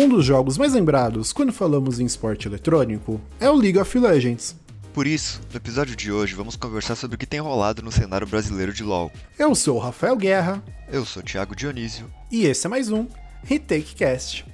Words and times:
Um 0.00 0.08
dos 0.08 0.24
jogos 0.24 0.56
mais 0.56 0.74
lembrados 0.74 1.32
quando 1.32 1.52
falamos 1.52 1.98
em 1.98 2.04
esporte 2.04 2.46
eletrônico 2.46 3.20
é 3.40 3.50
o 3.50 3.56
League 3.56 3.80
of 3.80 3.98
Legends. 3.98 4.54
Por 4.94 5.08
isso, 5.08 5.40
no 5.50 5.56
episódio 5.56 5.96
de 5.96 6.12
hoje 6.12 6.36
vamos 6.36 6.54
conversar 6.54 6.94
sobre 6.94 7.16
o 7.16 7.18
que 7.18 7.26
tem 7.26 7.40
rolado 7.40 7.82
no 7.82 7.90
cenário 7.90 8.24
brasileiro 8.24 8.72
de 8.72 8.84
LoL. 8.84 9.10
Eu 9.36 9.56
sou 9.56 9.74
o 9.74 9.80
Rafael 9.80 10.16
Guerra. 10.16 10.62
Eu 10.88 11.04
sou 11.04 11.20
o 11.20 11.26
Thiago 11.26 11.56
Dionísio. 11.56 12.08
E 12.30 12.46
esse 12.46 12.64
é 12.64 12.70
mais 12.70 12.92
um 12.92 13.08
Retake 13.42 13.96
Cast. 13.96 14.46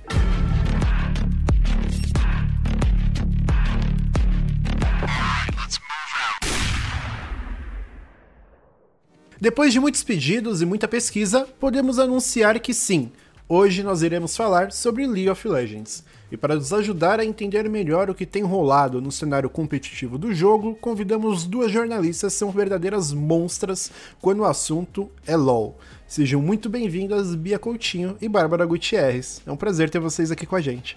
Depois 9.39 9.75
de 9.75 9.79
muitos 9.79 10.03
pedidos 10.03 10.63
e 10.63 10.65
muita 10.65 10.89
pesquisa, 10.89 11.47
podemos 11.61 11.99
anunciar 11.99 12.59
que 12.61 12.73
sim, 12.73 13.13
Hoje 13.47 13.83
nós 13.83 14.03
iremos 14.03 14.35
falar 14.35 14.73
sobre 14.73 15.07
League 15.07 15.29
of 15.29 15.47
Legends. 15.47 16.03
E 16.33 16.37
para 16.37 16.55
nos 16.55 16.73
ajudar 16.73 17.21
a 17.21 17.27
entender 17.27 17.69
melhor 17.69 18.09
o 18.09 18.15
que 18.15 18.25
tem 18.25 18.43
rolado 18.43 19.03
no 19.03 19.13
cenário 19.13 19.51
competitivo 19.51 20.17
do 20.17 20.33
jogo, 20.33 20.75
convidamos 20.81 21.45
duas 21.45 21.71
jornalistas 21.71 22.33
que 22.33 22.39
são 22.39 22.51
verdadeiras 22.51 23.13
monstras 23.13 23.93
quando 24.19 24.41
o 24.41 24.45
assunto 24.47 25.11
é 25.27 25.37
LoL. 25.37 25.77
Sejam 26.09 26.41
muito 26.41 26.71
bem-vindas 26.71 27.35
Bia 27.35 27.59
Coutinho 27.59 28.17
e 28.19 28.31
Bárbara 28.31 28.65
Gutierrez. 28.65 29.43
É 29.47 29.53
um 29.53 29.59
prazer 29.59 29.91
ter 29.91 29.99
vocês 29.99 30.31
aqui 30.31 30.47
com 30.47 30.57
a 30.57 30.61
gente. 30.63 30.97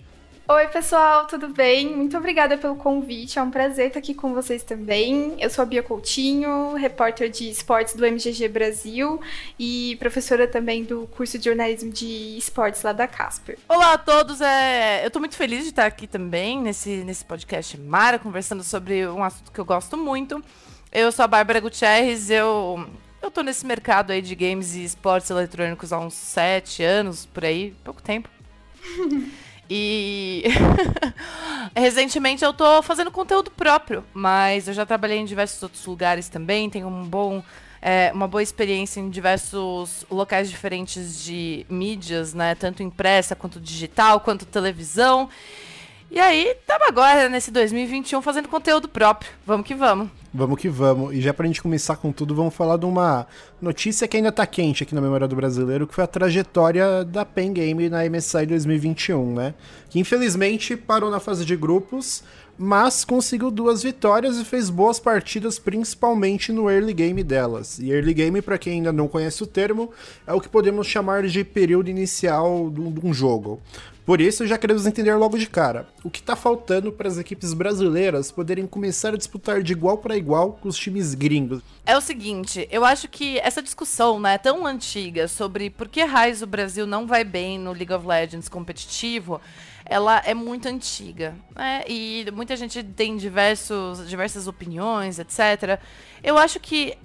Oi, 0.50 0.66
pessoal, 0.70 1.28
tudo 1.28 1.50
bem? 1.50 1.94
Muito 1.94 2.16
obrigada 2.16 2.58
pelo 2.58 2.78
convite. 2.78 3.38
É 3.38 3.42
um 3.42 3.52
prazer 3.52 3.88
estar 3.88 4.00
aqui 4.00 4.14
com 4.14 4.34
vocês 4.34 4.64
também. 4.64 5.36
Eu 5.42 5.50
sou 5.50 5.62
a 5.62 5.66
Bia 5.66 5.84
Coutinho, 5.84 6.73
repórter 6.76 7.30
de 7.30 7.50
esportes 7.50 7.96
do 7.96 8.06
MGG 8.06 8.48
Brasil 8.48 9.20
e 9.60 9.98
professora 10.00 10.48
também 10.48 10.86
do 10.86 11.06
curso 11.08 11.38
de 11.38 11.44
jornalismo 11.44 11.92
de 11.92 12.38
esportes 12.38 12.82
lá 12.82 12.94
da 12.94 13.06
Casper. 13.10 13.60
Olá 13.68 13.92
a 13.92 13.98
todos, 13.98 14.40
é... 14.40 15.04
eu 15.04 15.08
estou 15.08 15.20
muito 15.20 15.36
feliz 15.36 15.64
de 15.64 15.72
estar 15.72 15.86
aqui 15.86 16.08
também 16.08 16.62
nesse, 16.62 17.03
nesse 17.03 17.25
podcast 17.25 17.78
Mara, 17.78 18.18
conversando 18.18 18.64
sobre 18.64 19.06
um 19.06 19.25
assunto 19.25 19.52
que 19.52 19.59
eu 19.59 19.66
gosto 19.66 19.98
muito. 19.98 20.42
Eu 20.94 21.12
sou 21.12 21.25
a 21.25 21.28
Bárbara 21.28 21.59
Gutierrez, 21.59 22.30
eu 22.30 22.88
eu 23.22 23.30
tô 23.30 23.42
nesse 23.42 23.66
mercado 23.66 24.12
aí 24.12 24.22
de 24.22 24.34
games 24.34 24.75
e 24.75 24.86
esportes 24.86 25.30
eletrônicos 25.30 25.92
há 25.92 26.00
uns 26.00 26.14
sete 26.14 26.84
anos, 26.84 27.25
por 27.25 27.44
aí, 27.44 27.75
pouco 27.84 28.02
tempo. 28.02 28.30
E 29.70 30.44
recentemente 31.76 32.44
eu 32.44 32.54
tô 32.54 32.82
fazendo 32.82 33.12
conteúdo 33.12 33.52
próprio, 33.52 34.04
mas 34.14 34.68
eu 34.68 34.74
já 34.74 34.86
trabalhei 34.86 35.18
em 35.18 35.26
diversos 35.26 35.62
outros 35.62 35.86
lugares 35.86 36.30
também, 36.30 36.70
tenho 36.70 36.88
um 36.88 37.04
bom 37.04 37.44
é, 37.82 38.12
uma 38.14 38.28
boa 38.28 38.42
experiência 38.42 39.00
em 39.00 39.09
diversos 39.09 40.06
locais 40.09 40.50
diferentes 40.50 41.24
de 41.24 41.66
mídias, 41.70 42.34
né? 42.34 42.56
Tanto 42.56 42.82
impressa 42.82 43.36
quanto 43.36 43.59
digital, 43.59 44.20
quanto 44.20 44.46
televisão. 44.46 45.30
E 46.09 46.20
aí, 46.20 46.52
estamos 46.52 46.88
agora 46.88 47.28
nesse 47.30 47.52
2021 47.52 48.22
fazendo 48.22 48.48
conteúdo 48.48 48.88
próprio. 48.88 49.31
Vamos 49.46 49.68
que 49.68 49.76
vamos. 49.76 50.09
Vamos 50.33 50.59
que 50.59 50.67
vamos. 50.67 51.16
E 51.16 51.22
já 51.22 51.33
pra 51.33 51.47
gente 51.47 51.61
começar 51.61 51.95
com 51.95 52.11
tudo, 52.11 52.36
vamos 52.36 52.53
falar 52.53 52.78
de 52.78 52.86
uma 52.86 53.25
notícia 53.61 54.08
que 54.08 54.17
ainda 54.17 54.31
tá 54.31 54.45
quente 54.45 54.84
aqui 54.84 54.94
na 54.94 55.02
memória 55.02 55.28
do 55.28 55.36
brasileiro, 55.36 55.88
que 55.88 55.95
foi 55.95 56.03
a 56.03 56.08
trajetória 56.08 57.03
da 57.03 57.25
Pen 57.25 57.53
Game 57.53 57.89
na 57.89 58.08
MSI 58.08 58.45
2021, 58.45 59.34
né? 59.34 59.53
Que 59.89 60.00
infelizmente 60.00 60.75
parou 60.75 61.09
na 61.09 61.19
fase 61.19 61.45
de 61.45 61.56
grupos, 61.56 62.23
mas 62.58 63.06
conseguiu 63.06 63.50
duas 63.50 63.84
vitórias 63.84 64.38
e 64.38 64.44
fez 64.44 64.69
boas 64.69 65.00
partidas, 65.00 65.59
principalmente 65.59 66.52
no 66.52 66.69
early 66.69 66.94
game 66.94 67.23
delas. 67.23 67.80
E 67.80 67.91
early 67.91 68.14
game, 68.14 68.41
para 68.41 68.58
quem 68.58 68.73
ainda 68.73 68.91
não 68.91 69.08
conhece 69.08 69.44
o 69.44 69.47
termo, 69.47 69.91
é 70.25 70.34
o 70.34 70.41
que 70.41 70.50
podemos 70.50 70.88
chamar 70.88 71.25
de 71.28 71.44
período 71.44 71.89
inicial 71.89 72.69
de 72.69 73.06
um 73.06 73.14
jogo. 73.14 73.62
Por 74.08 74.22
isso, 74.22 74.47
já 74.47 74.58
queremos 74.58 74.86
entender 74.86 75.14
logo 75.16 75.38
de 75.38 75.47
cara 75.47 75.86
o 76.02 76.09
que 76.09 76.22
está 76.22 76.34
faltando 76.34 76.94
para 76.94 77.09
as 77.09 77.17
equipes 77.17 77.53
brasileiras 77.53 78.31
poderem 78.31 78.66
começar 78.66 79.14
a 79.14 79.17
disputar 79.17 79.62
de 79.62 79.73
igual 79.73 79.97
para 79.97 80.16
igual 80.17 80.53
com 80.53 80.67
os 80.67 80.78
times 80.78 81.13
gringos. 81.13 81.61
É 81.85 81.95
o 81.97 82.01
seguinte, 82.01 82.67
eu 82.72 82.83
acho 82.83 83.07
que 83.07 83.39
essa 83.39 83.61
discussão, 83.61 84.19
né, 84.19 84.38
tão 84.38 84.66
antiga 84.66 85.28
sobre 85.28 85.69
por 85.69 85.88
que 85.88 86.03
raios 86.03 86.41
o 86.41 86.47
Brasil 86.47 86.85
não 86.85 87.07
vai 87.07 87.23
bem 87.23 87.57
no 87.57 87.72
League 87.72 87.94
of 87.94 88.05
Legends 88.05 88.50
competitivo, 88.50 89.39
ela 89.85 90.22
é 90.25 90.33
muito 90.33 90.67
antiga, 90.67 91.33
né? 91.55 91.83
E 91.88 92.25
muita 92.33 92.57
gente 92.57 92.83
tem 92.83 93.16
diversos, 93.16 94.07
diversas 94.07 94.47
opiniões, 94.47 95.17
etc. 95.17 95.79
Eu 96.22 96.38
acho 96.38 96.59
que 96.59 96.97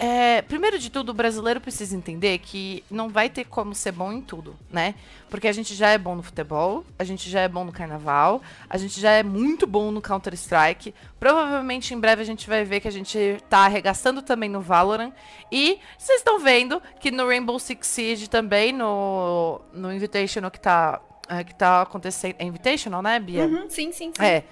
é, 0.00 0.42
primeiro 0.42 0.78
de 0.78 0.90
tudo, 0.90 1.08
o 1.10 1.14
brasileiro 1.14 1.60
precisa 1.60 1.96
entender 1.96 2.38
que 2.38 2.84
não 2.88 3.08
vai 3.08 3.28
ter 3.28 3.44
como 3.44 3.74
ser 3.74 3.90
bom 3.90 4.12
em 4.12 4.20
tudo, 4.20 4.56
né? 4.70 4.94
Porque 5.28 5.48
a 5.48 5.52
gente 5.52 5.74
já 5.74 5.88
é 5.88 5.98
bom 5.98 6.14
no 6.14 6.22
futebol, 6.22 6.84
a 6.96 7.02
gente 7.02 7.28
já 7.28 7.40
é 7.40 7.48
bom 7.48 7.64
no 7.64 7.72
carnaval, 7.72 8.40
a 8.70 8.78
gente 8.78 9.00
já 9.00 9.10
é 9.10 9.24
muito 9.24 9.66
bom 9.66 9.90
no 9.90 10.00
Counter-Strike. 10.00 10.94
Provavelmente 11.18 11.92
em 11.92 11.98
breve 11.98 12.22
a 12.22 12.24
gente 12.24 12.48
vai 12.48 12.64
ver 12.64 12.78
que 12.78 12.86
a 12.86 12.92
gente 12.92 13.38
tá 13.50 13.64
arregaçando 13.64 14.22
também 14.22 14.48
no 14.48 14.60
Valorant. 14.60 15.12
E 15.50 15.80
vocês 15.98 16.20
estão 16.20 16.38
vendo 16.38 16.80
que 17.00 17.10
no 17.10 17.26
Rainbow 17.26 17.58
Six 17.58 17.84
Siege 17.88 18.30
também, 18.30 18.72
no, 18.72 19.60
no 19.72 19.92
Invitational 19.92 20.50
que 20.50 20.60
tá, 20.60 21.00
é, 21.28 21.42
que 21.42 21.54
tá 21.56 21.82
acontecendo. 21.82 22.36
É 22.38 22.44
Invitational, 22.44 23.02
né, 23.02 23.18
Bia? 23.18 23.46
Uhum, 23.46 23.68
sim, 23.68 23.90
sim, 23.90 24.12
sim. 24.16 24.24
É. 24.24 24.44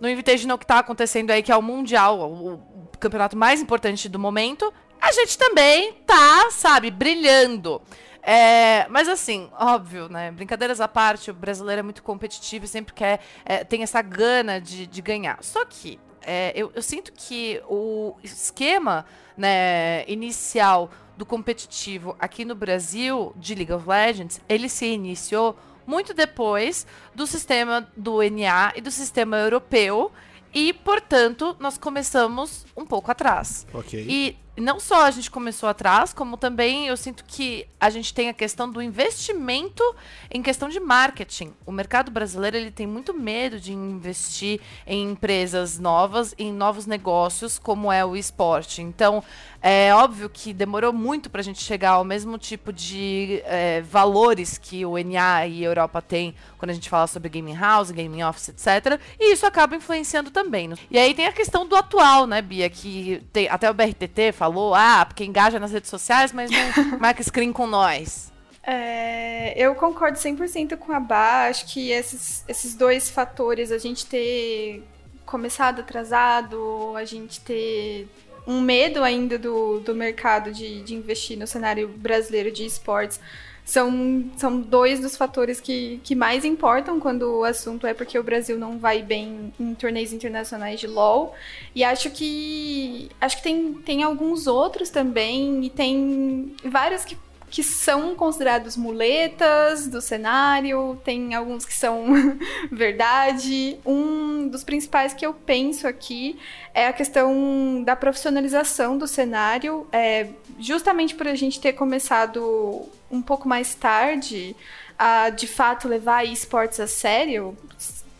No 0.00 0.08
Invitational 0.08 0.58
que 0.58 0.66
tá 0.66 0.80
acontecendo 0.80 1.30
aí, 1.30 1.42
que 1.42 1.50
é 1.50 1.56
o 1.56 1.62
Mundial, 1.62 2.20
o, 2.30 2.54
campeonato 3.02 3.36
mais 3.36 3.60
importante 3.60 4.08
do 4.08 4.18
momento, 4.18 4.72
a 5.00 5.12
gente 5.12 5.36
também 5.36 5.92
tá, 6.06 6.50
sabe, 6.50 6.90
brilhando. 6.90 7.82
É, 8.22 8.86
mas 8.88 9.08
assim, 9.08 9.50
óbvio, 9.58 10.08
né? 10.08 10.30
Brincadeiras 10.30 10.80
à 10.80 10.86
parte, 10.86 11.30
o 11.30 11.34
brasileiro 11.34 11.80
é 11.80 11.82
muito 11.82 12.02
competitivo 12.02 12.64
e 12.64 12.68
sempre 12.68 12.94
quer, 12.94 13.20
é, 13.44 13.64
tem 13.64 13.82
essa 13.82 14.00
gana 14.00 14.60
de, 14.60 14.86
de 14.86 15.02
ganhar. 15.02 15.42
Só 15.42 15.64
que 15.64 15.98
é, 16.24 16.52
eu, 16.54 16.70
eu, 16.72 16.82
sinto 16.82 17.12
que 17.12 17.60
o 17.68 18.14
esquema 18.22 19.04
né, 19.36 20.04
inicial 20.06 20.88
do 21.16 21.26
competitivo 21.26 22.14
aqui 22.20 22.44
no 22.44 22.54
Brasil, 22.54 23.34
de 23.36 23.56
League 23.56 23.72
of 23.72 23.88
Legends, 23.88 24.40
ele 24.48 24.68
se 24.68 24.86
iniciou 24.86 25.58
muito 25.84 26.14
depois 26.14 26.86
do 27.12 27.26
sistema 27.26 27.90
do 27.96 28.18
NA 28.22 28.72
e 28.76 28.80
do 28.80 28.90
sistema 28.90 29.36
europeu. 29.36 30.12
E, 30.54 30.72
portanto, 30.72 31.56
nós 31.58 31.78
começamos 31.78 32.66
um 32.76 32.84
pouco 32.84 33.10
atrás. 33.10 33.66
Ok. 33.72 34.04
E 34.08 34.36
não 34.56 34.78
só 34.78 35.06
a 35.06 35.10
gente 35.10 35.30
começou 35.30 35.68
atrás, 35.68 36.12
como 36.12 36.36
também 36.36 36.86
eu 36.86 36.96
sinto 36.96 37.24
que 37.24 37.66
a 37.80 37.88
gente 37.88 38.12
tem 38.12 38.28
a 38.28 38.34
questão 38.34 38.70
do 38.70 38.82
investimento 38.82 39.82
em 40.30 40.42
questão 40.42 40.68
de 40.68 40.78
marketing. 40.78 41.54
O 41.64 41.72
mercado 41.72 42.10
brasileiro 42.10 42.56
ele 42.56 42.70
tem 42.70 42.86
muito 42.86 43.14
medo 43.14 43.58
de 43.58 43.72
investir 43.72 44.60
em 44.86 45.10
empresas 45.10 45.78
novas, 45.78 46.34
em 46.38 46.52
novos 46.52 46.86
negócios, 46.86 47.58
como 47.58 47.90
é 47.90 48.04
o 48.04 48.14
esporte. 48.14 48.82
Então, 48.82 49.24
é 49.62 49.94
óbvio 49.94 50.28
que 50.28 50.52
demorou 50.52 50.92
muito 50.92 51.30
para 51.30 51.40
a 51.40 51.44
gente 51.44 51.62
chegar 51.62 51.92
ao 51.92 52.04
mesmo 52.04 52.36
tipo 52.36 52.72
de 52.72 53.40
é, 53.44 53.80
valores 53.80 54.58
que 54.58 54.84
o 54.84 54.98
NA 54.98 55.46
e 55.46 55.64
a 55.64 55.68
Europa 55.68 56.02
têm 56.02 56.34
quando 56.58 56.70
a 56.70 56.74
gente 56.74 56.90
fala 56.90 57.06
sobre 57.06 57.28
gaming 57.28 57.54
house, 57.54 57.90
gaming 57.90 58.22
office, 58.22 58.48
etc. 58.48 59.00
E 59.18 59.32
isso 59.32 59.46
acaba 59.46 59.76
influenciando 59.76 60.30
também. 60.30 60.68
Né? 60.68 60.76
E 60.90 60.98
aí 60.98 61.14
tem 61.14 61.26
a 61.26 61.32
questão 61.32 61.66
do 61.66 61.76
atual, 61.76 62.26
né, 62.26 62.42
Bia? 62.42 62.68
Que 62.68 63.22
tem, 63.32 63.48
até 63.48 63.70
o 63.70 63.74
BRTT 63.74 64.32
falou, 64.32 64.42
ah, 64.74 65.04
porque 65.04 65.24
engaja 65.24 65.58
nas 65.58 65.72
redes 65.72 65.90
sociais, 65.90 66.32
mas 66.32 66.50
não 66.50 66.98
marca 67.00 67.22
screen 67.22 67.52
com 67.52 67.66
nós. 67.66 68.32
É, 68.64 69.54
eu 69.56 69.74
concordo 69.74 70.18
100% 70.18 70.76
com 70.76 70.92
a 70.92 71.00
Bá. 71.00 71.48
Acho 71.48 71.66
que 71.66 71.90
esses, 71.90 72.44
esses 72.46 72.74
dois 72.74 73.10
fatores, 73.10 73.72
a 73.72 73.78
gente 73.78 74.06
ter 74.06 74.84
começado 75.26 75.80
atrasado, 75.80 76.94
a 76.96 77.04
gente 77.04 77.40
ter 77.40 78.08
um 78.46 78.60
medo 78.60 79.02
ainda 79.02 79.38
do, 79.38 79.80
do 79.80 79.94
mercado 79.94 80.52
de, 80.52 80.82
de 80.82 80.94
investir 80.94 81.38
no 81.38 81.46
cenário 81.46 81.88
brasileiro 81.88 82.50
de 82.50 82.64
esportes, 82.64 83.20
são, 83.64 84.30
são 84.36 84.60
dois 84.60 85.00
dos 85.00 85.16
fatores 85.16 85.60
que, 85.60 86.00
que 86.02 86.14
mais 86.14 86.44
importam 86.44 86.98
quando 86.98 87.38
o 87.38 87.44
assunto 87.44 87.86
é 87.86 87.94
porque 87.94 88.18
o 88.18 88.22
Brasil 88.22 88.58
não 88.58 88.78
vai 88.78 89.02
bem 89.02 89.52
em 89.58 89.74
torneios 89.74 90.12
internacionais 90.12 90.80
de 90.80 90.86
LoL. 90.86 91.34
E 91.74 91.84
acho 91.84 92.10
que 92.10 93.08
acho 93.20 93.36
que 93.36 93.42
tem, 93.42 93.74
tem 93.74 94.02
alguns 94.02 94.46
outros 94.46 94.90
também, 94.90 95.64
e 95.64 95.70
tem 95.70 96.54
vários 96.64 97.04
que 97.04 97.16
que 97.52 97.62
são 97.62 98.14
considerados 98.16 98.78
muletas 98.78 99.86
do 99.86 100.00
cenário, 100.00 100.98
tem 101.04 101.34
alguns 101.34 101.66
que 101.66 101.74
são 101.74 102.06
verdade. 102.72 103.78
Um 103.84 104.48
dos 104.48 104.64
principais 104.64 105.12
que 105.12 105.24
eu 105.24 105.34
penso 105.34 105.86
aqui 105.86 106.38
é 106.72 106.86
a 106.86 106.94
questão 106.94 107.82
da 107.84 107.94
profissionalização 107.94 108.96
do 108.96 109.06
cenário, 109.06 109.86
é, 109.92 110.28
justamente 110.58 111.14
por 111.14 111.28
a 111.28 111.34
gente 111.34 111.60
ter 111.60 111.74
começado 111.74 112.88
um 113.12 113.20
pouco 113.22 113.46
mais 113.46 113.74
tarde 113.74 114.56
a 114.98 115.30
de 115.30 115.46
fato 115.46 115.86
levar 115.86 116.24
esportes 116.24 116.80
a 116.80 116.86
sério, 116.86 117.56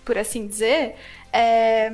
por 0.05 0.19
assim 0.19 0.47
dizer. 0.47 0.95
É, 1.33 1.91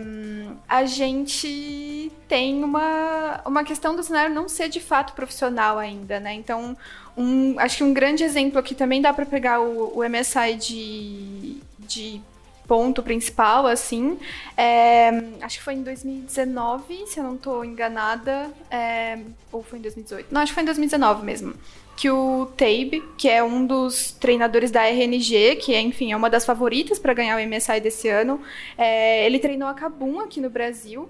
a 0.68 0.84
gente 0.84 2.10
tem 2.26 2.64
uma, 2.64 3.40
uma 3.46 3.62
questão 3.62 3.94
do 3.94 4.02
cenário 4.02 4.34
não 4.34 4.48
ser 4.48 4.68
de 4.68 4.80
fato 4.80 5.12
profissional 5.12 5.78
ainda, 5.78 6.18
né? 6.18 6.34
Então, 6.34 6.76
um, 7.16 7.54
acho 7.58 7.76
que 7.76 7.84
um 7.84 7.94
grande 7.94 8.24
exemplo 8.24 8.58
aqui 8.58 8.74
também 8.74 9.00
dá 9.00 9.12
para 9.12 9.24
pegar 9.24 9.60
o, 9.60 9.96
o 9.96 10.08
MSI 10.08 10.54
de, 10.56 11.56
de 11.78 12.20
ponto 12.66 13.02
principal, 13.02 13.66
assim. 13.66 14.18
É, 14.56 15.10
acho 15.40 15.58
que 15.58 15.64
foi 15.64 15.74
em 15.74 15.82
2019, 15.82 17.06
se 17.06 17.20
eu 17.20 17.24
não 17.24 17.34
estou 17.36 17.64
enganada. 17.64 18.50
É, 18.70 19.18
ou 19.52 19.62
foi 19.62 19.78
em 19.78 19.82
2018? 19.82 20.32
Não, 20.32 20.40
acho 20.40 20.50
que 20.50 20.54
foi 20.54 20.62
em 20.62 20.66
2019 20.66 21.24
mesmo. 21.24 21.54
Que 21.98 22.08
o 22.08 22.46
Tabe, 22.56 23.02
que 23.16 23.28
é 23.28 23.42
um 23.42 23.66
dos 23.66 24.12
treinadores 24.12 24.70
da 24.70 24.82
RNG, 24.82 25.56
que 25.56 25.74
é, 25.74 25.80
enfim, 25.80 26.12
é 26.12 26.16
uma 26.16 26.30
das 26.30 26.46
favoritas 26.46 26.96
para 26.96 27.12
ganhar 27.12 27.36
o 27.36 27.44
MSI 27.44 27.80
desse 27.80 28.08
ano, 28.08 28.40
é, 28.76 29.26
ele 29.26 29.40
treinou 29.40 29.68
a 29.68 29.74
Kabum 29.74 30.20
aqui 30.20 30.40
no 30.40 30.48
Brasil. 30.48 31.08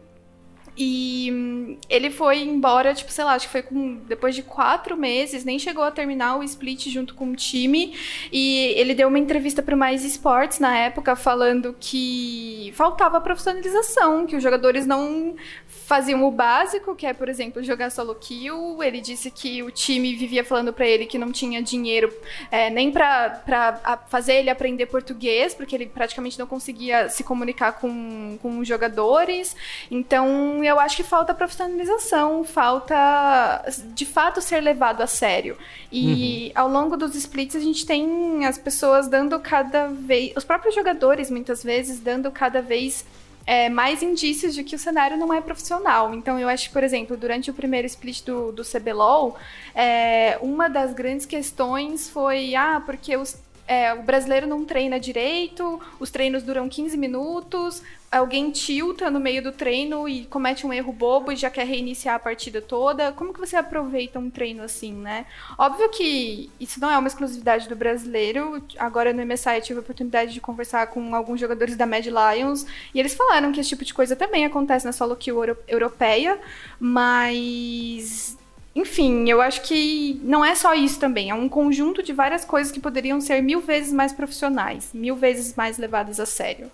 E 0.80 1.28
hum, 1.32 1.76
ele 1.90 2.08
foi 2.08 2.38
embora, 2.38 2.94
tipo, 2.94 3.10
sei 3.10 3.24
lá, 3.24 3.34
acho 3.34 3.46
que 3.46 3.52
foi 3.52 3.62
com, 3.62 3.96
depois 4.06 4.36
de 4.36 4.44
quatro 4.44 4.96
meses, 4.96 5.44
nem 5.44 5.58
chegou 5.58 5.82
a 5.82 5.90
terminar 5.90 6.38
o 6.38 6.44
split 6.44 6.86
junto 6.88 7.14
com 7.14 7.32
o 7.32 7.36
time. 7.36 7.96
E 8.30 8.74
ele 8.76 8.94
deu 8.94 9.08
uma 9.08 9.18
entrevista 9.18 9.60
para 9.60 9.74
o 9.74 9.78
Mais 9.78 10.04
Esports 10.04 10.60
na 10.60 10.78
época, 10.78 11.16
falando 11.16 11.74
que 11.80 12.72
faltava 12.76 13.20
profissionalização, 13.20 14.24
que 14.24 14.36
os 14.36 14.42
jogadores 14.42 14.86
não 14.86 15.34
faziam 15.66 16.22
o 16.22 16.30
básico, 16.30 16.94
que 16.94 17.06
é, 17.06 17.14
por 17.14 17.28
exemplo, 17.28 17.62
jogar 17.62 17.90
solo 17.90 18.14
kill. 18.14 18.80
Ele 18.82 19.00
disse 19.00 19.30
que 19.30 19.62
o 19.62 19.70
time 19.70 20.14
vivia 20.14 20.44
falando 20.44 20.72
para 20.72 20.86
ele 20.86 21.06
que 21.06 21.18
não 21.18 21.32
tinha 21.32 21.62
dinheiro 21.62 22.12
é, 22.50 22.70
nem 22.70 22.92
para 22.92 23.98
fazer 24.08 24.34
ele 24.34 24.50
aprender 24.50 24.86
português, 24.86 25.54
porque 25.54 25.74
ele 25.74 25.86
praticamente 25.86 26.38
não 26.38 26.46
conseguia 26.46 27.08
se 27.08 27.24
comunicar 27.24 27.72
com, 27.72 28.38
com 28.40 28.58
os 28.58 28.68
jogadores. 28.68 29.56
Então, 29.90 30.62
eu 30.68 30.78
acho 30.78 30.96
que 30.96 31.02
falta 31.02 31.34
profissionalização, 31.34 32.44
falta 32.44 33.64
de 33.94 34.06
fato 34.06 34.40
ser 34.40 34.60
levado 34.60 35.02
a 35.02 35.06
sério. 35.06 35.56
E 35.90 36.52
uhum. 36.54 36.62
ao 36.62 36.68
longo 36.68 36.96
dos 36.96 37.14
splits, 37.14 37.56
a 37.56 37.60
gente 37.60 37.84
tem 37.86 38.46
as 38.46 38.58
pessoas 38.58 39.08
dando 39.08 39.38
cada 39.40 39.88
vez. 39.88 40.32
Os 40.36 40.44
próprios 40.44 40.74
jogadores, 40.74 41.30
muitas 41.30 41.62
vezes, 41.62 42.00
dando 42.00 42.30
cada 42.30 42.62
vez 42.62 43.04
é, 43.48 43.70
mais 43.70 44.02
indícios 44.02 44.54
de 44.54 44.62
que 44.62 44.76
o 44.76 44.78
cenário 44.78 45.16
não 45.16 45.32
é 45.32 45.40
profissional. 45.40 46.14
Então, 46.14 46.38
eu 46.38 46.48
acho 46.48 46.68
que, 46.68 46.72
por 46.72 46.84
exemplo, 46.84 47.16
durante 47.16 47.50
o 47.50 47.54
primeiro 47.54 47.86
split 47.86 48.22
do, 48.22 48.52
do 48.52 48.62
CBLOL, 48.62 49.38
é, 49.74 50.38
uma 50.42 50.68
das 50.68 50.92
grandes 50.92 51.24
questões 51.24 52.10
foi: 52.10 52.54
ah, 52.54 52.82
porque 52.84 53.16
os 53.16 53.38
é, 53.68 53.92
o 53.92 54.02
brasileiro 54.02 54.46
não 54.46 54.64
treina 54.64 54.98
direito, 54.98 55.78
os 56.00 56.10
treinos 56.10 56.42
duram 56.42 56.70
15 56.70 56.96
minutos, 56.96 57.82
alguém 58.10 58.50
tilta 58.50 59.10
no 59.10 59.20
meio 59.20 59.42
do 59.42 59.52
treino 59.52 60.08
e 60.08 60.24
comete 60.24 60.66
um 60.66 60.72
erro 60.72 60.90
bobo 60.90 61.30
e 61.30 61.36
já 61.36 61.50
quer 61.50 61.66
reiniciar 61.66 62.14
a 62.14 62.18
partida 62.18 62.62
toda. 62.62 63.12
Como 63.12 63.34
que 63.34 63.38
você 63.38 63.56
aproveita 63.56 64.18
um 64.18 64.30
treino 64.30 64.62
assim, 64.62 64.94
né? 64.94 65.26
Óbvio 65.58 65.90
que 65.90 66.50
isso 66.58 66.80
não 66.80 66.90
é 66.90 66.96
uma 66.96 67.08
exclusividade 67.08 67.68
do 67.68 67.76
brasileiro. 67.76 68.62
Agora 68.78 69.12
no 69.12 69.24
MSI 69.24 69.56
eu 69.56 69.62
tive 69.62 69.78
a 69.80 69.82
oportunidade 69.82 70.32
de 70.32 70.40
conversar 70.40 70.86
com 70.86 71.14
alguns 71.14 71.38
jogadores 71.38 71.76
da 71.76 71.84
Mad 71.84 72.06
Lions 72.06 72.64
e 72.94 72.98
eles 72.98 73.12
falaram 73.12 73.52
que 73.52 73.60
esse 73.60 73.68
tipo 73.68 73.84
de 73.84 73.92
coisa 73.92 74.16
também 74.16 74.46
acontece 74.46 74.86
na 74.86 74.92
solo 74.92 75.14
kill 75.14 75.44
europeia, 75.68 76.40
mas 76.80 78.38
enfim, 78.78 79.28
eu 79.28 79.40
acho 79.40 79.62
que 79.62 80.20
não 80.22 80.44
é 80.44 80.54
só 80.54 80.72
isso 80.72 81.00
também, 81.00 81.30
é 81.30 81.34
um 81.34 81.48
conjunto 81.48 82.00
de 82.00 82.12
várias 82.12 82.44
coisas 82.44 82.72
que 82.72 82.78
poderiam 82.78 83.20
ser 83.20 83.42
mil 83.42 83.60
vezes 83.60 83.92
mais 83.92 84.12
profissionais, 84.12 84.90
mil 84.94 85.16
vezes 85.16 85.54
mais 85.56 85.78
levadas 85.78 86.20
a 86.20 86.26
sério. 86.26 86.70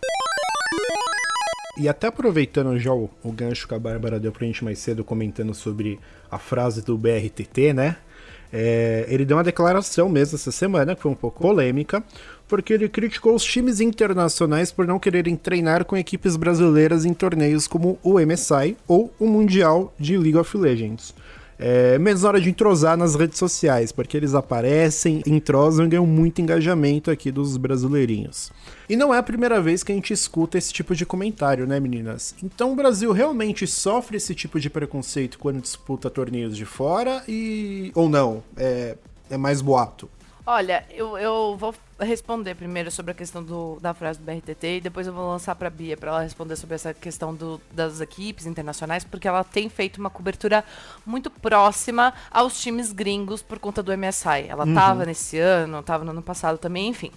E 1.79 1.89
até 1.89 2.09
aproveitando 2.09 2.79
já 2.79 2.93
o, 2.93 3.11
o 3.23 3.33
gancho 3.33 3.67
que 3.67 3.75
a 3.75 3.79
Bárbara 3.79 4.21
deu 4.21 4.31
pra 4.31 4.47
gente 4.47 4.63
mais 4.63 4.79
cedo 4.79 5.03
comentando 5.03 5.55
sobre 5.55 5.99
a 6.31 6.39
frase 6.39 6.83
do 6.83 6.97
BRTT, 6.97 7.73
né? 7.73 7.97
É, 8.53 9.07
ele 9.09 9.25
deu 9.25 9.37
uma 9.39 9.43
declaração 9.43 10.09
mesmo 10.09 10.37
essa 10.37 10.53
semana, 10.53 10.95
que 10.95 11.03
foi 11.03 11.11
um 11.11 11.17
pouco 11.17 11.41
polêmica, 11.41 12.05
porque 12.47 12.75
ele 12.75 12.89
criticou 12.89 13.35
os 13.35 13.43
times 13.43 13.81
internacionais 13.81 14.71
por 14.71 14.87
não 14.87 15.01
quererem 15.01 15.35
treinar 15.35 15.85
com 15.85 15.97
equipes 15.97 16.37
brasileiras 16.37 17.05
em 17.05 17.15
torneios 17.15 17.67
como 17.67 17.99
o 18.03 18.21
MSI 18.21 18.77
ou 18.87 19.13
o 19.19 19.27
Mundial 19.27 19.93
de 19.99 20.17
League 20.17 20.37
of 20.37 20.57
Legends 20.57 21.15
é, 21.59 21.99
menos 21.99 22.25
hora 22.25 22.41
de 22.41 22.49
entrosar 22.49 22.97
nas 22.97 23.15
redes 23.15 23.39
sociais, 23.39 23.93
porque 23.93 24.17
eles 24.17 24.35
aparecem, 24.35 25.23
entrosam 25.27 25.87
e 25.87 25.89
ganham 25.89 26.07
muito 26.07 26.41
engajamento 26.41 27.11
aqui 27.11 27.31
dos 27.31 27.57
brasileirinhos. 27.57 28.51
E 28.89 28.97
não 28.97 29.15
é 29.15 29.19
a 29.19 29.23
primeira 29.23 29.61
vez 29.61 29.83
que 29.83 29.93
a 29.93 29.95
gente 29.95 30.13
escuta 30.13 30.59
esse 30.59 30.73
tipo 30.73 30.95
de 30.95 31.07
comentário, 31.07 31.67
né, 31.67 31.81
meninas? 31.81 32.35
Então 32.43 32.73
o 32.73 32.77
Brasil 32.77 33.13
realmente 33.13 33.67
sofre 33.67 34.17
esse 34.17 34.35
tipo 34.35 34.61
de 34.61 34.69
preconceito 34.69 35.39
quando 35.39 35.61
disputa 35.61 36.11
torneios 36.11 36.57
de 36.57 36.65
fora 36.65 37.23
e. 37.29 37.91
ou 37.95 38.09
não? 38.09 38.43
É, 38.57 38.97
é 39.31 39.37
mais 39.37 39.61
boato? 39.61 40.09
Olha, 40.47 40.85
eu, 40.91 41.17
eu 41.17 41.57
vou 41.59 41.75
responder 41.99 42.55
primeiro 42.55 42.91
sobre 42.91 43.13
a 43.13 43.15
questão 43.15 43.43
do, 43.43 43.79
da 43.81 43.95
frase 43.95 44.19
do 44.19 44.25
BRTT 44.27 44.77
e 44.77 44.81
depois 44.81 45.07
eu 45.07 45.13
vou 45.13 45.27
lançar 45.31 45.55
para 45.55 45.69
a 45.69 45.71
Bia 45.71 45.97
para 45.97 46.11
ela 46.11 46.21
responder 46.21 46.55
sobre 46.57 46.75
essa 46.75 46.93
questão 46.93 47.35
do, 47.35 47.59
das 47.73 48.03
equipes 48.03 48.45
internacionais, 48.45 49.05
porque 49.05 49.27
ela 49.27 49.43
tem 49.43 49.71
feito 49.71 49.97
uma 49.97 50.11
cobertura 50.11 50.63
muito 51.07 51.31
próxima 51.31 52.13
aos 52.31 52.61
times 52.61 52.93
gringos 52.93 53.41
por 53.41 53.59
conta 53.59 53.83
do 53.83 53.97
MSI. 53.97 54.47
Ela 54.47 54.67
uhum. 54.67 54.75
tava 54.75 55.07
nesse 55.07 55.39
ano, 55.39 55.83
tava 55.83 56.05
no 56.05 56.11
ano 56.11 56.23
passado 56.23 56.59
também, 56.59 56.89
enfim. 56.89 57.11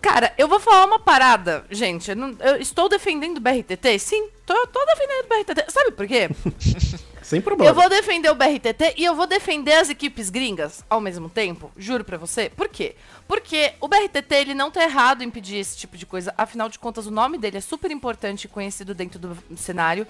Cara, 0.00 0.32
eu 0.38 0.48
vou 0.48 0.58
falar 0.58 0.86
uma 0.86 0.98
parada, 0.98 1.64
gente. 1.70 2.10
Eu, 2.10 2.16
não, 2.16 2.34
eu 2.40 2.56
estou 2.56 2.88
defendendo 2.88 3.36
o 3.36 3.40
BRTT? 3.40 3.98
Sim, 3.98 4.30
tô, 4.46 4.54
tô 4.68 4.82
defendendo 4.86 5.24
o 5.24 5.28
BRTT. 5.28 5.70
Sabe 5.70 5.90
por 5.92 6.06
quê? 6.06 6.30
Sem 7.26 7.40
problema. 7.40 7.68
Eu 7.68 7.74
vou 7.74 7.88
defender 7.88 8.30
o 8.30 8.36
BRTT 8.36 8.94
e 8.96 9.04
eu 9.04 9.12
vou 9.16 9.26
defender 9.26 9.72
as 9.72 9.90
equipes 9.90 10.30
gringas 10.30 10.84
ao 10.88 11.00
mesmo 11.00 11.28
tempo. 11.28 11.72
Juro 11.76 12.04
pra 12.04 12.16
você. 12.16 12.48
Por 12.48 12.68
quê? 12.68 12.94
Porque 13.26 13.72
o 13.80 13.88
BRTT 13.88 14.32
ele 14.32 14.54
não 14.54 14.70
tá 14.70 14.84
errado 14.84 15.22
em 15.22 15.30
pedir 15.30 15.56
esse 15.56 15.76
tipo 15.76 15.96
de 15.96 16.06
coisa. 16.06 16.32
Afinal 16.38 16.68
de 16.68 16.78
contas, 16.78 17.04
o 17.04 17.10
nome 17.10 17.36
dele 17.36 17.56
é 17.56 17.60
super 17.60 17.90
importante 17.90 18.44
e 18.44 18.48
conhecido 18.48 18.94
dentro 18.94 19.18
do 19.18 19.36
cenário. 19.56 20.06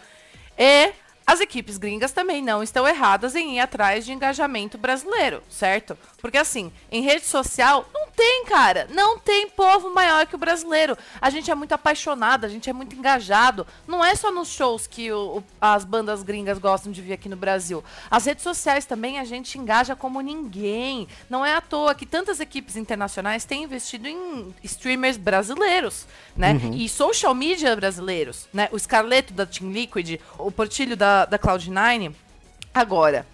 E 0.59 0.93
as 1.27 1.41
equipes 1.41 1.77
gringas 1.77 2.13
também 2.13 2.41
não 2.41 2.63
estão 2.63 2.87
erradas 2.87 3.35
em 3.35 3.57
ir 3.57 3.61
atrás 3.61 4.05
de 4.07 4.13
engajamento 4.13 4.79
brasileiro, 4.79 5.43
certo? 5.51 5.99
Porque 6.19 6.39
assim, 6.39 6.71
em 6.91 7.03
rede 7.03 7.27
social, 7.27 7.89
não 7.93 8.07
tem, 8.15 8.45
cara. 8.45 8.87
Não 8.91 9.19
tem 9.19 9.49
povo 9.49 9.93
maior 9.93 10.27
que 10.27 10.37
o 10.37 10.39
brasileiro. 10.39 10.97
A 11.21 11.29
gente 11.29 11.51
é 11.51 11.55
muito 11.55 11.73
apaixonado, 11.73 12.45
a 12.45 12.49
gente 12.49 12.71
é 12.71 12.73
muito 12.73 12.95
engajado. 12.95 13.67
Não 13.87 14.05
é 14.05 14.15
só 14.15 14.31
nos 14.31 14.49
shows 14.49 14.87
que 14.87 15.11
o, 15.13 15.39
o, 15.39 15.45
as 15.61 15.85
bandas 15.85 16.23
gringas 16.23 16.59
gostam 16.59 16.93
de 16.93 17.03
vir 17.03 17.13
aqui 17.13 17.29
no 17.29 17.37
Brasil. 17.37 17.83
As 18.11 18.25
redes 18.25 18.45
sociais 18.45 18.87
também 18.87 19.19
a 19.19 19.25
gente 19.25 19.59
engaja 19.59 19.97
como 19.97 20.21
ninguém. 20.21 21.09
Não 21.29 21.45
é 21.45 21.55
à 21.55 21.61
toa 21.61 21.95
que 21.95 22.07
tantas 22.07 22.39
equipes 22.39 22.77
internacionais 22.77 23.45
têm 23.45 23.65
investido 23.65 24.07
em 24.09 24.55
streamers 24.63 25.17
brasileiros, 25.17 26.07
né? 26.37 26.53
Uhum. 26.53 26.75
E 26.75 26.89
social 26.89 27.35
media 27.35 27.75
brasileiros, 27.75 28.49
né? 28.53 28.69
O 28.71 28.79
Scarleto 28.79 29.33
da 29.33 29.45
Team 29.45 29.73
Liquid, 29.73 30.21
o 30.39 30.51
Portilho 30.51 30.97
da, 30.97 31.16
da 31.25 31.39
Cloud9. 31.39 32.15
Agora, 32.75 33.27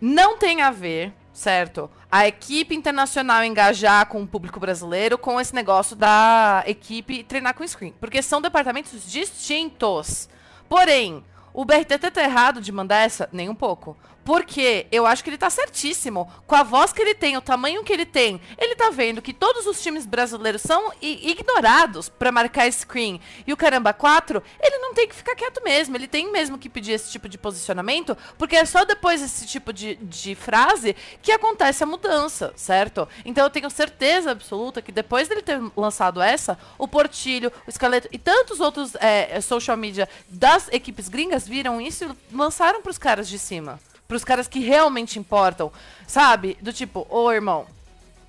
não 0.00 0.36
tem 0.36 0.60
a 0.60 0.70
ver 0.70 1.12
certo? 1.32 1.90
A 2.10 2.26
equipe 2.26 2.74
internacional 2.74 3.42
engajar 3.44 4.06
com 4.06 4.22
o 4.22 4.26
público 4.26 4.60
brasileiro 4.60 5.16
com 5.16 5.40
esse 5.40 5.54
negócio 5.54 5.96
da 5.96 6.62
equipe 6.66 7.24
treinar 7.24 7.54
com 7.54 7.66
screen. 7.66 7.94
Porque 7.98 8.22
são 8.22 8.40
departamentos 8.40 9.10
distintos. 9.10 10.28
Porém, 10.68 11.24
o 11.52 11.64
BRTT 11.64 12.10
tá 12.10 12.22
errado 12.22 12.60
de 12.60 12.70
mandar 12.70 12.98
essa? 12.98 13.28
Nem 13.32 13.48
um 13.48 13.54
pouco. 13.54 13.96
Porque 14.24 14.86
eu 14.92 15.06
acho 15.06 15.22
que 15.24 15.30
ele 15.30 15.38
tá 15.38 15.50
certíssimo. 15.50 16.30
Com 16.46 16.54
a 16.54 16.62
voz 16.62 16.92
que 16.92 17.02
ele 17.02 17.14
tem, 17.14 17.36
o 17.36 17.40
tamanho 17.40 17.82
que 17.82 17.92
ele 17.92 18.06
tem, 18.06 18.40
ele 18.56 18.74
tá 18.76 18.90
vendo 18.90 19.20
que 19.20 19.32
todos 19.32 19.66
os 19.66 19.82
times 19.82 20.06
brasileiros 20.06 20.62
são 20.62 20.92
ignorados 21.00 22.08
para 22.08 22.30
marcar 22.30 22.70
screen. 22.72 23.20
E 23.46 23.52
o 23.52 23.56
Caramba 23.56 23.92
4, 23.92 24.42
ele 24.60 24.78
não 24.78 24.94
tem 24.94 25.08
que 25.08 25.14
ficar 25.14 25.34
quieto 25.34 25.62
mesmo. 25.62 25.96
Ele 25.96 26.06
tem 26.06 26.30
mesmo 26.30 26.58
que 26.58 26.68
pedir 26.68 26.92
esse 26.92 27.10
tipo 27.10 27.28
de 27.28 27.36
posicionamento, 27.36 28.16
porque 28.38 28.56
é 28.56 28.64
só 28.64 28.84
depois 28.84 29.20
desse 29.20 29.46
tipo 29.46 29.72
de, 29.72 29.96
de 29.96 30.34
frase 30.34 30.94
que 31.20 31.32
acontece 31.32 31.82
a 31.82 31.86
mudança, 31.86 32.52
certo? 32.56 33.08
Então 33.24 33.44
eu 33.44 33.50
tenho 33.50 33.70
certeza 33.70 34.30
absoluta 34.30 34.82
que 34.82 34.92
depois 34.92 35.28
dele 35.28 35.42
ter 35.42 35.60
lançado 35.76 36.20
essa, 36.20 36.58
o 36.78 36.86
Portilho, 36.86 37.52
o 37.66 37.70
Escaleto 37.70 38.08
e 38.12 38.18
tantos 38.18 38.60
outros 38.60 38.94
é, 38.96 39.40
social 39.40 39.76
media 39.76 40.08
das 40.28 40.68
equipes 40.72 41.08
gringas 41.08 41.46
viram 41.46 41.80
isso 41.80 42.04
e 42.04 42.36
lançaram 42.36 42.82
pros 42.82 42.98
caras 42.98 43.28
de 43.28 43.38
cima 43.38 43.80
pros 44.12 44.24
caras 44.24 44.46
que 44.46 44.58
realmente 44.58 45.18
importam, 45.18 45.72
sabe? 46.06 46.58
Do 46.60 46.70
tipo, 46.70 47.06
ô 47.08 47.32
irmão, 47.32 47.66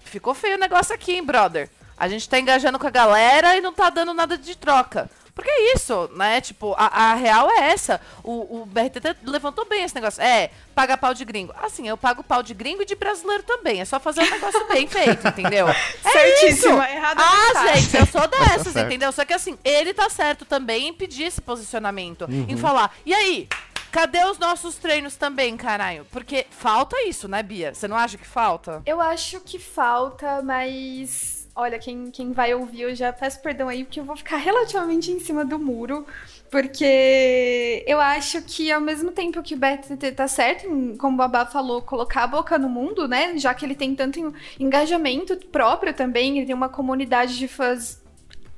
ficou 0.06 0.34
feio 0.34 0.56
o 0.56 0.60
negócio 0.60 0.96
aqui, 0.96 1.12
hein, 1.12 1.24
brother? 1.26 1.70
A 1.98 2.08
gente 2.08 2.30
tá 2.30 2.40
engajando 2.40 2.80
com 2.80 2.88
a 2.88 2.90
galera 2.90 3.58
e 3.58 3.62
não 3.62 3.74
tá 3.74 3.90
dando 3.90 4.14
nada 4.14 4.38
de 4.38 4.56
troca. 4.56 5.10
Porque 5.36 5.50
é 5.50 5.76
isso, 5.76 6.10
né? 6.16 6.40
Tipo, 6.40 6.74
a, 6.78 6.86
a 6.86 7.14
real 7.16 7.50
é 7.52 7.72
essa. 7.72 8.00
O, 8.24 8.62
o 8.62 8.66
BRTT 8.66 9.18
levantou 9.26 9.66
bem 9.66 9.84
esse 9.84 9.94
negócio. 9.94 10.22
É, 10.22 10.52
paga 10.74 10.96
pau 10.96 11.14
de 11.14 11.26
gringo. 11.26 11.54
Assim, 11.62 11.86
eu 11.86 11.98
pago 11.98 12.24
pau 12.24 12.42
de 12.42 12.54
gringo 12.54 12.84
e 12.84 12.86
de 12.86 12.96
brasileiro 12.96 13.44
também. 13.44 13.82
É 13.82 13.86
só 13.86 14.00
fazer 14.00 14.22
um 14.22 14.30
negócio 14.30 14.66
bem 14.70 14.88
feito, 14.88 15.28
entendeu? 15.28 15.68
É 16.06 16.12
Certíssimo, 16.12 16.82
isso. 16.82 16.94
errado 16.94 17.20
Ah, 17.20 17.54
tá. 17.54 17.76
gente, 17.76 17.98
eu 17.98 18.06
sou 18.06 18.28
dessas, 18.30 18.74
tá 18.74 18.82
entendeu? 18.82 19.12
Só 19.12 19.26
que 19.26 19.34
assim, 19.34 19.58
ele 19.66 19.94
tá 19.94 20.10
certo 20.10 20.46
também 20.46 20.88
em 20.88 20.94
pedir 20.94 21.24
esse 21.24 21.42
posicionamento. 21.42 22.22
Uhum. 22.26 22.46
Em 22.48 22.56
falar, 22.56 22.96
e 23.06 23.14
aí? 23.14 23.50
Cadê 23.94 24.26
os 24.26 24.40
nossos 24.40 24.76
treinos 24.76 25.16
também, 25.16 25.56
caralho? 25.56 26.04
Porque 26.12 26.48
falta 26.50 26.96
isso, 27.08 27.28
né, 27.28 27.44
Bia? 27.44 27.76
Você 27.76 27.88
não 27.88 27.96
acha 27.96 28.18
que 28.18 28.26
falta? 28.26 28.82
Eu 28.88 29.00
acho 29.00 29.40
que 29.42 29.60
falta, 29.60 30.42
mas 30.42 31.48
olha, 31.56 31.78
quem, 31.78 32.10
quem 32.10 32.32
vai 32.32 32.56
ouvir, 32.56 32.82
eu 32.82 32.96
já 32.96 33.14
peço 33.14 33.40
perdão 33.40 33.70
aí, 33.70 33.84
porque 33.84 34.00
eu 34.00 34.04
vou 34.04 34.18
ficar 34.18 34.38
relativamente 34.38 35.12
em 35.12 35.20
cima 35.20 35.46
do 35.46 35.60
muro, 35.60 36.08
porque 36.50 37.84
eu 37.86 38.02
acho 38.02 38.42
que 38.42 38.72
ao 38.72 38.82
mesmo 38.82 39.12
tempo 39.12 39.44
que 39.44 39.54
o 39.54 39.58
BRTT 39.60 40.12
tá 40.14 40.28
certo, 40.28 40.66
em, 40.66 40.98
como 40.98 41.14
o 41.14 41.18
Babá 41.18 41.46
falou, 41.46 41.80
colocar 41.84 42.24
a 42.24 42.28
boca 42.28 42.58
no 42.58 42.68
mundo, 42.68 43.08
né? 43.08 43.38
Já 43.38 43.54
que 43.54 43.64
ele 43.64 43.76
tem 43.76 43.94
tanto 43.94 44.34
engajamento 44.60 45.38
próprio 45.52 45.94
também, 45.94 46.38
ele 46.38 46.48
tem 46.48 46.56
uma 46.56 46.68
comunidade 46.68 47.38
de 47.38 47.48
fãs 47.48 48.02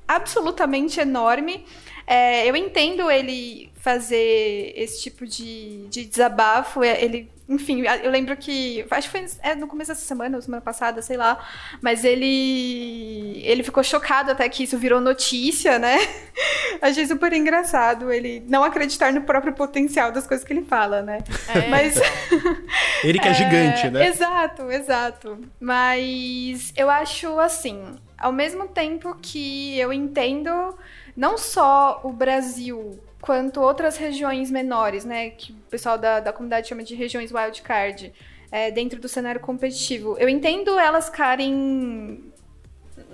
absolutamente 0.08 0.98
enorme. 1.02 1.66
É, 2.08 2.50
eu 2.50 2.56
entendo 2.56 3.12
ele 3.12 3.75
fazer 3.86 4.74
esse 4.76 5.00
tipo 5.04 5.28
de, 5.28 5.86
de 5.90 6.06
desabafo. 6.06 6.84
É, 6.84 7.04
ele, 7.04 7.32
enfim, 7.48 7.84
eu 8.04 8.10
lembro 8.10 8.36
que. 8.36 8.84
Acho 8.90 9.12
que 9.12 9.20
foi 9.20 9.28
é, 9.44 9.54
no 9.54 9.68
começo 9.68 9.92
dessa 9.92 10.04
semana, 10.04 10.38
ou 10.38 10.42
semana 10.42 10.60
passada, 10.60 11.04
sei 11.04 11.16
lá. 11.16 11.38
Mas 11.84 12.04
ele. 12.04 13.44
Ele 13.46 13.62
ficou 13.62 13.84
chocado 13.84 14.32
até 14.32 14.50
que 14.50 14.64
isso 14.64 14.76
virou 14.76 15.00
notícia, 15.00 15.78
né? 15.78 15.98
Achei 16.82 17.06
super 17.06 17.32
engraçado 17.32 18.12
ele 18.12 18.44
não 18.50 18.64
acreditar 18.64 19.14
no 19.14 19.22
próprio 19.22 19.54
potencial 19.54 20.12
das 20.12 20.26
coisas 20.26 20.44
que 20.44 20.52
ele 20.52 20.66
fala, 20.66 21.04
né? 21.04 21.20
É, 21.48 21.70
Mas. 21.70 22.02
ele 23.06 23.20
que 23.20 23.28
é, 23.28 23.32
é 23.32 23.34
gigante, 23.36 23.90
né? 23.92 24.08
Exato, 24.08 24.72
exato. 24.72 25.38
Mas 25.60 26.74
eu 26.76 26.90
acho 26.90 27.40
assim. 27.40 27.84
Ao 28.18 28.32
mesmo 28.32 28.68
tempo 28.68 29.16
que 29.22 29.78
eu 29.78 29.94
entendo 29.94 30.76
não 31.16 31.38
só 31.38 32.02
o 32.04 32.12
Brasil, 32.12 33.00
quanto 33.26 33.60
outras 33.60 33.98
regiões 33.98 34.52
menores, 34.52 35.04
né? 35.04 35.32
Que 35.32 35.52
o 35.52 35.70
pessoal 35.70 35.98
da, 35.98 36.20
da 36.20 36.32
comunidade 36.32 36.68
chama 36.68 36.84
de 36.84 36.94
regiões 36.94 37.32
wildcard, 37.32 38.14
é, 38.52 38.70
dentro 38.70 39.00
do 39.00 39.10
cenário 39.10 39.42
competitivo. 39.42 40.16
Eu 40.20 40.30
entendo 40.30 40.78
elas 40.78 41.06
ficarem 41.06 42.32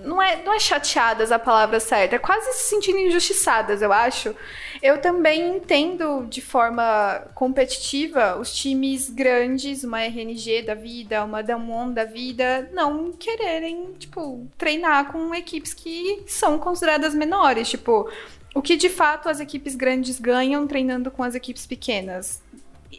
não 0.04 0.20
é, 0.20 0.42
não 0.42 0.52
é 0.52 0.58
chateadas 0.58 1.32
a 1.32 1.38
palavra 1.38 1.78
certa, 1.80 2.16
é 2.16 2.18
quase 2.18 2.52
se 2.52 2.70
sentindo 2.70 2.98
injustiçadas, 2.98 3.82
eu 3.82 3.92
acho. 3.92 4.34
Eu 4.82 5.00
também 5.00 5.56
entendo 5.56 6.26
de 6.28 6.40
forma 6.40 7.22
competitiva 7.34 8.36
os 8.38 8.52
times 8.54 9.08
grandes, 9.08 9.84
uma 9.84 10.00
RNG 10.02 10.62
da 10.62 10.74
vida, 10.74 11.24
uma 11.24 11.42
Damwon 11.42 11.92
da 11.92 12.04
vida, 12.04 12.68
não 12.72 13.12
quererem, 13.12 13.94
tipo, 13.98 14.46
treinar 14.58 15.12
com 15.12 15.34
equipes 15.34 15.72
que 15.72 16.24
são 16.26 16.58
consideradas 16.58 17.14
menores. 17.14 17.68
Tipo, 17.68 18.10
o 18.54 18.62
que 18.62 18.76
de 18.76 18.88
fato 18.88 19.28
as 19.28 19.40
equipes 19.40 19.74
grandes 19.74 20.18
ganham 20.18 20.66
treinando 20.66 21.10
com 21.10 21.22
as 21.22 21.34
equipes 21.34 21.66
pequenas? 21.66 22.42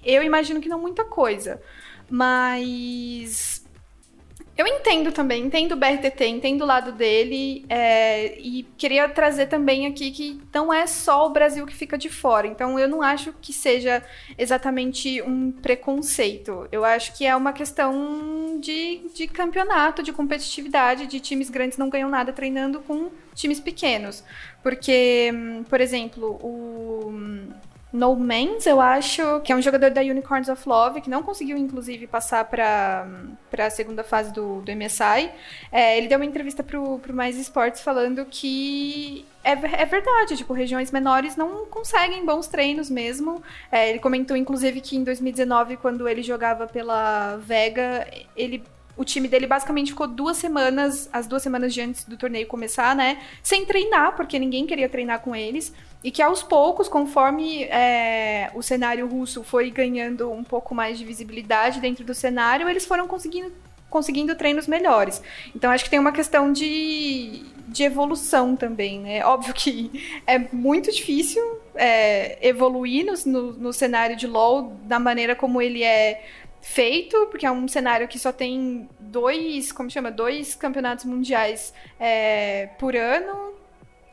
Eu 0.03 0.23
imagino 0.23 0.59
que 0.59 0.69
não 0.69 0.79
muita 0.79 1.05
coisa. 1.05 1.61
Mas 2.09 3.62
eu 4.55 4.67
entendo 4.67 5.11
também, 5.11 5.45
entendo 5.45 5.71
o 5.71 5.75
BRTT, 5.75 6.27
entendo 6.27 6.61
o 6.61 6.65
lado 6.65 6.91
dele, 6.91 7.65
é, 7.67 8.37
e 8.39 8.63
queria 8.77 9.09
trazer 9.09 9.47
também 9.47 9.87
aqui 9.87 10.11
que 10.11 10.39
não 10.53 10.71
é 10.71 10.85
só 10.85 11.25
o 11.25 11.31
Brasil 11.31 11.65
que 11.65 11.75
fica 11.75 11.97
de 11.97 12.07
fora. 12.07 12.45
Então, 12.45 12.77
eu 12.77 12.87
não 12.87 13.01
acho 13.01 13.33
que 13.41 13.51
seja 13.51 14.03
exatamente 14.37 15.21
um 15.23 15.51
preconceito. 15.51 16.67
Eu 16.71 16.85
acho 16.85 17.17
que 17.17 17.25
é 17.25 17.35
uma 17.35 17.51
questão 17.51 18.59
de, 18.59 19.01
de 19.15 19.27
campeonato, 19.27 20.03
de 20.03 20.13
competitividade, 20.13 21.07
de 21.07 21.19
times 21.19 21.49
grandes 21.49 21.77
não 21.79 21.89
ganham 21.89 22.09
nada 22.09 22.31
treinando 22.31 22.79
com 22.81 23.09
times 23.33 23.59
pequenos. 23.59 24.23
Porque, 24.61 25.31
hum, 25.33 25.63
por 25.67 25.81
exemplo, 25.81 26.39
o 26.43 27.11
no 27.93 28.15
Mans, 28.15 28.65
eu 28.65 28.81
acho, 28.81 29.39
que 29.41 29.53
é 29.53 29.55
um 29.55 29.61
jogador 29.61 29.91
da 29.91 30.01
Unicorns 30.01 30.49
of 30.49 30.67
Love, 30.67 30.99
que 30.99 31.11
não 31.11 31.21
conseguiu, 31.21 31.55
inclusive, 31.55 32.07
passar 32.07 32.43
para 32.43 33.07
a 33.55 33.69
segunda 33.69 34.03
fase 34.03 34.33
do, 34.33 34.61
do 34.61 34.71
MSI. 34.75 35.29
É, 35.71 35.95
ele 35.95 36.07
deu 36.07 36.17
uma 36.17 36.25
entrevista 36.25 36.63
pro, 36.63 36.97
pro 36.97 37.13
Mais 37.13 37.37
Esportes 37.37 37.81
falando 37.81 38.25
que 38.25 39.23
é, 39.43 39.51
é, 39.51 39.85
verdade, 39.85 40.35
tipo, 40.35 40.53
regiões 40.53 40.89
menores 40.91 41.35
não 41.35 41.67
conseguem 41.67 42.25
bons 42.25 42.47
treinos 42.47 42.89
mesmo. 42.89 43.43
É, 43.71 43.91
ele 43.91 43.99
comentou, 43.99 44.35
inclusive, 44.35 44.81
que 44.81 44.97
em 44.97 45.03
2019, 45.03 45.77
quando 45.77 46.09
ele 46.09 46.23
jogava 46.23 46.65
pela 46.65 47.37
Vega, 47.37 48.07
ele 48.35 48.63
o 48.95 49.03
time 49.03 49.27
dele 49.27 49.47
basicamente 49.47 49.89
ficou 49.89 50.07
duas 50.07 50.37
semanas, 50.37 51.09
as 51.11 51.25
duas 51.25 51.41
semanas 51.41 51.73
de 51.73 51.81
antes 51.81 52.03
do 52.03 52.15
torneio 52.15 52.45
começar, 52.45 52.95
né? 52.95 53.23
Sem 53.41 53.65
treinar, 53.65 54.15
porque 54.15 54.37
ninguém 54.37 54.67
queria 54.67 54.87
treinar 54.87 55.19
com 55.19 55.35
eles. 55.35 55.73
E 56.03 56.11
que 56.11 56.21
aos 56.21 56.43
poucos, 56.43 56.89
conforme 56.89 57.63
é, 57.63 58.51
o 58.53 58.61
cenário 58.61 59.07
russo 59.07 59.43
foi 59.43 59.71
ganhando 59.71 60.29
um 60.31 60.43
pouco 60.43 60.75
mais 60.75 60.97
de 60.97 61.05
visibilidade 61.05 61.79
dentro 61.79 62.03
do 62.03 62.13
cenário, 62.13 62.67
eles 62.67 62.85
foram 62.85 63.07
conseguindo, 63.07 63.53
conseguindo 63.89 64.35
treinos 64.35 64.67
melhores. 64.67 65.21
Então 65.55 65.71
acho 65.71 65.85
que 65.85 65.89
tem 65.89 65.99
uma 65.99 66.11
questão 66.11 66.51
de, 66.51 67.45
de 67.69 67.83
evolução 67.83 68.55
também, 68.55 68.99
né? 68.99 69.25
Óbvio 69.25 69.53
que 69.53 69.89
é 70.27 70.37
muito 70.51 70.91
difícil 70.91 71.41
é, 71.73 72.37
evoluir 72.45 73.05
no, 73.05 73.13
no, 73.31 73.53
no 73.53 73.73
cenário 73.73 74.17
de 74.17 74.27
LoL 74.27 74.73
da 74.83 74.99
maneira 74.99 75.35
como 75.35 75.61
ele 75.61 75.83
é 75.83 76.21
feito, 76.63 77.27
porque 77.27 77.45
é 77.45 77.51
um 77.51 77.67
cenário 77.67 78.07
que 78.07 78.17
só 78.17 78.31
tem 78.31 78.89
dois, 78.99 79.71
como 79.71 79.89
chama, 79.89 80.09
dois 80.09 80.55
campeonatos 80.55 81.05
mundiais 81.05 81.73
é, 81.99 82.69
por 82.79 82.95
ano. 82.95 83.53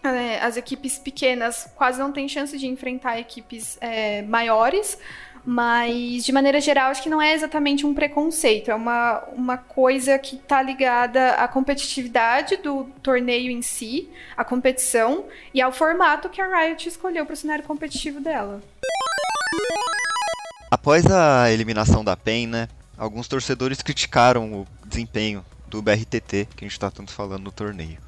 É, 0.03 0.41
as 0.41 0.57
equipes 0.57 0.99
pequenas 0.99 1.69
quase 1.77 1.99
não 1.99 2.11
têm 2.11 2.29
chance 2.29 2.57
de 2.57 2.67
enfrentar 2.67 3.19
equipes 3.19 3.77
é, 3.81 4.23
maiores, 4.23 4.99
mas 5.45 6.25
de 6.25 6.33
maneira 6.33 6.61
geral 6.61 6.91
acho 6.91 7.03
que 7.03 7.09
não 7.09 7.21
é 7.21 7.35
exatamente 7.35 7.85
um 7.85 7.95
preconceito, 7.95 8.71
é 8.71 8.75
uma, 8.75 9.23
uma 9.33 9.59
coisa 9.59 10.19
que 10.19 10.37
está 10.37 10.63
ligada 10.63 11.33
à 11.35 11.47
competitividade 11.49 12.57
do 12.57 12.85
torneio 13.03 13.51
em 13.51 13.63
si, 13.63 14.09
à 14.37 14.45
competição 14.45 15.25
e 15.53 15.61
ao 15.61 15.73
formato 15.73 16.29
que 16.29 16.41
a 16.41 16.47
Riot 16.47 16.89
escolheu 16.89 17.27
para 17.27 17.35
o 17.35 17.37
cenário 17.37 17.65
competitivo 17.65 18.21
dela. 18.21 18.63
Após 20.71 21.05
a 21.07 21.51
eliminação 21.51 22.05
da 22.05 22.17
PEN, 22.17 22.47
né, 22.47 22.69
alguns 22.97 23.29
torcedores 23.29 23.83
criticaram 23.83 24.53
o 24.53 24.67
desempenho 24.87 25.45
do 25.71 25.81
BRTT, 25.81 26.49
que 26.57 26.65
a 26.65 26.67
gente 26.67 26.73
está 26.73 26.91
tanto 26.91 27.13
falando 27.13 27.45
no 27.45 27.53
torneio. 27.53 27.99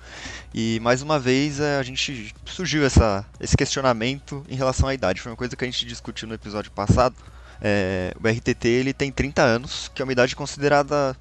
E 0.53 0.81
mais 0.81 1.01
uma 1.01 1.19
vez 1.19 1.61
é, 1.61 1.79
a 1.79 1.83
gente 1.83 2.35
surgiu 2.45 2.85
essa, 2.85 3.25
esse 3.41 3.57
questionamento 3.57 4.45
em 4.49 4.57
relação 4.57 4.89
à 4.89 4.95
idade. 4.95 5.21
Foi 5.21 5.33
uma 5.33 5.37
coisa 5.37 5.57
que 5.57 5.65
a 5.65 5.71
gente 5.71 5.87
discutiu 5.87 6.29
no 6.29 6.35
episódio 6.35 6.71
passado. 6.73 7.15
É, 7.61 8.13
o 8.17 8.21
BRTT 8.21 8.69
ele 8.69 8.93
tem 8.93 9.13
30 9.13 9.41
anos, 9.41 9.91
que 9.95 10.03
é 10.03 10.05
uma 10.05 10.13
idade 10.13 10.35
considerada 10.35 11.17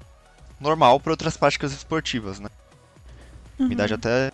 normal 0.60 0.98
para 1.00 1.12
outras 1.12 1.36
práticas 1.36 1.72
esportivas, 1.72 2.40
né? 2.40 2.48
Uhum. 3.58 3.66
Uma 3.66 3.74
idade 3.74 3.94
até 3.94 4.32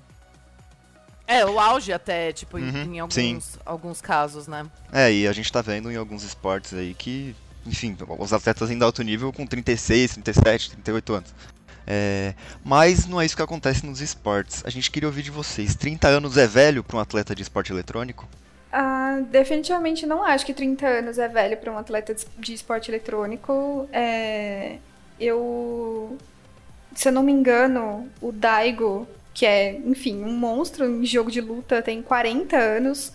é, 1.29 1.45
o 1.45 1.61
auge 1.61 1.93
até, 1.93 2.33
tipo, 2.33 2.57
uhum, 2.57 2.95
em 2.95 2.99
alguns, 3.01 3.59
alguns 3.67 4.01
casos, 4.01 4.47
né? 4.47 4.65
É, 4.91 5.13
e 5.13 5.29
a 5.29 5.33
gente 5.35 5.53
tá 5.53 5.61
vendo 5.61 5.93
em 5.93 5.97
alguns 5.97 6.23
esportes 6.23 6.73
aí 6.73 6.95
que, 6.95 7.37
enfim, 7.67 7.95
os 8.19 8.33
atletas 8.33 8.71
ainda 8.71 8.87
alto 8.87 9.03
nível 9.03 9.31
com 9.31 9.47
36, 9.47 10.15
37, 10.15 10.71
38 10.71 11.13
anos. 11.13 11.35
É, 11.91 12.35
mas 12.63 13.07
não 13.07 13.19
é 13.19 13.25
isso 13.25 13.35
que 13.35 13.43
acontece 13.43 13.87
nos 13.87 14.03
esportes. 14.03 14.63
A 14.67 14.71
gente 14.71 14.91
queria 14.91 15.09
ouvir 15.09 15.23
de 15.23 15.31
vocês. 15.31 15.75
30 15.75 16.07
anos 16.07 16.37
é 16.37 16.47
velho 16.47 16.85
para 16.85 16.99
um 16.99 17.01
atleta 17.01 17.35
de 17.35 17.43
esporte 17.43 17.73
eletrônico? 17.73 18.29
Ah, 18.71 19.21
definitivamente 19.31 20.05
não 20.05 20.23
acho 20.23 20.45
que 20.45 20.53
30 20.53 20.87
anos 20.87 21.19
é 21.19 21.27
velho 21.27 21.57
para 21.57 21.73
um 21.73 21.79
atleta 21.79 22.15
de 22.39 22.53
esporte 22.53 22.91
eletrônico. 22.91 23.89
É, 23.91 24.77
eu, 25.19 26.19
se 26.95 27.09
eu 27.09 27.13
não 27.13 27.23
me 27.23 27.33
engano, 27.33 28.07
o 28.21 28.31
Daigo 28.31 29.09
que 29.39 29.47
é, 29.47 29.77
enfim, 29.87 30.25
um 30.25 30.33
monstro 30.33 30.85
em 30.85 31.07
jogo 31.07 31.31
de 31.31 31.41
luta, 31.41 31.81
tem 31.81 32.03
40 32.03 32.57
anos. 32.57 33.13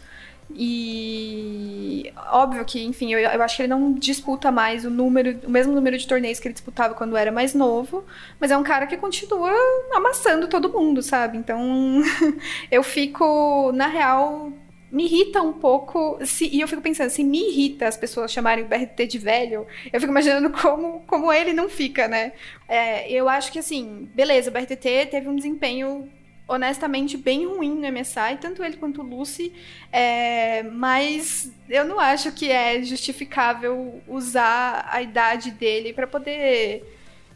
E 0.55 2.11
óbvio 2.31 2.63
que, 2.65 2.83
enfim, 2.83 3.13
eu, 3.13 3.19
eu, 3.19 3.41
acho 3.41 3.55
que 3.55 3.63
ele 3.63 3.69
não 3.69 3.93
disputa 3.93 4.51
mais 4.51 4.85
o 4.85 4.89
número, 4.89 5.39
o 5.45 5.49
mesmo 5.49 5.73
número 5.73 5.97
de 5.97 6.07
torneios 6.07 6.39
que 6.39 6.47
ele 6.47 6.53
disputava 6.53 6.93
quando 6.93 7.17
era 7.17 7.31
mais 7.31 7.53
novo, 7.53 8.03
mas 8.39 8.51
é 8.51 8.57
um 8.57 8.63
cara 8.63 8.85
que 8.85 8.97
continua 8.97 9.51
amassando 9.93 10.47
todo 10.47 10.69
mundo, 10.69 11.01
sabe? 11.01 11.37
Então, 11.37 12.01
eu 12.69 12.83
fico, 12.83 13.71
na 13.73 13.87
real, 13.87 14.51
me 14.91 15.05
irrita 15.05 15.41
um 15.41 15.53
pouco, 15.53 16.19
se, 16.23 16.47
e 16.47 16.61
eu 16.61 16.67
fico 16.67 16.81
pensando, 16.81 17.09
se 17.09 17.23
me 17.23 17.49
irrita 17.49 17.87
as 17.87 17.97
pessoas 17.97 18.31
chamarem 18.31 18.63
o 18.63 18.67
BRT 18.67 19.07
de 19.07 19.17
velho, 19.17 19.65
eu 19.91 19.99
fico 19.99 20.11
imaginando 20.11 20.51
como, 20.51 21.01
como 21.07 21.33
ele 21.33 21.51
não 21.51 21.67
fica, 21.67 22.07
né? 22.07 22.33
É, 22.67 23.11
eu 23.11 23.27
acho 23.27 23.51
que, 23.51 23.57
assim, 23.57 24.07
beleza, 24.13 24.51
o 24.51 24.53
BRTT 24.53 25.07
teve 25.09 25.27
um 25.27 25.35
desempenho 25.35 26.07
honestamente 26.47 27.17
bem 27.17 27.45
ruim 27.45 27.75
no 27.75 27.91
MSI, 27.91 28.37
tanto 28.39 28.63
ele 28.63 28.77
quanto 28.77 29.01
o 29.01 29.05
Lucy, 29.05 29.53
é, 29.91 30.63
mas 30.63 31.51
eu 31.69 31.85
não 31.85 31.99
acho 31.99 32.31
que 32.31 32.51
é 32.51 32.81
justificável 32.83 34.01
usar 34.07 34.87
a 34.91 35.01
idade 35.01 35.51
dele 35.51 35.93
para 35.93 36.05
poder 36.05 36.83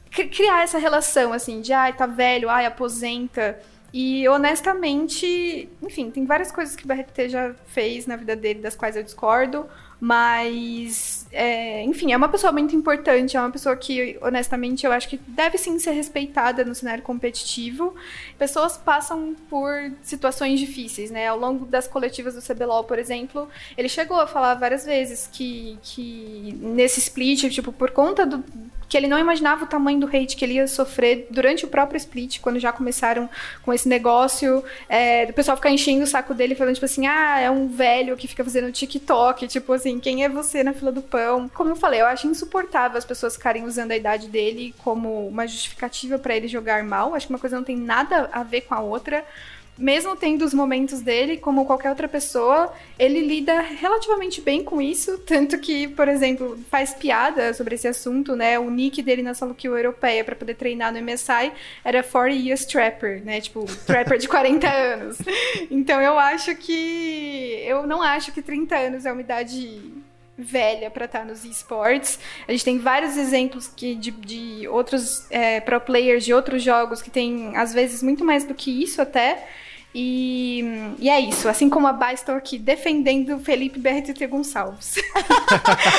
criar 0.10 0.64
essa 0.64 0.78
relação 0.78 1.34
assim 1.34 1.62
de 1.62 1.74
ai, 1.74 1.94
tá 1.94 2.06
velho, 2.06 2.50
ai, 2.50 2.66
aposenta. 2.66 3.60
E 3.94 4.28
honestamente, 4.28 5.70
enfim, 5.82 6.12
tem 6.12 6.26
várias 6.26 6.52
coisas 6.52 6.76
que 6.76 6.84
o 6.84 6.88
BRT 6.88 7.30
já 7.30 7.56
fez 7.68 8.06
na 8.06 8.16
vida 8.16 8.36
dele, 8.36 8.60
das 8.60 8.76
quais 8.76 8.96
eu 8.96 9.04
discordo. 9.04 9.66
Mas, 10.00 11.26
é, 11.32 11.84
enfim, 11.84 12.12
é 12.12 12.18
uma 12.18 12.30
pessoa 12.30 12.52
muito 12.52 12.76
importante, 12.76 13.36
é 13.36 13.40
uma 13.40 13.50
pessoa 13.50 13.76
que, 13.76 14.18
honestamente, 14.22 14.86
eu 14.86 14.92
acho 14.92 15.10
que 15.10 15.18
deve 15.18 15.58
sim 15.58 15.80
ser 15.80 15.92
respeitada 15.92 16.64
no 16.64 16.76
cenário 16.76 17.04
competitivo. 17.04 17.96
Pessoas 18.38 18.78
passam 18.78 19.36
por 19.50 19.92
situações 20.04 20.60
difíceis, 20.60 21.10
né? 21.10 21.28
Ao 21.28 21.40
longo 21.40 21.66
das 21.66 21.88
coletivas 21.88 22.36
do 22.36 22.42
CBLOL, 22.42 22.84
por 22.84 23.00
exemplo, 23.00 23.50
ele 23.76 23.90
chegou 23.90 24.20
a 24.20 24.28
falar 24.28 24.54
várias 24.54 24.86
vezes 24.86 25.28
que, 25.32 25.80
que 25.82 26.56
nesse 26.62 27.00
split, 27.00 27.50
tipo, 27.52 27.72
por 27.72 27.90
conta 27.90 28.24
do, 28.24 28.44
que 28.88 28.96
ele 28.96 29.08
não 29.08 29.20
imaginava 29.20 29.66
o 29.66 29.68
tamanho 29.68 30.00
do 30.00 30.08
hate 30.08 30.36
que 30.36 30.46
ele 30.46 30.54
ia 30.54 30.68
sofrer 30.68 31.28
durante 31.30 31.66
o 31.66 31.68
próprio 31.68 31.98
split, 31.98 32.40
quando 32.40 32.60
já 32.60 32.72
começaram 32.72 33.30
com 33.64 33.74
esse 33.74 33.88
negócio, 33.88 34.64
é, 34.88 35.26
do 35.26 35.34
pessoal 35.34 35.58
ficar 35.58 35.70
enchendo 35.70 36.04
o 36.04 36.08
saco 36.08 36.34
dele, 36.34 36.56
falando, 36.56 36.74
tipo 36.74 36.86
assim, 36.86 37.06
ah, 37.06 37.40
é 37.40 37.52
um 37.52 37.68
velho 37.68 38.16
que 38.16 38.28
fica 38.28 38.44
fazendo 38.44 38.72
TikTok, 38.72 39.48
tipo 39.48 39.74
assim, 39.74 40.00
quem 40.00 40.24
é 40.24 40.30
você 40.30 40.64
na 40.64 40.74
fila 40.74 40.92
do 40.92 41.02
pão? 41.02 41.50
Como 41.50 41.72
eu 41.72 41.76
falei, 41.76 42.02
eu 42.02 42.06
acho 42.06 42.28
insuportável 42.28 42.98
as 42.98 43.06
pessoas 43.06 43.36
ficarem 43.36 43.66
usando 43.66 43.92
a 43.92 43.98
idade 43.98 44.28
dele 44.28 44.74
como 44.84 45.28
uma 45.28 45.46
justificativa 45.48 46.18
para 46.18 46.36
ele 46.36 46.48
jogar 46.48 46.84
mal, 46.84 47.14
acho 47.14 47.28
que 47.28 47.34
uma 47.34 47.40
coisa 47.40 47.58
não 47.58 47.64
tem 47.64 47.78
nada 47.78 48.30
a 48.32 48.44
ver 48.44 48.62
com 48.62 48.74
a 48.74 48.80
outra 48.80 49.26
mesmo 49.78 50.16
tendo 50.16 50.44
os 50.44 50.54
momentos 50.54 51.02
dele, 51.02 51.38
como 51.38 51.66
qualquer 51.66 51.90
outra 51.90 52.08
pessoa, 52.08 52.74
ele 52.98 53.22
lida 53.22 53.62
relativamente 53.62 54.42
bem 54.42 54.64
com 54.64 54.82
isso. 54.82 55.20
Tanto 55.20 55.60
que, 55.60 55.88
por 55.90 56.08
exemplo, 56.08 56.58
faz 56.70 56.94
piada 56.94 57.54
sobre 57.54 57.76
esse 57.76 57.88
assunto, 57.88 58.36
né? 58.36 58.58
O 58.58 58.70
nick 58.70 59.02
dele 59.02 59.22
na 59.22 59.34
solo 59.34 59.54
kill 59.54 59.78
europeia 59.78 60.24
para 60.24 60.36
poder 60.36 60.56
treinar 60.56 60.92
no 60.92 61.02
MSI 61.02 61.52
era 61.84 62.02
40 62.02 62.36
years 62.36 62.66
trapper, 62.66 63.24
né? 63.24 63.40
Tipo, 63.40 63.66
trapper 63.86 64.18
de 64.18 64.28
40 64.28 64.68
anos. 64.70 65.18
Então 65.70 66.02
eu 66.02 66.18
acho 66.18 66.56
que. 66.56 67.62
Eu 67.66 67.86
não 67.86 68.02
acho 68.02 68.32
que 68.32 68.42
30 68.42 68.76
anos 68.76 69.06
é 69.06 69.12
uma 69.12 69.22
idade 69.22 69.82
velha 70.38 70.92
para 70.92 71.06
estar 71.06 71.20
tá 71.20 71.26
nos 71.26 71.44
esportes. 71.44 72.20
A 72.48 72.52
gente 72.52 72.64
tem 72.64 72.78
vários 72.78 73.18
exemplos 73.18 73.68
que, 73.68 73.96
de, 73.96 74.12
de 74.12 74.68
outros 74.68 75.26
é, 75.32 75.60
pro 75.60 75.80
players 75.82 76.24
de 76.24 76.34
outros 76.34 76.62
jogos 76.62 77.02
que 77.02 77.10
tem, 77.10 77.56
às 77.58 77.74
vezes, 77.74 78.04
muito 78.04 78.24
mais 78.24 78.44
do 78.44 78.54
que 78.54 78.84
isso 78.84 79.02
até. 79.02 79.48
E, 79.94 80.64
e 81.00 81.10
é 81.10 81.20
isso. 81.20 81.48
Assim 81.50 81.70
como 81.70 81.88
a 81.88 81.94
Bá, 81.94 82.14
estou 82.14 82.36
aqui 82.36 82.58
defendendo 82.58 83.40
Felipe 83.40 83.80
BRTT 83.80 84.28
Gonçalves. 84.28 84.96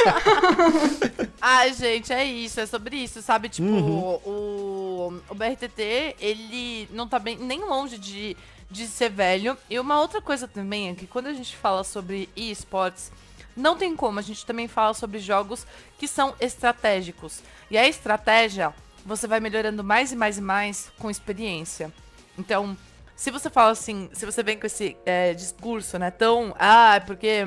Ai, 1.40 1.72
gente, 1.72 2.12
é 2.12 2.24
isso. 2.24 2.60
É 2.60 2.66
sobre 2.66 2.96
isso, 2.96 3.20
sabe? 3.22 3.48
Tipo, 3.48 3.68
uhum. 3.68 4.20
o, 4.24 5.22
o 5.28 5.34
BRTT, 5.34 6.16
ele 6.20 6.88
não 6.92 7.08
tá 7.08 7.18
bem, 7.18 7.36
nem 7.38 7.60
longe 7.60 7.98
de, 7.98 8.36
de 8.70 8.86
ser 8.86 9.10
velho. 9.10 9.56
E 9.68 9.78
uma 9.80 10.00
outra 10.00 10.20
coisa 10.20 10.46
também 10.46 10.90
é 10.90 10.94
que 10.94 11.06
quando 11.06 11.26
a 11.26 11.32
gente 11.32 11.56
fala 11.56 11.82
sobre 11.82 12.28
esportes, 12.36 13.10
não 13.56 13.76
tem 13.76 13.96
como. 13.96 14.20
A 14.20 14.22
gente 14.22 14.46
também 14.46 14.68
fala 14.68 14.94
sobre 14.94 15.18
jogos 15.18 15.66
que 15.98 16.06
são 16.06 16.34
estratégicos. 16.40 17.42
E 17.70 17.76
a 17.76 17.88
estratégia, 17.88 18.72
você 19.04 19.26
vai 19.26 19.40
melhorando 19.40 19.82
mais 19.82 20.12
e 20.12 20.16
mais 20.16 20.38
e 20.38 20.40
mais 20.40 20.92
com 20.98 21.10
experiência. 21.10 21.92
Então, 22.38 22.76
se 23.18 23.32
você 23.32 23.50
fala 23.50 23.72
assim, 23.72 24.08
se 24.12 24.24
você 24.24 24.44
vem 24.44 24.56
com 24.56 24.64
esse 24.64 24.96
é, 25.04 25.34
discurso, 25.34 25.98
né, 25.98 26.08
tão, 26.08 26.54
ah, 26.56 26.94
é 26.94 27.00
porque 27.00 27.44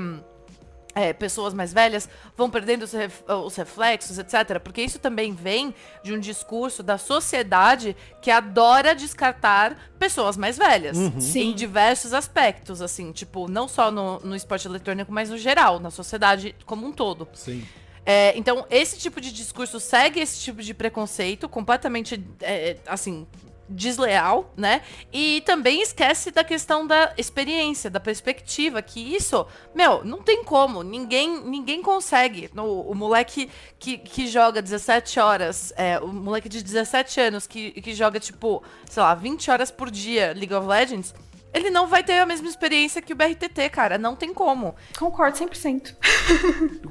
é, 0.93 1.13
pessoas 1.13 1.53
mais 1.53 1.71
velhas 1.71 2.09
vão 2.35 2.49
perdendo 2.49 2.83
os, 2.83 2.91
ref, 2.91 3.21
os, 3.25 3.55
reflexos, 3.55 4.19
etc. 4.19 4.59
Porque 4.61 4.81
isso 4.81 4.99
também 4.99 5.33
vem 5.33 5.73
de 6.03 6.13
um 6.13 6.19
discurso 6.19 6.83
da 6.83 6.97
sociedade 6.97 7.95
que 8.21 8.29
adora 8.29 8.93
descartar 8.93 9.77
pessoas 9.97 10.35
mais 10.35 10.57
velhas. 10.57 10.97
Uhum. 10.97 11.17
Em 11.35 11.55
diversos 11.55 12.13
aspectos, 12.13 12.81
assim, 12.81 13.13
tipo, 13.13 13.47
não 13.47 13.69
só 13.69 13.89
no, 13.89 14.19
no 14.19 14.35
esporte 14.35 14.67
eletrônico, 14.67 15.09
mas 15.09 15.29
no 15.29 15.37
geral, 15.37 15.79
na 15.79 15.89
sociedade 15.89 16.53
como 16.65 16.85
um 16.85 16.91
todo. 16.91 17.29
Sim. 17.33 17.65
É, 18.05 18.37
então, 18.37 18.65
esse 18.69 18.99
tipo 18.99 19.21
de 19.21 19.31
discurso 19.31 19.79
segue 19.79 20.19
esse 20.19 20.37
tipo 20.41 20.61
de 20.61 20.73
preconceito, 20.73 21.47
completamente, 21.47 22.21
é, 22.41 22.75
assim, 22.85 23.25
desleal, 23.71 24.53
né? 24.55 24.81
E 25.11 25.41
também 25.41 25.81
esquece 25.81 26.31
da 26.31 26.43
questão 26.43 26.85
da 26.85 27.13
experiência, 27.17 27.89
da 27.89 27.99
perspectiva, 27.99 28.81
que 28.81 28.99
isso, 29.15 29.45
meu, 29.73 30.03
não 30.03 30.21
tem 30.21 30.43
como, 30.43 30.83
ninguém 30.83 31.41
ninguém 31.43 31.81
consegue. 31.81 32.49
O, 32.55 32.91
o 32.91 32.95
moleque 32.95 33.49
que, 33.79 33.97
que 33.97 34.27
joga 34.27 34.61
17 34.61 35.19
horas, 35.19 35.73
é, 35.75 35.99
o 35.99 36.07
moleque 36.07 36.49
de 36.49 36.61
17 36.63 37.19
anos 37.19 37.47
que, 37.47 37.71
que 37.81 37.93
joga, 37.93 38.19
tipo, 38.19 38.63
sei 38.89 39.01
lá, 39.01 39.15
20 39.15 39.49
horas 39.49 39.71
por 39.71 39.89
dia 39.89 40.33
League 40.35 40.53
of 40.53 40.67
Legends, 40.67 41.13
ele 41.53 41.69
não 41.69 41.87
vai 41.87 42.03
ter 42.03 42.19
a 42.19 42.25
mesma 42.25 42.47
experiência 42.47 43.01
que 43.01 43.13
o 43.13 43.15
BRTT, 43.15 43.69
cara. 43.69 43.97
Não 43.97 44.15
tem 44.15 44.33
como. 44.33 44.75
Concordo 44.97 45.37
100%. 45.37 45.95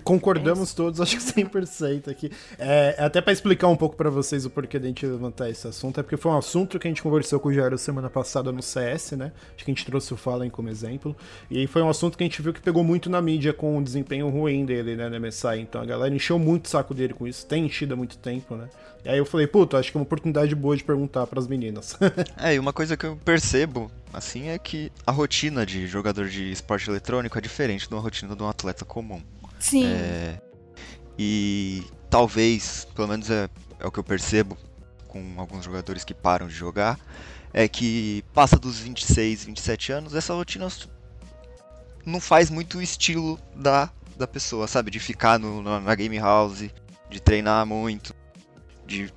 Concordamos 0.04 0.72
é 0.72 0.76
todos, 0.76 1.00
acho 1.00 1.16
que 1.16 1.22
100% 1.22 2.08
aqui. 2.08 2.30
É, 2.58 2.96
até 2.98 3.20
para 3.20 3.32
explicar 3.32 3.68
um 3.68 3.76
pouco 3.76 3.96
para 3.96 4.10
vocês 4.10 4.44
o 4.44 4.50
porquê 4.50 4.78
da 4.78 4.86
gente 4.86 5.06
levantar 5.06 5.48
esse 5.48 5.66
assunto, 5.66 6.00
é 6.00 6.02
porque 6.02 6.16
foi 6.16 6.30
um 6.32 6.36
assunto 6.36 6.78
que 6.78 6.86
a 6.86 6.90
gente 6.90 7.02
conversou 7.02 7.40
com 7.40 7.48
o 7.48 7.52
Jairo 7.52 7.78
semana 7.78 8.10
passada 8.10 8.52
no 8.52 8.62
CS, 8.62 9.12
né? 9.12 9.32
Acho 9.54 9.64
que 9.64 9.70
a 9.70 9.74
gente 9.74 9.86
trouxe 9.86 10.12
o 10.12 10.16
Fallen 10.16 10.50
como 10.50 10.68
exemplo. 10.68 11.16
E 11.50 11.58
aí 11.58 11.66
foi 11.66 11.82
um 11.82 11.88
assunto 11.88 12.18
que 12.18 12.24
a 12.24 12.26
gente 12.26 12.42
viu 12.42 12.52
que 12.52 12.60
pegou 12.60 12.84
muito 12.84 13.08
na 13.08 13.22
mídia 13.22 13.52
com 13.52 13.78
o 13.78 13.82
desempenho 13.82 14.28
ruim 14.28 14.64
dele, 14.64 14.96
né, 14.96 15.08
no 15.08 15.20
MSI. 15.20 15.60
Então 15.60 15.80
a 15.80 15.86
galera 15.86 16.14
encheu 16.14 16.38
muito 16.38 16.66
o 16.66 16.68
saco 16.68 16.92
dele 16.92 17.14
com 17.14 17.26
isso, 17.26 17.46
tem 17.46 17.64
enchido 17.64 17.94
há 17.94 17.96
muito 17.96 18.18
tempo, 18.18 18.56
né? 18.56 18.68
E 19.04 19.08
aí 19.08 19.18
eu 19.18 19.24
falei, 19.24 19.46
puta, 19.46 19.78
acho 19.78 19.90
que 19.90 19.96
é 19.96 19.98
uma 19.98 20.04
oportunidade 20.04 20.54
boa 20.54 20.76
de 20.76 20.84
perguntar 20.84 21.26
para 21.26 21.40
as 21.40 21.46
meninas. 21.46 21.96
é, 22.36 22.54
e 22.54 22.58
uma 22.58 22.72
coisa 22.72 22.96
que 22.96 23.06
eu 23.06 23.16
percebo 23.16 23.90
assim 24.12 24.48
é 24.48 24.58
que 24.58 24.92
a 25.06 25.12
rotina 25.12 25.64
de 25.64 25.86
jogador 25.86 26.28
de 26.28 26.50
esporte 26.52 26.90
eletrônico 26.90 27.38
é 27.38 27.40
diferente 27.40 27.88
de 27.88 27.94
uma 27.94 28.00
rotina 28.00 28.36
de 28.36 28.42
um 28.42 28.48
atleta 28.48 28.84
comum. 28.84 29.22
Sim. 29.58 29.86
É, 29.86 30.40
e 31.18 31.84
talvez, 32.08 32.86
pelo 32.94 33.08
menos 33.08 33.30
é, 33.30 33.48
é 33.78 33.86
o 33.86 33.90
que 33.90 33.98
eu 33.98 34.04
percebo 34.04 34.56
com 35.08 35.34
alguns 35.38 35.64
jogadores 35.64 36.04
que 36.04 36.14
param 36.14 36.46
de 36.46 36.54
jogar, 36.54 36.98
é 37.52 37.66
que 37.66 38.24
passa 38.32 38.58
dos 38.58 38.78
26, 38.78 39.44
27 39.44 39.92
anos, 39.92 40.14
essa 40.14 40.32
rotina 40.32 40.68
não 42.04 42.20
faz 42.20 42.48
muito 42.48 42.78
o 42.78 42.82
estilo 42.82 43.38
da, 43.54 43.90
da 44.16 44.26
pessoa, 44.26 44.66
sabe? 44.66 44.90
De 44.90 45.00
ficar 45.00 45.38
no, 45.38 45.62
na 45.62 45.94
game 45.94 46.18
house, 46.18 46.70
de 47.08 47.20
treinar 47.20 47.66
muito, 47.66 48.14
de 48.90 49.12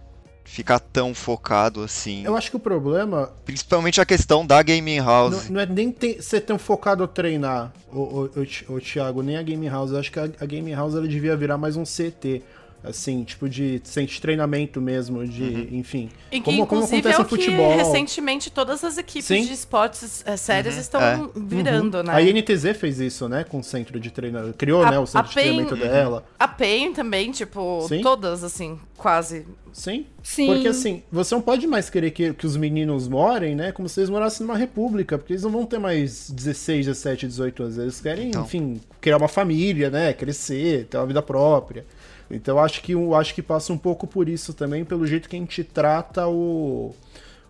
ficar 0.45 0.79
tão 0.79 1.15
focado 1.15 1.81
assim. 1.81 2.23
Eu 2.23 2.37
acho 2.37 2.51
que 2.51 2.55
o 2.55 2.59
problema. 2.59 3.31
Principalmente 3.43 3.99
a 3.99 4.05
questão 4.05 4.45
da 4.45 4.61
gaming 4.61 4.99
house. 4.99 5.49
Não, 5.49 5.55
não 5.55 5.61
é 5.61 5.65
nem 5.65 5.91
ter, 5.91 6.21
ser 6.21 6.41
tão 6.41 6.59
focado 6.59 7.03
a 7.03 7.07
treinar, 7.07 7.73
o, 7.91 7.99
o, 7.99 8.29
o, 8.69 8.73
o 8.75 8.79
Thiago, 8.79 9.23
nem 9.23 9.35
a 9.35 9.41
gaming 9.41 9.69
house. 9.69 9.91
Eu 9.91 9.99
acho 9.99 10.11
que 10.11 10.19
a, 10.19 10.23
a 10.23 10.45
gaming 10.45 10.73
house 10.73 10.93
ela 10.93 11.07
devia 11.07 11.35
virar 11.35 11.57
mais 11.57 11.75
um 11.75 11.83
CT 11.83 12.43
assim, 12.83 13.23
tipo 13.23 13.47
de, 13.47 13.79
de 13.79 14.21
treinamento 14.21 14.81
mesmo, 14.81 15.25
de, 15.25 15.43
uhum. 15.43 15.67
enfim. 15.71 16.09
E 16.31 16.39
que, 16.39 16.43
como, 16.43 16.67
como 16.67 16.83
acontece 16.83 17.15
é 17.15 17.19
no 17.19 17.25
futebol. 17.25 17.75
recentemente 17.75 18.51
todas 18.51 18.83
as 18.83 18.97
equipes 18.97 19.25
Sim. 19.25 19.45
de 19.45 19.53
esportes 19.53 20.23
é, 20.25 20.35
sérias 20.35 20.75
uhum. 20.75 20.81
estão 20.81 21.01
é. 21.01 21.29
virando, 21.35 21.97
uhum. 21.97 22.03
né? 22.03 22.13
A 22.13 22.21
INTZ 22.21 22.77
fez 22.77 22.99
isso, 22.99 23.29
né, 23.29 23.43
com 23.43 23.59
o 23.59 23.63
centro 23.63 23.99
de 23.99 24.11
treinamento, 24.11 24.57
criou, 24.57 24.83
a, 24.83 24.91
né, 24.91 24.99
o 24.99 25.05
centro 25.05 25.29
de 25.29 25.33
treinamento 25.33 25.75
dela. 25.75 26.25
A 26.37 26.47
PEN 26.47 26.93
também, 26.93 27.31
tipo, 27.31 27.85
Sim. 27.87 28.01
todas, 28.01 28.43
assim, 28.43 28.77
quase. 28.97 29.45
Sim. 29.71 30.05
Sim. 30.21 30.47
Porque 30.47 30.67
assim, 30.67 31.03
você 31.11 31.35
não 31.35 31.41
pode 31.41 31.67
mais 31.67 31.89
querer 31.89 32.11
que, 32.11 32.33
que 32.33 32.45
os 32.45 32.55
meninos 32.55 33.07
morem, 33.07 33.55
né? 33.55 33.71
Como 33.71 33.89
se 33.89 33.99
eles 33.99 34.09
morassem 34.09 34.45
numa 34.45 34.57
república, 34.57 35.17
porque 35.17 35.33
eles 35.33 35.43
não 35.43 35.51
vão 35.51 35.65
ter 35.65 35.79
mais 35.79 36.29
16, 36.29 36.85
17, 36.85 37.27
18 37.27 37.63
anos. 37.63 37.77
Eles 37.77 37.99
querem, 37.99 38.29
então. 38.29 38.43
enfim, 38.43 38.79
criar 39.01 39.17
uma 39.17 39.27
família, 39.27 39.89
né? 39.89 40.13
Crescer, 40.13 40.85
ter 40.85 40.97
uma 40.97 41.05
vida 41.05 41.21
própria. 41.21 41.85
Então 42.33 42.59
acho 42.59 42.81
que 42.81 42.93
acho 43.15 43.35
que 43.35 43.41
passa 43.41 43.71
um 43.71 43.77
pouco 43.77 44.07
por 44.07 44.27
isso 44.27 44.53
também, 44.53 44.83
pelo 44.83 45.05
jeito 45.05 45.29
que 45.29 45.35
a 45.35 45.39
gente 45.39 45.63
trata 45.63 46.27
o, 46.27 46.93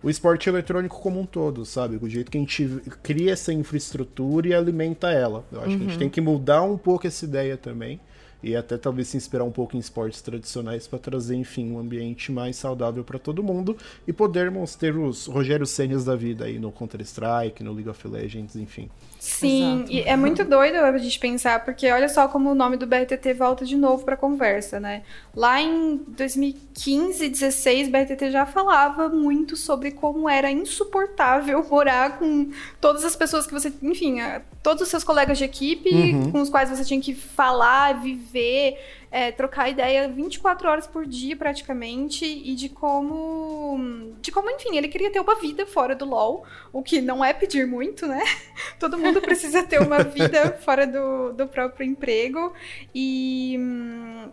o 0.02 0.10
esporte 0.10 0.50
eletrônico 0.50 1.00
como 1.00 1.20
um 1.20 1.26
todo, 1.26 1.66
sabe? 1.66 1.98
O 2.02 2.10
jeito 2.10 2.30
que 2.30 2.38
a 2.38 2.42
gente 2.42 2.68
cria 3.02 3.34
essa 3.34 3.54
infraestrutura 3.54 4.48
e 4.48 4.54
alimenta 4.54 5.12
ela. 5.12 5.46
Eu 5.52 5.62
acho 5.62 5.70
uhum. 5.70 5.78
que 5.78 5.82
a 5.82 5.86
gente 5.86 5.94
uhum. 5.94 6.00
tem 6.00 6.10
que 6.10 6.22
mudar 6.22 6.62
um 6.64 6.78
pouco 6.78 7.08
essa 7.08 7.26
ideia 7.26 7.58
também 7.58 8.00
e 8.44 8.58
até 8.58 8.78
talvez 8.78 9.08
se 9.08 9.16
inspirar 9.16 9.46
um 9.46 9.52
pouco 9.52 9.78
em 9.78 9.80
esportes 9.80 10.22
tradicionais 10.22 10.86
para 10.86 11.00
trazer, 11.00 11.36
enfim, 11.36 11.72
um 11.72 11.80
ambiente 11.80 12.30
mais 12.30 12.58
saudável 12.58 13.04
para 13.04 13.18
todo 13.18 13.42
mundo 13.42 13.78
e 14.06 14.12
podermos 14.12 14.76
ter 14.76 14.98
os 14.98 15.28
Rogério 15.28 15.66
Senhas 15.66 16.04
da 16.04 16.16
vida 16.16 16.44
aí 16.44 16.60
no 16.60 16.70
Counter-Strike, 16.70 17.64
no 17.64 17.72
League 17.72 17.90
of 17.90 18.06
Legends, 18.06 18.58
enfim. 18.58 18.90
Sim, 19.24 19.76
Exato. 19.76 19.92
e 19.94 20.02
é 20.02 20.18
muito 20.18 20.44
doido 20.44 20.76
a 20.76 20.98
gente 20.98 21.18
pensar, 21.18 21.64
porque 21.64 21.90
olha 21.90 22.10
só 22.10 22.28
como 22.28 22.52
o 22.52 22.56
nome 22.56 22.76
do 22.76 22.86
BRTT 22.86 23.34
volta 23.34 23.64
de 23.64 23.78
novo 23.78 24.04
para 24.04 24.16
a 24.16 24.18
conversa, 24.18 24.82
né? 24.82 25.02
Lá 25.34 25.62
em 25.62 25.96
2015, 26.10 27.30
16, 27.30 27.88
BRTT 27.88 28.32
já 28.32 28.46
falava 28.46 29.08
muito 29.08 29.56
sobre 29.56 29.92
como 29.92 30.28
era 30.28 30.52
insuportável 30.52 31.64
morar 31.72 32.20
com 32.20 32.52
todas 32.82 33.06
as 33.06 33.16
pessoas 33.16 33.48
que 33.48 33.54
você, 33.54 33.72
enfim, 33.82 34.18
todos 34.62 34.84
os 34.84 34.90
seus 34.90 35.06
colegas 35.06 35.38
de 35.38 35.46
equipe 35.46 35.90
uhum. 35.90 36.30
com 36.30 36.42
os 36.42 36.50
quais 36.50 36.70
você 36.70 36.84
tinha 36.84 37.00
que 37.00 37.16
falar, 37.16 38.02
viver 38.02 38.34
ver, 38.34 38.78
é, 39.14 39.32
trocar 39.32 39.70
ideia 39.70 40.08
24 40.08 40.68
horas 40.68 40.88
por 40.88 41.06
dia 41.06 41.38
praticamente 41.38 42.26
e 42.26 42.56
de 42.56 42.68
como, 42.68 44.12
de 44.20 44.32
como, 44.32 44.50
enfim, 44.50 44.76
ele 44.76 44.88
queria 44.88 45.12
ter 45.12 45.20
uma 45.20 45.36
vida 45.36 45.68
fora 45.68 45.96
do 45.96 46.04
LoL, 46.04 46.44
o 46.74 46.82
que 46.82 47.00
não 47.00 47.24
é 47.24 47.32
pedir 47.32 47.68
muito, 47.68 48.08
né? 48.08 48.24
Todo 48.80 48.98
mundo 48.98 49.22
precisa 49.22 49.62
ter 49.62 49.80
uma 49.80 50.02
vida 50.04 50.58
fora 50.66 50.88
do, 50.88 51.32
do 51.32 51.48
próprio 51.48 51.86
emprego 51.86 52.54
e, 52.94 53.56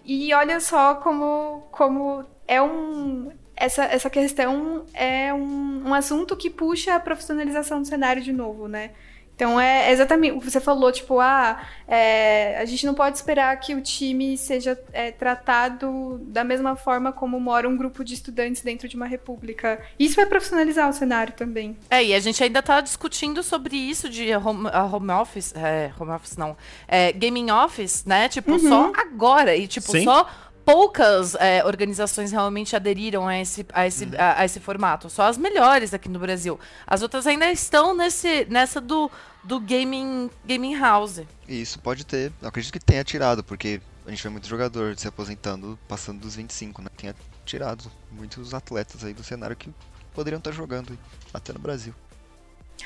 e 0.03 0.33
olha 0.33 0.59
só 0.61 0.95
como, 0.95 1.69
como 1.71 2.25
é 2.49 2.63
um 2.63 3.31
essa, 3.55 3.85
essa 3.85 4.09
questão 4.09 4.87
é 4.95 5.35
um, 5.35 5.89
um 5.89 5.93
assunto 5.93 6.35
que 6.35 6.49
puxa 6.49 6.95
a 6.95 7.01
profissionalização 7.01 7.83
do 7.83 7.87
cenário 7.87 8.23
de 8.23 8.33
novo, 8.33 8.67
né? 8.67 8.93
Então 9.41 9.59
é 9.59 9.91
exatamente 9.91 10.37
o 10.37 10.39
que 10.39 10.51
você 10.51 10.61
falou, 10.61 10.93
tipo, 10.93 11.19
ah, 11.19 11.63
é, 11.89 12.59
a 12.59 12.65
gente 12.67 12.85
não 12.85 12.93
pode 12.93 13.17
esperar 13.17 13.59
que 13.59 13.75
o 13.75 13.81
time 13.81 14.37
seja 14.37 14.79
é, 14.93 15.13
tratado 15.13 16.21
da 16.25 16.45
mesma 16.45 16.77
forma 16.77 17.11
como 17.11 17.41
mora 17.41 17.67
um 17.67 17.75
grupo 17.75 18.05
de 18.05 18.13
estudantes 18.13 18.61
dentro 18.61 18.87
de 18.87 18.97
uma 18.97 19.07
república. 19.07 19.81
Isso 19.99 20.15
vai 20.15 20.27
profissionalizar 20.27 20.91
o 20.91 20.93
cenário 20.93 21.33
também. 21.33 21.75
É, 21.89 22.05
e 22.05 22.13
a 22.13 22.21
gente 22.21 22.45
ainda 22.45 22.59
está 22.59 22.83
discutindo 22.83 23.43
sobre 23.43 23.79
isso 23.79 24.11
de 24.11 24.31
home, 24.37 24.69
home 24.93 25.11
office, 25.11 25.55
é, 25.57 25.91
home 25.99 26.11
office 26.11 26.37
não, 26.37 26.55
é, 26.87 27.11
gaming 27.11 27.51
office, 27.51 28.05
né? 28.05 28.29
Tipo, 28.29 28.53
uhum. 28.53 28.59
só 28.59 28.93
agora 28.95 29.57
e 29.57 29.67
tipo 29.67 29.91
Sim. 29.91 30.05
só 30.05 30.29
poucas 30.67 31.35
é, 31.35 31.65
organizações 31.65 32.31
realmente 32.31 32.77
aderiram 32.77 33.27
a 33.27 33.41
esse, 33.41 33.67
a, 33.73 33.87
esse, 33.87 34.05
uhum. 34.05 34.13
a, 34.19 34.41
a, 34.41 34.45
esse 34.45 34.61
formato. 34.61 35.09
Só 35.09 35.23
as 35.23 35.39
melhores 35.39 35.95
aqui 35.95 36.09
no 36.09 36.19
Brasil. 36.19 36.61
As 36.87 37.03
outras 37.03 37.27
ainda 37.27 37.51
estão 37.51 37.97
nesse, 37.97 38.47
nessa 38.51 38.81
do 38.81 39.11
do 39.43 39.61
gaming, 39.61 40.31
gaming 40.45 40.77
house. 40.77 41.23
Isso 41.49 41.79
pode 41.79 42.05
ter. 42.05 42.33
Eu 42.41 42.49
acredito 42.49 42.73
que 42.73 42.81
tenha 42.81 43.05
tirado, 43.05 43.43
porque 43.43 43.81
a 44.07 44.11
gente 44.11 44.23
vê 44.23 44.29
muito 44.29 44.49
jogador 44.49 44.97
se 44.97 45.09
aposentando 45.09 45.79
passando 45.89 46.21
dos 46.21 46.35
25, 46.35 46.83
né? 46.83 46.89
Tenha 46.97 47.15
tirado 47.45 47.91
muitos 48.11 48.55
atletas 48.55 49.05
aí 49.05 49.13
do 49.13 49.23
cenário 49.23 49.57
que 49.57 49.73
poderiam 50.15 50.39
estar 50.39 50.53
jogando 50.53 50.99
até 51.33 51.53
no 51.53 51.59
Brasil. 51.59 51.95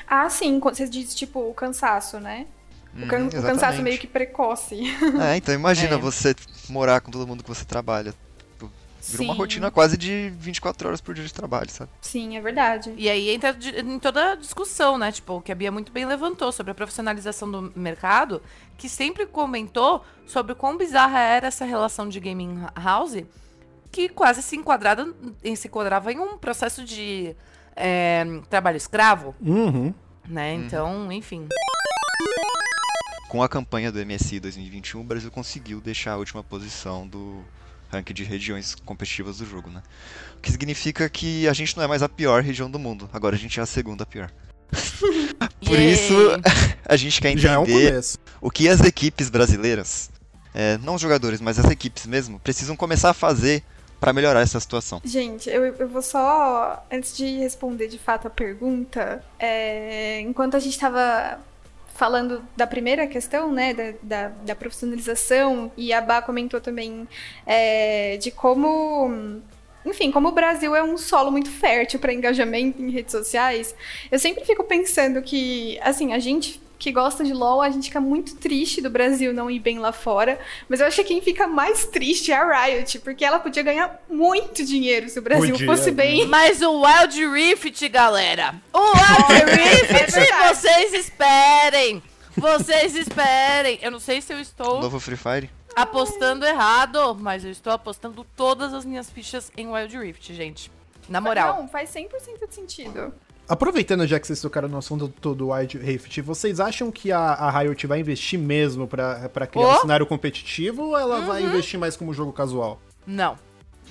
Ah, 0.07 0.29
sim, 0.29 0.59
você 0.59 0.87
diz 0.87 1.15
tipo 1.15 1.39
o 1.39 1.53
cansaço, 1.53 2.19
né? 2.19 2.47
O, 2.93 3.03
hum, 3.03 3.07
can 3.07 3.25
o 3.27 3.41
cansaço 3.41 3.81
meio 3.81 3.97
que 3.97 4.07
precoce. 4.07 4.81
É, 5.21 5.37
então 5.37 5.53
imagina 5.53 5.95
é. 5.95 5.97
você 5.97 6.35
morar 6.69 7.01
com 7.01 7.11
todo 7.11 7.27
mundo 7.27 7.43
que 7.43 7.49
você 7.49 7.65
trabalha. 7.65 8.13
Virou 9.07 9.25
Sim. 9.25 9.31
uma 9.31 9.35
rotina 9.35 9.69
quase 9.69 9.97
de 9.97 10.31
24 10.37 10.87
horas 10.87 10.99
por 10.99 11.13
dia 11.13 11.23
de 11.23 11.33
trabalho, 11.33 11.69
sabe? 11.69 11.91
Sim, 12.01 12.37
é 12.37 12.41
verdade. 12.41 12.93
E 12.97 13.07
aí 13.07 13.29
entra 13.29 13.55
em 13.79 13.99
toda 13.99 14.31
a 14.31 14.35
discussão, 14.35 14.97
né? 14.97 15.11
Tipo, 15.11 15.41
que 15.41 15.51
a 15.51 15.55
Bia 15.55 15.71
muito 15.71 15.91
bem 15.91 16.05
levantou 16.05 16.51
sobre 16.51 16.71
a 16.71 16.75
profissionalização 16.75 17.49
do 17.49 17.71
mercado, 17.75 18.41
que 18.77 18.89
sempre 18.89 19.27
comentou 19.27 20.03
sobre 20.25 20.55
quão 20.55 20.75
bizarra 20.75 21.19
era 21.19 21.47
essa 21.47 21.65
relação 21.65 22.09
de 22.09 22.19
gaming 22.19 22.65
house, 22.75 23.23
que 23.91 24.09
quase 24.09 24.41
se 24.41 24.55
enquadrada, 24.55 25.07
se 25.55 25.67
enquadrava 25.67 26.11
em 26.11 26.19
um 26.19 26.37
processo 26.37 26.83
de 26.83 27.35
é, 27.75 28.25
trabalho 28.49 28.77
escravo. 28.77 29.35
Uhum. 29.39 29.93
Né? 30.27 30.55
Uhum. 30.55 30.65
Então, 30.65 31.11
enfim. 31.11 31.47
Com 33.29 33.43
a 33.43 33.49
campanha 33.49 33.91
do 33.91 34.03
MSI 34.03 34.39
2021, 34.39 35.01
o 35.01 35.03
Brasil 35.03 35.29
conseguiu 35.29 35.79
deixar 35.79 36.13
a 36.13 36.17
última 36.17 36.43
posição 36.43 37.07
do 37.07 37.43
ranking 37.95 38.13
de 38.13 38.23
regiões 38.23 38.75
competitivas 38.75 39.37
do 39.37 39.45
jogo, 39.45 39.69
né? 39.69 39.81
O 40.37 40.41
que 40.41 40.51
significa 40.51 41.09
que 41.09 41.47
a 41.47 41.53
gente 41.53 41.75
não 41.75 41.83
é 41.83 41.87
mais 41.87 42.03
a 42.03 42.09
pior 42.09 42.41
região 42.41 42.69
do 42.69 42.79
mundo, 42.79 43.09
agora 43.11 43.35
a 43.35 43.39
gente 43.39 43.59
é 43.59 43.63
a 43.63 43.65
segunda 43.65 44.05
pior. 44.05 44.31
Por 45.65 45.79
isso, 45.79 46.13
a 46.85 46.95
gente 46.95 47.21
quer 47.21 47.31
entender 47.31 47.93
é 47.93 47.99
um 47.99 48.01
o 48.41 48.51
que 48.51 48.67
as 48.69 48.81
equipes 48.81 49.29
brasileiras, 49.29 50.09
é, 50.53 50.77
não 50.79 50.95
os 50.95 51.01
jogadores, 51.01 51.41
mas 51.41 51.59
as 51.59 51.69
equipes 51.69 52.05
mesmo, 52.05 52.39
precisam 52.39 52.75
começar 52.75 53.09
a 53.09 53.13
fazer 53.13 53.63
para 53.99 54.13
melhorar 54.13 54.41
essa 54.41 54.59
situação. 54.59 55.01
Gente, 55.03 55.49
eu, 55.49 55.65
eu, 55.65 55.87
vou 55.87 56.01
só, 56.01 56.85
antes 56.91 57.15
de 57.15 57.37
responder 57.37 57.87
de 57.87 57.97
fato 57.97 58.27
a 58.27 58.29
pergunta, 58.29 59.23
é, 59.39 60.19
enquanto 60.21 60.55
a 60.55 60.59
gente 60.59 60.73
estava 60.73 61.39
falando 61.95 62.45
da 62.55 62.67
primeira 62.67 63.07
questão, 63.07 63.51
né, 63.51 63.73
da, 63.73 63.93
da, 64.03 64.27
da 64.27 64.55
profissionalização, 64.55 65.71
e 65.75 65.91
a 65.93 66.01
Bá 66.01 66.21
comentou 66.21 66.61
também 66.61 67.07
é, 67.47 68.17
de 68.17 68.29
como 68.29 69.41
enfim, 69.85 70.11
como 70.11 70.29
o 70.29 70.31
Brasil 70.31 70.75
é 70.75 70.83
um 70.83 70.97
solo 70.97 71.31
muito 71.31 71.49
fértil 71.49 71.99
para 71.99 72.11
engajamento 72.11 72.81
em 72.81 72.89
redes 72.89 73.11
sociais, 73.11 73.75
eu 74.11 74.17
sempre 74.17 74.43
fico 74.43 74.63
pensando 74.63 75.21
que, 75.21 75.79
assim, 75.79 76.11
a 76.11 76.17
gente 76.17 76.59
que 76.77 76.91
gosta 76.91 77.23
de 77.23 77.33
LoL, 77.33 77.61
a 77.61 77.69
gente 77.69 77.85
fica 77.85 78.01
muito 78.01 78.35
triste 78.35 78.81
do 78.81 78.89
Brasil 78.89 79.33
não 79.33 79.49
ir 79.49 79.59
bem 79.59 79.79
lá 79.79 79.91
fora. 79.91 80.39
Mas 80.67 80.79
eu 80.79 80.87
acho 80.87 80.97
que 80.97 81.03
quem 81.05 81.21
fica 81.21 81.47
mais 81.47 81.85
triste 81.85 82.31
é 82.31 82.35
a 82.35 82.65
Riot, 82.65 82.99
porque 82.99 83.23
ela 83.23 83.39
podia 83.39 83.63
ganhar 83.63 84.01
muito 84.09 84.63
dinheiro 84.63 85.09
se 85.09 85.19
o 85.19 85.21
Brasil 85.21 85.51
podia, 85.51 85.65
fosse 85.65 85.91
bem. 85.91 86.25
Mas 86.27 86.61
o 86.61 86.81
Wild 86.81 87.27
Rift, 87.27 87.87
galera! 87.89 88.55
O 88.73 88.79
Wild 88.79 89.51
Rift, 89.51 90.17
é 90.17 90.53
vocês 90.53 90.93
esperem! 90.93 92.03
Vocês 92.37 92.95
esperem! 92.95 93.79
Eu 93.81 93.91
não 93.91 93.99
sei 93.99 94.21
se 94.21 94.33
eu 94.33 94.39
estou. 94.39 94.81
Novo 94.81 94.99
Free 94.99 95.17
Fire? 95.17 95.49
Apostando 95.75 96.45
errado, 96.45 97.15
mas 97.19 97.43
eu 97.43 97.51
estou 97.51 97.71
apostando 97.73 98.25
todas 98.35 98.73
as 98.73 98.85
minhas 98.85 99.09
fichas 99.09 99.51
em 99.57 99.67
Wild 99.67 99.97
Rift, 99.97 100.33
gente. 100.33 100.71
Na 101.07 101.21
moral. 101.21 101.57
Não, 101.57 101.67
faz 101.67 101.93
100% 101.93 102.47
de 102.47 102.55
sentido. 102.55 103.13
Aproveitando 103.47 104.07
já 104.07 104.19
que 104.19 104.25
vocês 104.25 104.41
tocaram 104.41 104.67
no 104.67 104.77
assunto 104.77 105.07
do 105.35 105.49
Wild 105.49 105.77
Rift, 105.77 106.21
vocês 106.21 106.59
acham 106.59 106.91
que 106.91 107.11
a, 107.11 107.19
a 107.19 107.59
Riot 107.59 107.85
vai 107.85 107.99
investir 107.99 108.39
mesmo 108.39 108.87
para 108.87 109.47
criar 109.47 109.67
oh? 109.67 109.73
um 109.73 109.81
cenário 109.81 110.05
competitivo 110.05 110.83
ou 110.83 110.97
ela 110.97 111.19
uhum. 111.19 111.25
vai 111.25 111.43
investir 111.43 111.79
mais 111.79 111.95
como 111.95 112.13
jogo 112.13 112.33
casual? 112.33 112.81
Não. 113.05 113.37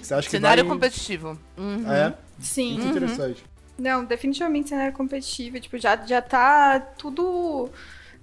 Você 0.01 0.13
acha 0.13 0.29
cenário 0.29 0.65
que 0.65 0.69
vai... 0.69 0.77
competitivo. 0.77 1.39
Uhum. 1.57 1.93
É? 1.93 2.15
Sim. 2.41 2.73
Muito 2.73 2.85
uhum. 2.85 2.91
interessante. 2.91 3.45
Não, 3.79 4.05
definitivamente 4.05 4.69
cenário 4.69 4.93
competitivo. 4.93 5.61
Tipo, 5.61 5.79
já, 5.79 5.97
já 6.05 6.21
tá 6.21 6.81
tudo 6.81 7.71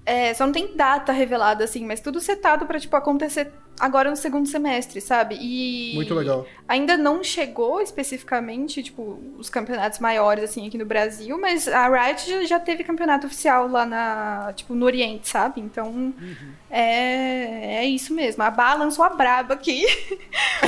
é, 0.06 0.34
só 0.34 0.46
não 0.46 0.54
tem 0.54 0.76
data 0.76 1.12
revelada, 1.12 1.64
assim, 1.64 1.86
mas 1.86 2.00
tudo 2.00 2.20
setado 2.20 2.66
para 2.66 2.80
tipo, 2.80 2.96
acontecer 2.96 3.52
agora 3.82 4.10
no 4.10 4.16
segundo 4.16 4.48
semestre, 4.48 5.02
sabe? 5.02 5.38
E. 5.42 5.94
Muito 5.96 6.14
legal. 6.14 6.46
Ainda 6.68 6.96
não 6.96 7.24
chegou 7.24 7.82
especificamente, 7.82 8.84
tipo, 8.84 9.20
os 9.38 9.50
campeonatos 9.50 10.00
maiores, 10.00 10.44
assim, 10.44 10.68
aqui 10.68 10.78
no 10.78 10.86
Brasil, 10.86 11.38
mas 11.40 11.68
a 11.68 11.90
Riot 11.90 12.46
já, 12.46 12.60
teve 12.60 12.84
campeonato 12.84 13.26
oficial 13.26 13.68
lá 13.68 13.86
na. 13.86 14.54
Tipo, 14.56 14.76
no 14.76 14.86
Oriente, 14.86 15.28
sabe? 15.28 15.60
Então. 15.60 15.88
Uhum. 15.90 16.52
É, 16.70 17.84
é 17.84 17.86
isso 17.86 18.14
mesmo. 18.14 18.42
A 18.44 18.52
Bá 18.52 18.76
lançou 18.76 19.04
a 19.04 19.10
braba 19.10 19.56
aqui. 19.56 19.84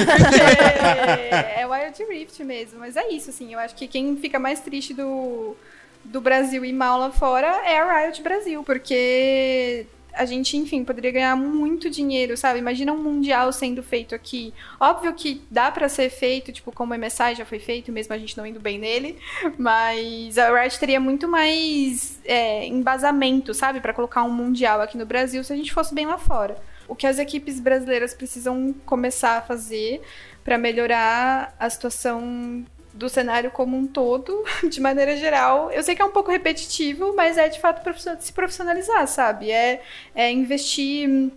é, 1.55 1.61
é 1.61 1.67
Wild 1.67 2.03
Rift 2.09 2.43
mesmo. 2.43 2.79
Mas 2.79 2.97
é 2.97 3.07
isso, 3.09 3.29
assim. 3.29 3.53
Eu 3.53 3.59
acho 3.59 3.75
que 3.75 3.87
quem 3.87 4.17
fica 4.17 4.39
mais 4.39 4.59
triste 4.59 4.93
do 4.93 5.55
do 6.03 6.19
Brasil 6.19 6.65
e 6.65 6.73
mal 6.73 6.99
lá 6.99 7.11
fora 7.11 7.47
é 7.65 7.79
a 7.79 8.01
Riot 8.01 8.21
Brasil, 8.21 8.61
porque 8.63 9.87
a 10.13 10.25
gente, 10.25 10.55
enfim, 10.55 10.83
poderia 10.83 11.11
ganhar 11.11 11.35
muito 11.35 11.89
dinheiro, 11.89 12.37
sabe? 12.37 12.59
Imagina 12.59 12.93
um 12.93 13.01
mundial 13.01 13.51
sendo 13.51 13.81
feito 13.81 14.13
aqui. 14.13 14.53
Óbvio 14.79 15.13
que 15.13 15.41
dá 15.49 15.71
para 15.71 15.89
ser 15.89 16.09
feito, 16.09 16.51
tipo, 16.51 16.71
como 16.71 16.93
o 16.93 16.97
MSI 16.97 17.35
já 17.35 17.45
foi 17.45 17.59
feito, 17.59 17.91
mesmo 17.91 18.13
a 18.13 18.17
gente 18.17 18.37
não 18.37 18.45
indo 18.45 18.59
bem 18.59 18.77
nele, 18.77 19.17
mas 19.57 20.37
a 20.37 20.53
Riot 20.59 20.79
teria 20.79 20.99
muito 20.99 21.27
mais 21.27 22.19
é, 22.25 22.65
embasamento, 22.67 23.53
sabe, 23.53 23.79
para 23.79 23.93
colocar 23.93 24.23
um 24.23 24.31
mundial 24.31 24.81
aqui 24.81 24.97
no 24.97 25.05
Brasil 25.05 25.43
se 25.43 25.51
a 25.51 25.55
gente 25.55 25.73
fosse 25.73 25.93
bem 25.93 26.05
lá 26.05 26.17
fora. 26.17 26.57
O 26.87 26.95
que 26.95 27.07
as 27.07 27.17
equipes 27.17 27.59
brasileiras 27.59 28.13
precisam 28.13 28.73
começar 28.85 29.37
a 29.37 29.41
fazer 29.41 30.01
para 30.43 30.57
melhorar 30.57 31.55
a 31.57 31.69
situação 31.69 32.65
do 32.93 33.09
cenário 33.09 33.49
como 33.49 33.75
um 33.75 33.87
todo, 33.87 34.43
de 34.69 34.79
maneira 34.79 35.17
geral. 35.17 35.71
Eu 35.71 35.81
sei 35.81 35.95
que 35.95 36.01
é 36.01 36.05
um 36.05 36.11
pouco 36.11 36.31
repetitivo, 36.31 37.13
mas 37.15 37.37
é 37.37 37.49
de 37.49 37.59
fato 37.59 37.81
se 38.19 38.31
profissionalizar, 38.31 39.07
sabe? 39.07 39.51
É, 39.51 39.81
é 40.13 40.31
investir. 40.31 41.31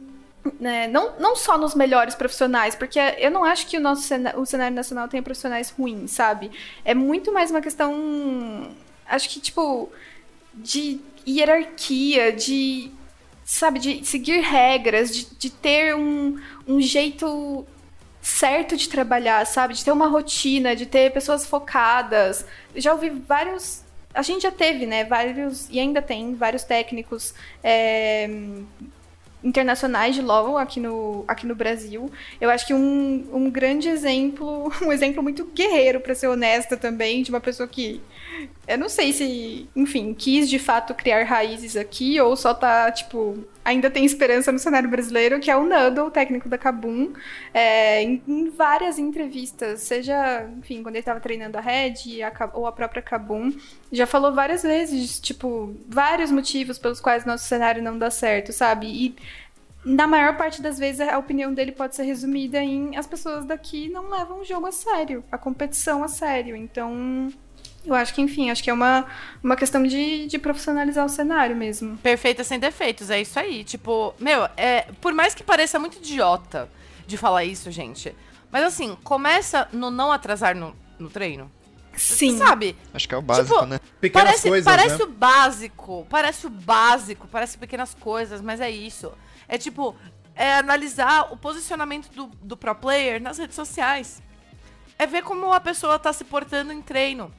Né, 0.60 0.86
não, 0.86 1.18
não 1.18 1.34
só 1.34 1.58
nos 1.58 1.74
melhores 1.74 2.14
profissionais, 2.14 2.76
porque 2.76 3.00
eu 3.18 3.32
não 3.32 3.42
acho 3.42 3.66
que 3.66 3.76
o 3.76 3.80
nosso 3.80 4.02
cenário, 4.02 4.38
o 4.38 4.46
cenário 4.46 4.76
nacional 4.76 5.08
tenha 5.08 5.20
profissionais 5.20 5.70
ruins, 5.70 6.12
sabe? 6.12 6.52
É 6.84 6.94
muito 6.94 7.32
mais 7.32 7.50
uma 7.50 7.60
questão. 7.60 8.70
Acho 9.08 9.28
que, 9.28 9.40
tipo, 9.40 9.90
de 10.54 11.00
hierarquia, 11.26 12.32
de. 12.32 12.92
Sabe, 13.44 13.78
de 13.78 14.04
seguir 14.04 14.40
regras, 14.40 15.14
de, 15.14 15.26
de 15.36 15.50
ter 15.50 15.96
um, 15.96 16.36
um 16.66 16.80
jeito 16.80 17.66
certo 18.26 18.76
de 18.76 18.88
trabalhar, 18.88 19.46
sabe? 19.46 19.72
De 19.72 19.84
ter 19.84 19.92
uma 19.92 20.08
rotina, 20.08 20.74
de 20.74 20.84
ter 20.84 21.12
pessoas 21.12 21.46
focadas. 21.46 22.44
Já 22.74 22.92
ouvi 22.92 23.08
vários. 23.08 23.84
A 24.12 24.20
gente 24.22 24.42
já 24.42 24.50
teve, 24.50 24.84
né? 24.84 25.04
Vários. 25.04 25.68
E 25.70 25.78
ainda 25.78 26.02
tem 26.02 26.34
vários 26.34 26.64
técnicos. 26.64 27.32
É, 27.62 28.28
internacionais 29.44 30.16
de 30.16 30.22
LoL 30.22 30.58
aqui 30.58 30.80
no, 30.80 31.24
aqui 31.28 31.46
no 31.46 31.54
Brasil. 31.54 32.10
Eu 32.40 32.50
acho 32.50 32.66
que 32.66 32.74
um, 32.74 33.28
um 33.32 33.48
grande 33.48 33.88
exemplo, 33.88 34.72
um 34.82 34.90
exemplo 34.90 35.22
muito 35.22 35.44
guerreiro, 35.44 36.00
para 36.00 36.14
ser 36.14 36.26
honesta 36.26 36.76
também, 36.76 37.22
de 37.22 37.30
uma 37.30 37.40
pessoa 37.40 37.68
que 37.68 38.00
eu 38.66 38.76
não 38.76 38.88
sei 38.88 39.12
se, 39.12 39.68
enfim, 39.76 40.12
quis 40.12 40.50
de 40.50 40.58
fato 40.58 40.94
criar 40.94 41.22
raízes 41.22 41.76
aqui 41.76 42.20
ou 42.20 42.36
só 42.36 42.52
tá, 42.52 42.90
tipo, 42.90 43.46
ainda 43.66 43.90
tem 43.90 44.04
esperança 44.04 44.52
no 44.52 44.60
cenário 44.60 44.88
brasileiro, 44.88 45.40
que 45.40 45.50
é 45.50 45.56
o 45.56 45.66
Nando, 45.66 46.04
o 46.04 46.10
técnico 46.10 46.48
da 46.48 46.56
Kabum, 46.56 47.12
é, 47.52 48.00
em, 48.00 48.22
em, 48.28 48.48
várias 48.48 48.96
entrevistas, 48.96 49.80
seja, 49.80 50.48
enfim, 50.56 50.84
quando 50.84 50.94
ele 50.94 51.00
estava 51.00 51.18
treinando 51.18 51.58
a 51.58 51.60
Red 51.60 52.22
a, 52.22 52.50
ou 52.54 52.66
a 52.66 52.72
própria 52.72 53.02
Kabum, 53.02 53.52
já 53.90 54.06
falou 54.06 54.32
várias 54.32 54.62
vezes, 54.62 55.18
tipo, 55.18 55.74
vários 55.88 56.30
motivos 56.30 56.78
pelos 56.78 57.00
quais 57.00 57.24
nosso 57.24 57.44
cenário 57.44 57.82
não 57.82 57.98
dá 57.98 58.08
certo, 58.08 58.52
sabe? 58.52 58.86
E 58.86 59.16
na 59.84 60.06
maior 60.06 60.36
parte 60.36 60.62
das 60.62 60.78
vezes 60.78 61.00
a 61.00 61.18
opinião 61.18 61.52
dele 61.52 61.72
pode 61.72 61.96
ser 61.96 62.04
resumida 62.04 62.60
em 62.60 62.96
as 62.96 63.06
pessoas 63.06 63.44
daqui 63.44 63.88
não 63.88 64.10
levam 64.10 64.40
o 64.40 64.44
jogo 64.44 64.66
a 64.66 64.72
sério, 64.72 65.24
a 65.30 65.36
competição 65.36 66.04
a 66.04 66.08
sério. 66.08 66.54
Então, 66.54 67.32
eu 67.86 67.94
acho 67.94 68.12
que, 68.12 68.20
enfim, 68.20 68.50
acho 68.50 68.62
que 68.62 68.70
é 68.70 68.72
uma, 68.72 69.06
uma 69.42 69.56
questão 69.56 69.82
de, 69.82 70.26
de 70.26 70.38
profissionalizar 70.38 71.04
o 71.04 71.08
cenário 71.08 71.56
mesmo. 71.56 71.96
Perfeita 71.98 72.42
sem 72.42 72.58
defeitos, 72.58 73.10
é 73.10 73.20
isso 73.20 73.38
aí. 73.38 73.62
Tipo, 73.62 74.14
meu, 74.18 74.48
é, 74.56 74.86
por 75.00 75.12
mais 75.12 75.34
que 75.34 75.44
pareça 75.44 75.78
muito 75.78 75.98
idiota 75.98 76.68
de 77.06 77.16
falar 77.16 77.44
isso, 77.44 77.70
gente. 77.70 78.14
Mas 78.50 78.64
assim, 78.64 78.96
começa 79.04 79.68
no 79.72 79.90
não 79.90 80.10
atrasar 80.10 80.56
no, 80.56 80.74
no 80.98 81.08
treino. 81.08 81.50
Sim. 81.96 82.36
Sabe? 82.36 82.76
Acho 82.92 83.08
que 83.08 83.14
é 83.14 83.18
o 83.18 83.22
básico, 83.22 83.54
tipo, 83.54 83.66
né? 83.66 83.80
Pequenas 84.00 84.28
parece, 84.28 84.48
coisas, 84.48 84.64
parece 84.64 84.98
né? 84.98 85.04
o 85.04 85.06
básico, 85.06 86.06
parece 86.10 86.46
o 86.46 86.50
básico, 86.50 87.28
parece 87.28 87.56
pequenas 87.56 87.94
coisas, 87.94 88.42
mas 88.42 88.60
é 88.60 88.70
isso. 88.70 89.12
É 89.48 89.56
tipo, 89.56 89.96
é 90.34 90.56
analisar 90.56 91.32
o 91.32 91.36
posicionamento 91.36 92.10
do, 92.10 92.26
do 92.42 92.56
pro 92.56 92.74
player 92.74 93.20
nas 93.20 93.38
redes 93.38 93.56
sociais. 93.56 94.22
É 94.98 95.06
ver 95.06 95.22
como 95.22 95.52
a 95.52 95.60
pessoa 95.60 95.98
tá 95.98 96.12
se 96.12 96.24
portando 96.24 96.72
em 96.72 96.82
treino 96.82 97.32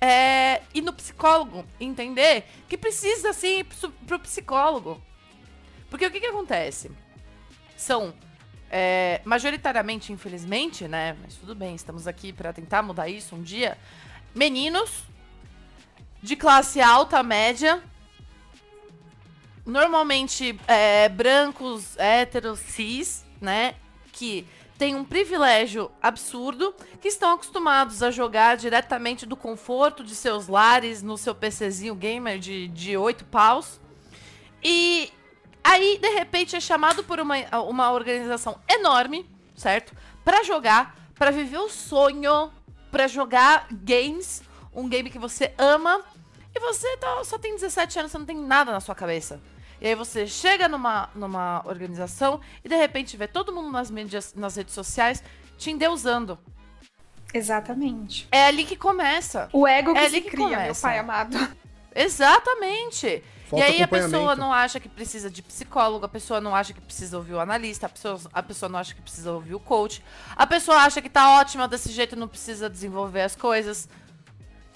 é, 0.00 0.62
ir 0.74 0.82
no 0.82 0.92
psicólogo, 0.92 1.64
entender 1.80 2.44
que 2.68 2.76
precisa 2.76 3.32
sim 3.32 3.60
ir 3.60 3.66
pro 4.06 4.18
psicólogo. 4.18 5.02
Porque 5.88 6.06
o 6.06 6.10
que, 6.10 6.20
que 6.20 6.26
acontece? 6.26 6.90
São 7.76 8.14
é, 8.70 9.20
majoritariamente, 9.24 10.12
infelizmente, 10.12 10.86
né? 10.88 11.16
Mas 11.22 11.34
tudo 11.36 11.54
bem, 11.54 11.74
estamos 11.74 12.06
aqui 12.06 12.32
para 12.32 12.52
tentar 12.52 12.82
mudar 12.82 13.08
isso 13.08 13.34
um 13.34 13.42
dia. 13.42 13.78
Meninos 14.34 15.04
de 16.22 16.36
classe 16.36 16.80
alta, 16.80 17.22
média, 17.22 17.82
normalmente 19.64 20.58
é, 20.66 21.08
brancos, 21.08 21.96
héteros, 21.98 22.58
cis, 22.60 23.24
né? 23.40 23.74
Que 24.12 24.46
têm 24.78 24.94
um 24.94 25.04
privilégio 25.04 25.90
absurdo, 26.02 26.74
que 27.00 27.08
estão 27.08 27.32
acostumados 27.32 28.02
a 28.02 28.10
jogar 28.10 28.56
diretamente 28.56 29.24
do 29.24 29.36
conforto 29.36 30.04
de 30.04 30.14
seus 30.14 30.48
lares, 30.48 31.02
no 31.02 31.16
seu 31.16 31.34
PCzinho 31.34 31.94
gamer 31.94 32.38
de, 32.38 32.68
de 32.68 32.96
8 32.96 33.24
paus. 33.26 33.80
E 34.62 35.10
aí, 35.64 35.98
de 35.98 36.10
repente, 36.10 36.56
é 36.56 36.60
chamado 36.60 37.02
por 37.04 37.18
uma, 37.20 37.36
uma 37.68 37.92
organização 37.92 38.60
enorme, 38.68 39.28
certo? 39.54 39.94
Para 40.24 40.42
jogar, 40.42 40.96
para 41.14 41.30
viver 41.30 41.58
o 41.58 41.68
sonho, 41.68 42.50
para 42.90 43.08
jogar 43.08 43.66
games, 43.70 44.42
um 44.74 44.88
game 44.88 45.10
que 45.10 45.18
você 45.18 45.54
ama, 45.56 46.04
e 46.54 46.60
você 46.60 46.96
tá, 46.96 47.22
só 47.24 47.38
tem 47.38 47.54
17 47.54 47.98
anos, 47.98 48.12
você 48.12 48.18
não 48.18 48.26
tem 48.26 48.36
nada 48.36 48.72
na 48.72 48.80
sua 48.80 48.94
cabeça. 48.94 49.40
E 49.86 49.90
aí 49.90 49.94
você 49.94 50.26
chega 50.26 50.66
numa, 50.66 51.08
numa 51.14 51.62
organização 51.64 52.40
e 52.64 52.68
de 52.68 52.74
repente 52.74 53.16
vê 53.16 53.28
todo 53.28 53.52
mundo 53.52 53.70
nas 53.70 53.88
mídias, 53.88 54.34
nas 54.34 54.56
redes 54.56 54.74
sociais 54.74 55.22
te 55.56 55.70
endeusando. 55.70 56.36
Exatamente. 57.32 58.26
É 58.32 58.46
ali 58.46 58.64
que 58.64 58.74
começa. 58.74 59.48
O 59.52 59.64
ego 59.64 59.92
que 59.92 59.98
É 60.00 60.08
se 60.08 60.16
ali 60.16 60.20
que 60.22 60.30
cria, 60.30 60.48
meu 60.48 60.58
começa. 60.58 60.88
pai 60.88 60.98
amado. 60.98 61.36
Exatamente. 61.94 63.22
Falta 63.48 63.64
e 63.64 63.68
aí 63.68 63.80
a 63.80 63.86
pessoa 63.86 64.34
não 64.34 64.52
acha 64.52 64.80
que 64.80 64.88
precisa 64.88 65.30
de 65.30 65.40
psicólogo, 65.40 66.04
a 66.04 66.08
pessoa 66.08 66.40
não 66.40 66.52
acha 66.52 66.72
que 66.72 66.80
precisa 66.80 67.16
ouvir 67.16 67.34
o 67.34 67.38
analista, 67.40 67.86
a 67.86 67.88
pessoa, 67.88 68.20
a 68.32 68.42
pessoa 68.42 68.68
não 68.68 68.80
acha 68.80 68.92
que 68.92 69.00
precisa 69.00 69.30
ouvir 69.30 69.54
o 69.54 69.60
coach, 69.60 70.02
a 70.34 70.44
pessoa 70.48 70.78
acha 70.78 71.00
que 71.00 71.08
tá 71.08 71.38
ótima 71.38 71.68
desse 71.68 71.92
jeito, 71.92 72.16
não 72.16 72.26
precisa 72.26 72.68
desenvolver 72.68 73.22
as 73.22 73.36
coisas, 73.36 73.88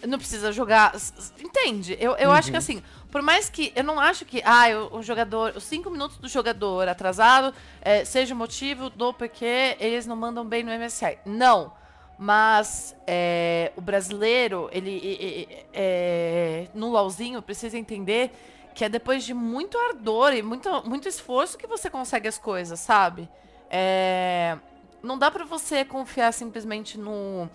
não 0.07 0.19
precisa 0.19 0.53
jogar. 0.53 0.95
Entende? 1.41 1.97
Eu, 2.01 2.13
eu 2.17 2.31
acho 2.31 2.53
que 2.53 2.57
assim, 2.57 2.81
por 3.11 3.23
mais 3.23 3.49
que. 3.51 3.73
Eu 3.75 3.85
não 3.85 3.99
acho 3.99 4.25
que 4.25 4.43
ah, 4.45 4.67
o, 4.93 5.03
jogador. 5.03 5.57
Os 5.57 5.65
cinco 5.65 5.91
minutos 5.91 6.19
do 6.19 6.29
jogador 6.29 6.89
atrasado 6.89 7.55
eh, 7.83 8.05
seja 8.05 8.35
o 8.35 8.37
motivo 8.37 8.91
do 8.91 9.13
porquê 9.13 9.77
eles 9.81 10.07
não 10.07 10.17
mandam 10.17 10.45
bem 10.45 10.63
no 10.63 10.71
MSI. 10.73 11.19
Não. 11.25 11.73
Mas 12.19 12.95
eh, 13.07 13.73
o 13.77 13.81
brasileiro, 13.81 14.69
ele. 14.73 15.49
eh, 15.73 16.69
no 16.75 16.91
LOLzinho, 16.91 17.41
precisa 17.43 17.79
entender 17.79 18.31
que 18.75 18.85
é 18.85 18.89
depois 18.89 19.25
de 19.25 19.35
muito 19.35 19.77
ardor 19.79 20.33
e 20.33 20.43
muito, 20.43 20.69
muito 20.89 21.09
esforço 21.09 21.59
que 21.59 21.67
você 21.67 21.91
consegue 21.91 22.29
as 22.29 22.39
coisas, 22.39 22.79
sabe? 22.81 23.29
É, 23.69 24.57
não 25.03 25.19
dá 25.19 25.31
pra 25.31 25.45
você 25.45 25.85
confiar 25.85 26.33
simplesmente 26.33 26.99
no, 26.99 27.49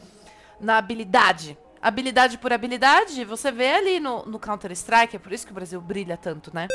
na 0.60 0.78
habilidade. 0.78 1.58
Habilidade 1.86 2.40
por 2.40 2.52
habilidade, 2.52 3.24
você 3.26 3.52
vê 3.52 3.76
ali 3.76 4.00
no, 4.00 4.26
no 4.26 4.40
Counter-Strike, 4.40 5.18
é 5.18 5.20
por 5.20 5.32
isso 5.32 5.46
que 5.46 5.52
o 5.52 5.54
Brasil 5.54 5.80
brilha 5.80 6.18
tanto, 6.18 6.50
né? 6.52 6.66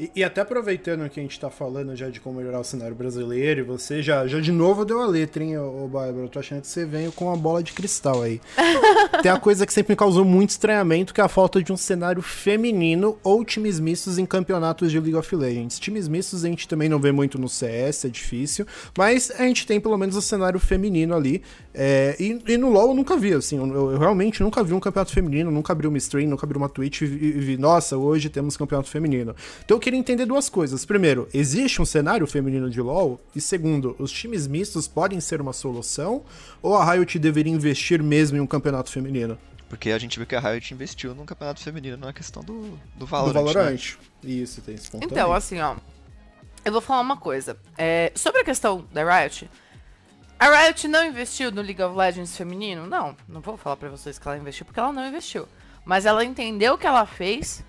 E, 0.00 0.10
e 0.16 0.24
até 0.24 0.40
aproveitando 0.40 1.06
que 1.10 1.20
a 1.20 1.22
gente 1.22 1.38
tá 1.38 1.50
falando 1.50 1.94
já 1.94 2.08
de 2.08 2.20
como 2.20 2.38
melhorar 2.38 2.58
o 2.58 2.64
cenário 2.64 2.96
brasileiro, 2.96 3.60
e 3.60 3.62
você 3.62 4.00
já, 4.00 4.26
já 4.26 4.40
de 4.40 4.50
novo 4.50 4.82
deu 4.82 4.98
a 5.02 5.06
letra, 5.06 5.44
hein, 5.44 5.58
ô, 5.58 5.84
ô 5.84 5.88
Bárbara? 5.88 6.24
Eu 6.24 6.28
tô 6.30 6.38
achando 6.38 6.62
que 6.62 6.68
você 6.68 6.86
veio 6.86 7.12
com 7.12 7.26
uma 7.26 7.36
bola 7.36 7.62
de 7.62 7.74
cristal 7.74 8.22
aí. 8.22 8.40
Tem 9.20 9.30
a 9.30 9.38
coisa 9.38 9.66
que 9.66 9.72
sempre 9.74 9.92
me 9.92 9.96
causou 9.96 10.24
muito 10.24 10.50
estranhamento, 10.50 11.12
que 11.12 11.20
é 11.20 11.24
a 11.24 11.28
falta 11.28 11.62
de 11.62 11.70
um 11.70 11.76
cenário 11.76 12.22
feminino 12.22 13.18
ou 13.22 13.44
times 13.44 13.78
mistos 13.78 14.16
em 14.16 14.24
campeonatos 14.24 14.90
de 14.90 14.98
League 14.98 15.16
of 15.16 15.36
Legends. 15.36 15.78
Times 15.78 16.08
mistos 16.08 16.46
a 16.46 16.48
gente 16.48 16.66
também 16.66 16.88
não 16.88 16.98
vê 16.98 17.12
muito 17.12 17.38
no 17.38 17.46
CS, 17.46 18.06
é 18.06 18.08
difícil, 18.08 18.66
mas 18.96 19.30
a 19.30 19.42
gente 19.42 19.66
tem 19.66 19.78
pelo 19.78 19.98
menos 19.98 20.16
o 20.16 20.22
cenário 20.22 20.58
feminino 20.58 21.14
ali. 21.14 21.42
é, 21.74 22.16
e, 22.18 22.42
e 22.48 22.56
no 22.56 22.70
LoL 22.70 22.88
eu 22.88 22.94
nunca 22.94 23.18
vi, 23.18 23.34
assim, 23.34 23.58
eu, 23.58 23.92
eu 23.92 23.98
realmente 23.98 24.42
nunca 24.42 24.64
vi 24.64 24.72
um 24.72 24.80
campeonato 24.80 25.12
feminino, 25.12 25.50
nunca 25.50 25.74
abri 25.74 25.86
uma 25.86 25.98
stream, 25.98 26.30
nunca 26.30 26.46
abri 26.46 26.56
uma 26.56 26.70
Twitch 26.70 27.02
e 27.02 27.06
vi, 27.06 27.26
e 27.26 27.32
vi, 27.32 27.58
nossa, 27.58 27.98
hoje 27.98 28.30
temos 28.30 28.56
campeonato 28.56 28.88
feminino. 28.88 29.36
Então 29.62 29.76
eu 29.76 29.89
queria 29.90 29.98
entender 30.00 30.24
duas 30.24 30.48
coisas. 30.48 30.84
Primeiro, 30.84 31.28
existe 31.34 31.82
um 31.82 31.84
cenário 31.84 32.24
feminino 32.26 32.70
de 32.70 32.80
LoL? 32.80 33.20
E 33.34 33.40
segundo, 33.40 33.96
os 33.98 34.12
times 34.12 34.46
mistos 34.46 34.86
podem 34.86 35.20
ser 35.20 35.40
uma 35.40 35.52
solução? 35.52 36.22
Ou 36.62 36.76
a 36.76 36.84
Riot 36.92 37.18
deveria 37.18 37.52
investir 37.52 38.00
mesmo 38.02 38.36
em 38.36 38.40
um 38.40 38.46
campeonato 38.46 38.90
feminino? 38.90 39.36
Porque 39.68 39.90
a 39.90 39.98
gente 39.98 40.16
viu 40.18 40.26
que 40.26 40.36
a 40.36 40.40
Riot 40.40 40.72
investiu 40.72 41.12
num 41.14 41.24
campeonato 41.26 41.60
feminino 41.60 41.96
na 41.96 42.12
questão 42.12 42.42
do, 42.42 42.60
do 42.62 42.78
Do 42.98 43.06
Valorant. 43.06 43.34
Valorant. 43.34 43.72
né? 44.22 44.30
Isso, 44.30 44.60
tem 44.62 44.74
esse 44.76 44.88
ponto 44.90 45.04
Então, 45.04 45.16
também. 45.24 45.36
assim, 45.36 45.60
ó. 45.60 45.74
Eu 46.64 46.70
vou 46.72 46.80
falar 46.80 47.00
uma 47.00 47.16
coisa. 47.16 47.56
É, 47.76 48.12
sobre 48.14 48.40
a 48.42 48.44
questão 48.44 48.84
da 48.92 49.02
Riot. 49.02 49.50
A 50.38 50.64
Riot 50.66 50.86
não 50.88 51.04
investiu 51.04 51.50
no 51.50 51.62
League 51.62 51.82
of 51.82 51.96
Legends 51.96 52.36
feminino? 52.36 52.86
Não, 52.86 53.16
não 53.28 53.40
vou 53.40 53.56
falar 53.56 53.76
pra 53.76 53.88
vocês 53.88 54.18
que 54.18 54.28
ela 54.28 54.36
investiu, 54.38 54.64
porque 54.64 54.78
ela 54.78 54.92
não 54.92 55.06
investiu. 55.06 55.48
Mas 55.84 56.06
ela 56.06 56.24
entendeu 56.24 56.74
o 56.74 56.78
que 56.78 56.86
ela 56.86 57.06
fez 57.06 57.64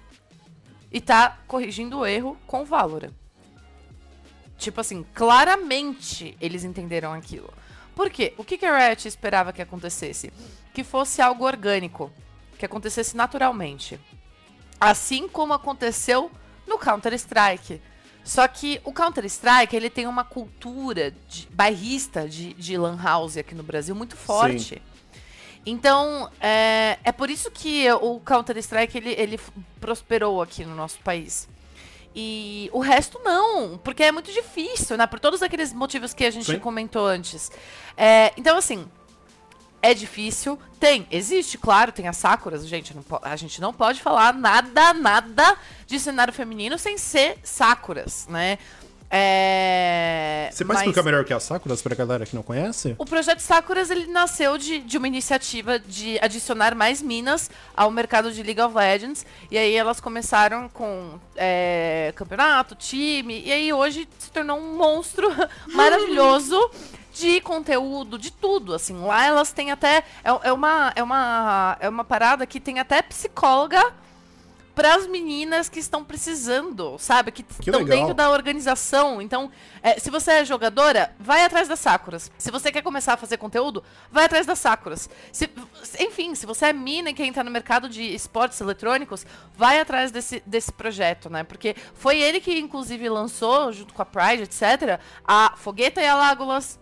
e 0.91 0.99
tá 0.99 1.39
corrigindo 1.47 1.99
o 1.99 2.05
erro 2.05 2.37
com 2.45 2.61
o 2.61 2.65
Valorant. 2.65 3.13
Tipo 4.57 4.81
assim, 4.81 5.05
claramente 5.13 6.37
eles 6.39 6.63
entenderam 6.63 7.13
aquilo. 7.13 7.51
Por 7.95 8.09
quê? 8.09 8.33
O 8.37 8.43
que, 8.43 8.57
que 8.57 8.65
a 8.65 8.77
Riot 8.77 9.07
esperava 9.07 9.51
que 9.51 9.61
acontecesse? 9.61 10.31
Que 10.73 10.83
fosse 10.83 11.21
algo 11.21 11.45
orgânico, 11.45 12.11
que 12.57 12.65
acontecesse 12.65 13.15
naturalmente. 13.15 13.99
Assim 14.79 15.27
como 15.27 15.53
aconteceu 15.53 16.31
no 16.67 16.77
Counter-Strike. 16.77 17.81
Só 18.23 18.47
que 18.47 18.79
o 18.83 18.93
Counter-Strike, 18.93 19.75
ele 19.75 19.89
tem 19.89 20.05
uma 20.05 20.23
cultura 20.23 21.11
de, 21.27 21.47
bairrista 21.51 22.29
de, 22.29 22.53
de 22.53 22.77
lan 22.77 22.97
house 23.01 23.37
aqui 23.37 23.55
no 23.55 23.63
Brasil 23.63 23.95
muito 23.95 24.15
forte. 24.15 24.81
Então, 25.65 26.29
é, 26.39 26.97
é 27.03 27.11
por 27.11 27.29
isso 27.29 27.51
que 27.51 27.91
o 27.93 28.19
Counter-Strike, 28.19 28.97
ele, 28.97 29.11
ele 29.11 29.39
prosperou 29.79 30.41
aqui 30.41 30.65
no 30.65 30.75
nosso 30.75 30.99
país. 30.99 31.47
E 32.15 32.69
o 32.73 32.79
resto 32.79 33.19
não, 33.23 33.77
porque 33.77 34.03
é 34.03 34.11
muito 34.11 34.31
difícil, 34.31 34.97
né? 34.97 35.07
Por 35.07 35.19
todos 35.19 35.41
aqueles 35.41 35.71
motivos 35.71 36.13
que 36.13 36.25
a 36.25 36.31
gente 36.31 36.51
Sim. 36.51 36.59
comentou 36.59 37.05
antes. 37.05 37.51
É, 37.95 38.33
então, 38.35 38.57
assim, 38.57 38.85
é 39.81 39.93
difícil. 39.93 40.59
Tem, 40.79 41.07
existe, 41.09 41.57
claro, 41.57 41.91
tem 41.91 42.07
as 42.07 42.17
Sakuras. 42.17 42.67
Gente, 42.67 42.93
não 42.93 43.03
a 43.21 43.35
gente 43.35 43.61
não 43.61 43.73
pode 43.73 44.01
falar 44.01 44.33
nada, 44.33 44.93
nada 44.93 45.57
de 45.87 45.99
cenário 45.99 46.33
feminino 46.33 46.77
sem 46.77 46.97
ser 46.97 47.37
Sakuras, 47.43 48.27
né? 48.27 48.57
É... 49.13 50.47
Você 50.49 50.63
pode 50.63 50.77
mas- 50.77 50.87
explicar 50.87 51.03
melhor 51.03 51.21
o 51.21 51.25
que 51.25 51.33
é 51.33 51.35
a 51.35 51.39
Sakuras 51.39 51.81
pra 51.81 51.93
galera 51.93 52.25
que 52.25 52.33
não 52.33 52.41
conhece? 52.41 52.95
O 52.97 53.05
projeto 53.05 53.41
Sakuras 53.41 53.89
ele 53.89 54.07
nasceu 54.07 54.57
de, 54.57 54.79
de 54.79 54.97
uma 54.97 55.07
iniciativa 55.07 55.77
de 55.77 56.17
adicionar 56.21 56.73
mais 56.73 57.01
minas 57.01 57.51
ao 57.75 57.91
mercado 57.91 58.31
de 58.31 58.41
League 58.41 58.61
of 58.61 58.73
Legends. 58.73 59.25
E 59.49 59.57
aí 59.57 59.75
elas 59.75 59.99
começaram 59.99 60.69
com 60.69 61.19
é, 61.35 62.13
campeonato, 62.15 62.73
time, 62.73 63.41
e 63.45 63.51
aí 63.51 63.73
hoje 63.73 64.07
se 64.17 64.31
tornou 64.31 64.57
um 64.57 64.77
monstro 64.77 65.27
maravilhoso 65.73 66.57
de 67.13 67.41
conteúdo, 67.41 68.17
de 68.17 68.31
tudo. 68.31 68.73
Assim, 68.73 68.97
lá 68.97 69.25
elas 69.25 69.51
têm 69.51 69.71
até. 69.71 70.03
É, 70.23 70.29
é 70.43 70.53
uma, 70.53 70.93
é, 70.95 71.03
uma, 71.03 71.77
é 71.81 71.89
uma 71.89 72.03
parada 72.05 72.45
que 72.45 72.59
tem 72.59 72.79
até 72.79 73.01
psicóloga 73.01 73.93
para 74.81 74.95
as 74.95 75.05
meninas 75.05 75.69
que 75.69 75.79
estão 75.79 76.03
precisando, 76.03 76.97
sabe? 76.97 77.31
Que 77.31 77.45
estão 77.59 77.81
legal. 77.81 77.99
dentro 77.99 78.13
da 78.15 78.31
organização. 78.31 79.21
Então, 79.21 79.51
é, 79.83 79.99
se 79.99 80.09
você 80.09 80.31
é 80.31 80.45
jogadora, 80.45 81.13
vai 81.19 81.45
atrás 81.45 81.67
das 81.67 81.79
Sakuras. 81.79 82.31
Se 82.35 82.49
você 82.49 82.71
quer 82.71 82.81
começar 82.81 83.13
a 83.13 83.17
fazer 83.17 83.37
conteúdo, 83.37 83.83
vai 84.11 84.25
atrás 84.25 84.47
das 84.47 84.57
Sakuras. 84.57 85.07
Se- 85.31 85.49
enfim, 85.99 86.33
se 86.33 86.47
você 86.47 86.65
é 86.65 86.73
mina 86.73 87.11
e 87.11 87.13
quer 87.13 87.25
entrar 87.25 87.43
no 87.43 87.51
mercado 87.51 87.87
de 87.87 88.01
esportes 88.01 88.59
eletrônicos, 88.59 89.23
vai 89.55 89.79
atrás 89.79 90.09
desse, 90.09 90.41
desse 90.47 90.71
projeto, 90.71 91.29
né? 91.29 91.43
Porque 91.43 91.75
foi 91.93 92.19
ele 92.19 92.39
que, 92.39 92.57
inclusive, 92.57 93.07
lançou, 93.07 93.71
junto 93.71 93.93
com 93.93 94.01
a 94.01 94.05
Pride, 94.05 94.43
etc., 94.43 94.99
a 95.23 95.53
Fogueta 95.57 96.01
e 96.01 96.07
a 96.07 96.15
Lágolas. 96.15 96.79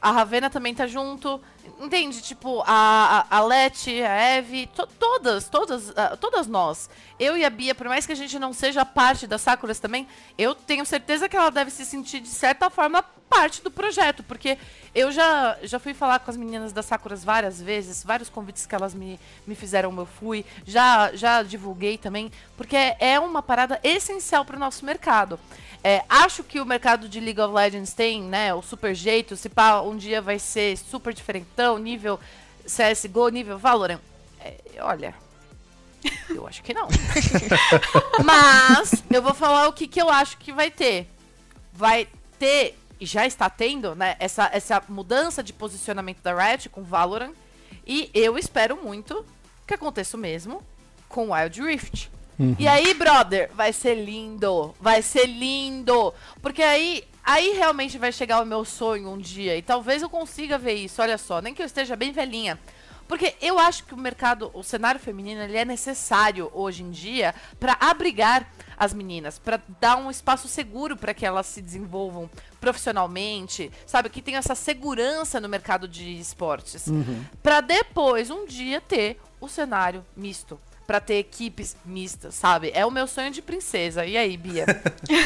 A 0.00 0.10
Ravena 0.10 0.48
também 0.50 0.74
tá 0.74 0.86
junto. 0.86 1.38
Entende? 1.82 2.22
Tipo, 2.22 2.62
a, 2.64 3.26
a, 3.28 3.40
Leti, 3.44 4.00
a 4.02 4.36
Eve, 4.36 4.68
to- 4.68 4.86
todas, 4.86 5.48
todas, 5.48 5.92
ah, 5.96 6.16
todas 6.16 6.46
nós. 6.46 6.88
Eu 7.18 7.36
e 7.36 7.44
a 7.44 7.50
Bia, 7.50 7.74
por 7.74 7.88
mais 7.88 8.06
que 8.06 8.12
a 8.12 8.14
gente 8.14 8.38
não 8.38 8.52
seja 8.52 8.84
parte 8.84 9.26
das 9.26 9.40
Sakuras 9.42 9.80
também, 9.80 10.06
eu 10.38 10.54
tenho 10.54 10.86
certeza 10.86 11.28
que 11.28 11.36
ela 11.36 11.50
deve 11.50 11.72
se 11.72 11.84
sentir, 11.84 12.20
de 12.20 12.28
certa 12.28 12.70
forma, 12.70 13.02
parte 13.28 13.62
do 13.62 13.70
projeto. 13.70 14.22
Porque 14.22 14.56
eu 14.94 15.10
já, 15.10 15.58
já 15.64 15.80
fui 15.80 15.92
falar 15.92 16.20
com 16.20 16.30
as 16.30 16.36
meninas 16.36 16.72
das 16.72 16.86
Sakuras 16.86 17.24
várias 17.24 17.60
vezes, 17.60 18.04
vários 18.04 18.28
convites 18.28 18.64
que 18.64 18.74
elas 18.76 18.94
me, 18.94 19.18
me 19.44 19.56
fizeram, 19.56 19.92
eu 19.98 20.06
fui. 20.06 20.46
Já, 20.64 21.10
já 21.14 21.42
divulguei 21.42 21.98
também, 21.98 22.30
porque 22.56 22.76
é 22.76 23.18
uma 23.18 23.42
parada 23.42 23.80
essencial 23.82 24.44
para 24.44 24.54
o 24.56 24.60
nosso 24.60 24.84
mercado. 24.84 25.38
É, 25.84 26.04
acho 26.08 26.44
que 26.44 26.60
o 26.60 26.64
mercado 26.64 27.08
de 27.08 27.18
League 27.18 27.40
of 27.40 27.52
Legends 27.52 27.92
tem, 27.92 28.22
né, 28.22 28.54
o 28.54 28.62
super 28.62 28.94
jeito, 28.94 29.36
se 29.36 29.48
pá, 29.48 29.80
um 29.80 29.96
dia 29.96 30.22
vai 30.22 30.38
ser 30.38 30.76
super 30.76 31.12
diferentão, 31.12 31.76
nível 31.76 32.20
CSGO, 32.64 33.28
nível 33.28 33.58
Valorant. 33.58 33.98
É, 34.40 34.56
olha, 34.80 35.12
eu 36.30 36.46
acho 36.46 36.62
que 36.62 36.72
não. 36.72 36.86
Mas 38.24 39.02
eu 39.10 39.20
vou 39.20 39.34
falar 39.34 39.66
o 39.66 39.72
que, 39.72 39.88
que 39.88 40.00
eu 40.00 40.08
acho 40.08 40.38
que 40.38 40.52
vai 40.52 40.70
ter. 40.70 41.08
Vai 41.72 42.06
ter, 42.38 42.78
e 43.00 43.06
já 43.06 43.26
está 43.26 43.50
tendo, 43.50 43.96
né, 43.96 44.14
essa, 44.20 44.48
essa 44.52 44.80
mudança 44.88 45.42
de 45.42 45.52
posicionamento 45.52 46.22
da 46.22 46.32
Riot 46.32 46.68
com 46.68 46.84
Valorant. 46.84 47.32
E 47.84 48.08
eu 48.14 48.38
espero 48.38 48.76
muito 48.76 49.26
que 49.66 49.74
aconteça 49.74 50.16
o 50.16 50.20
mesmo 50.20 50.62
com 51.08 51.32
Wild 51.32 51.60
Rift. 51.60 52.10
E 52.58 52.66
aí, 52.66 52.94
brother, 52.94 53.50
vai 53.54 53.72
ser 53.72 53.94
lindo. 53.94 54.74
Vai 54.80 55.02
ser 55.02 55.26
lindo. 55.26 56.12
Porque 56.40 56.62
aí, 56.62 57.04
aí 57.22 57.52
realmente 57.52 57.98
vai 57.98 58.12
chegar 58.12 58.42
o 58.42 58.46
meu 58.46 58.64
sonho 58.64 59.10
um 59.10 59.18
dia. 59.18 59.56
E 59.56 59.62
talvez 59.62 60.02
eu 60.02 60.08
consiga 60.08 60.58
ver 60.58 60.74
isso, 60.74 61.00
olha 61.02 61.18
só. 61.18 61.40
Nem 61.40 61.54
que 61.54 61.62
eu 61.62 61.66
esteja 61.66 61.94
bem 61.96 62.12
velhinha. 62.12 62.58
Porque 63.06 63.34
eu 63.42 63.58
acho 63.58 63.84
que 63.84 63.92
o 63.92 63.98
mercado, 63.98 64.50
o 64.54 64.62
cenário 64.62 64.98
feminino, 64.98 65.42
ele 65.42 65.56
é 65.56 65.64
necessário 65.64 66.50
hoje 66.54 66.82
em 66.82 66.90
dia 66.90 67.34
para 67.60 67.76
abrigar 67.78 68.50
as 68.76 68.94
meninas, 68.94 69.38
para 69.38 69.60
dar 69.78 69.96
um 69.96 70.10
espaço 70.10 70.48
seguro 70.48 70.96
para 70.96 71.12
que 71.12 71.26
elas 71.26 71.46
se 71.46 71.60
desenvolvam 71.60 72.30
profissionalmente, 72.58 73.70
sabe? 73.86 74.08
Que 74.08 74.22
tenha 74.22 74.38
essa 74.38 74.54
segurança 74.54 75.38
no 75.40 75.48
mercado 75.48 75.86
de 75.86 76.18
esportes. 76.18 76.86
Para 77.42 77.60
depois, 77.60 78.30
um 78.30 78.46
dia, 78.46 78.80
ter 78.80 79.20
o 79.40 79.48
cenário 79.48 80.04
misto. 80.16 80.58
Pra 80.86 81.00
ter 81.00 81.14
equipes 81.14 81.76
mistas, 81.84 82.34
sabe? 82.34 82.70
É 82.74 82.84
o 82.84 82.90
meu 82.90 83.06
sonho 83.06 83.30
de 83.30 83.40
princesa. 83.40 84.04
E 84.04 84.16
aí, 84.16 84.36
Bia? 84.36 84.66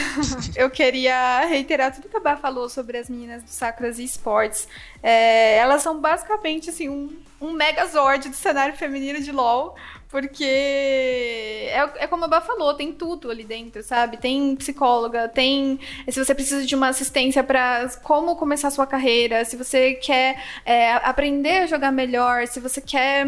Eu 0.54 0.70
queria 0.70 1.44
reiterar 1.46 1.94
tudo 1.94 2.08
que 2.08 2.16
a 2.16 2.20
Bá 2.20 2.36
falou 2.36 2.68
sobre 2.68 2.98
as 2.98 3.08
meninas 3.08 3.42
do 3.42 3.50
Sacras 3.50 3.98
e 3.98 4.04
Esportes. 4.04 4.68
É, 5.02 5.56
elas 5.56 5.82
são 5.82 6.00
basicamente 6.00 6.70
assim, 6.70 6.88
um, 6.88 7.16
um 7.40 7.52
megazord 7.52 8.28
do 8.28 8.36
cenário 8.36 8.76
feminino 8.76 9.20
de 9.20 9.32
LoL. 9.32 9.74
Porque 10.08 10.44
é, 10.44 11.90
é 11.96 12.06
como 12.06 12.24
a 12.24 12.28
Bá 12.28 12.40
falou, 12.40 12.74
tem 12.74 12.92
tudo 12.92 13.30
ali 13.30 13.44
dentro, 13.44 13.82
sabe? 13.82 14.16
Tem 14.16 14.54
psicóloga, 14.54 15.28
tem. 15.28 15.80
Se 16.08 16.24
você 16.24 16.34
precisa 16.34 16.64
de 16.64 16.74
uma 16.74 16.88
assistência 16.88 17.42
para 17.42 17.88
como 18.02 18.36
começar 18.36 18.68
a 18.68 18.70
sua 18.70 18.86
carreira, 18.86 19.44
se 19.44 19.56
você 19.56 19.94
quer 19.94 20.42
é, 20.64 20.92
aprender 20.92 21.58
a 21.58 21.66
jogar 21.66 21.90
melhor, 21.90 22.46
se 22.46 22.60
você 22.60 22.80
quer 22.80 23.26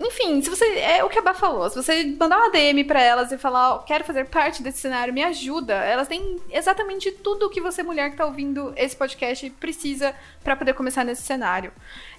enfim, 0.00 0.40
se 0.40 0.48
você. 0.48 0.64
É 0.78 1.04
o 1.04 1.10
que 1.10 1.18
a 1.18 1.22
Bá 1.22 1.34
falou. 1.34 1.68
Se 1.68 1.76
você 1.76 2.04
mandar 2.18 2.38
uma 2.38 2.50
DM 2.50 2.84
pra 2.84 3.02
elas 3.02 3.30
e 3.30 3.36
falar, 3.36 3.74
ó, 3.74 3.78
quero 3.78 4.02
fazer 4.02 4.24
parte 4.26 4.62
desse 4.62 4.78
cenário, 4.78 5.12
me 5.12 5.22
ajuda. 5.22 5.74
Elas 5.74 6.08
têm 6.08 6.38
exatamente 6.50 7.12
tudo 7.12 7.46
o 7.46 7.50
que 7.50 7.60
você, 7.60 7.82
mulher 7.82 8.10
que 8.10 8.16
tá 8.16 8.24
ouvindo 8.24 8.72
esse 8.76 8.96
podcast, 8.96 9.50
precisa 9.60 10.14
pra 10.42 10.56
poder 10.56 10.72
começar 10.72 11.04
nesse 11.04 11.22
cenário. 11.22 11.70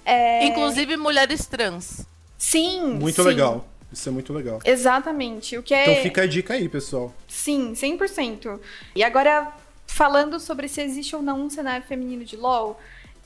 É, 0.04 0.44
Inclusive 0.46 0.96
mulheres 0.96 1.46
trans. 1.46 2.06
Sim. 2.38 2.94
Muito 3.00 3.20
sim, 3.20 3.28
legal. 3.28 3.66
Isso 3.92 4.08
é 4.08 4.12
muito 4.12 4.32
legal. 4.32 4.60
Exatamente. 4.64 5.58
O 5.58 5.62
que 5.62 5.74
é. 5.74 5.82
Então 5.82 6.02
fica 6.04 6.22
a 6.22 6.26
dica 6.26 6.54
aí, 6.54 6.68
pessoal. 6.68 7.12
Sim, 7.26 7.72
100%. 7.72 8.60
E 8.94 9.02
agora, 9.02 9.52
falando 9.88 10.38
sobre 10.38 10.68
se 10.68 10.80
existe 10.80 11.16
ou 11.16 11.22
não 11.22 11.42
um 11.42 11.50
cenário 11.50 11.84
feminino 11.84 12.24
de 12.24 12.36
LoL, 12.36 12.80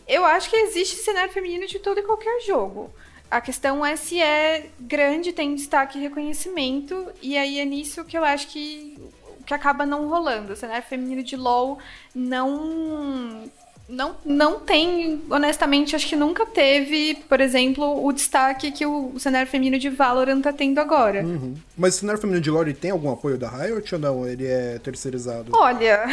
eu 0.09 0.25
acho 0.25 0.49
que 0.49 0.57
existe 0.57 0.97
cenário 0.97 1.33
feminino 1.33 1.67
de 1.67 1.79
todo 1.79 2.01
e 2.01 2.03
qualquer 2.03 2.41
jogo. 2.41 2.91
A 3.31 3.41
questão 3.41 3.85
é 3.85 3.97
se 3.97 4.21
é 4.21 4.67
grande, 4.81 5.33
tem 5.33 5.55
destaque 5.55 5.99
e 5.99 6.03
reconhecimento, 6.03 7.07
e 7.21 7.37
aí 7.37 7.59
é 7.59 7.65
nisso 7.65 8.05
que 8.05 8.17
eu 8.17 8.25
acho 8.25 8.49
que, 8.49 8.97
que 9.45 9.53
acaba 9.53 9.85
não 9.85 10.09
rolando. 10.09 10.53
O 10.53 10.57
cenário 10.57 10.85
feminino 10.87 11.23
de 11.23 11.37
LoL 11.37 11.79
não. 12.15 13.51
Não, 13.89 14.17
não 14.25 14.59
tem, 14.59 15.23
honestamente, 15.31 15.95
acho 15.95 16.09
que 16.09 16.17
nunca 16.17 16.45
teve, 16.45 17.23
por 17.29 17.41
exemplo, 17.41 18.05
o 18.05 18.13
destaque 18.13 18.73
que 18.73 18.85
o, 18.85 19.13
o 19.15 19.21
cenário 19.21 19.49
feminino 19.49 19.79
de 19.79 19.89
Valorant 19.89 20.43
tá 20.43 20.53
tendo 20.53 20.81
agora. 20.81 21.23
Uhum. 21.23 21.55
Mas 21.79 21.95
o 21.95 21.99
cenário 22.01 22.21
feminino 22.21 22.43
de 22.43 22.51
LoL 22.51 22.75
tem 22.75 22.91
algum 22.91 23.13
apoio 23.13 23.39
da 23.39 23.49
Riot 23.49 23.95
ou 23.95 24.01
não? 24.01 24.27
Ele 24.27 24.45
é 24.45 24.81
terceirizado? 24.81 25.53
Olha, 25.55 26.05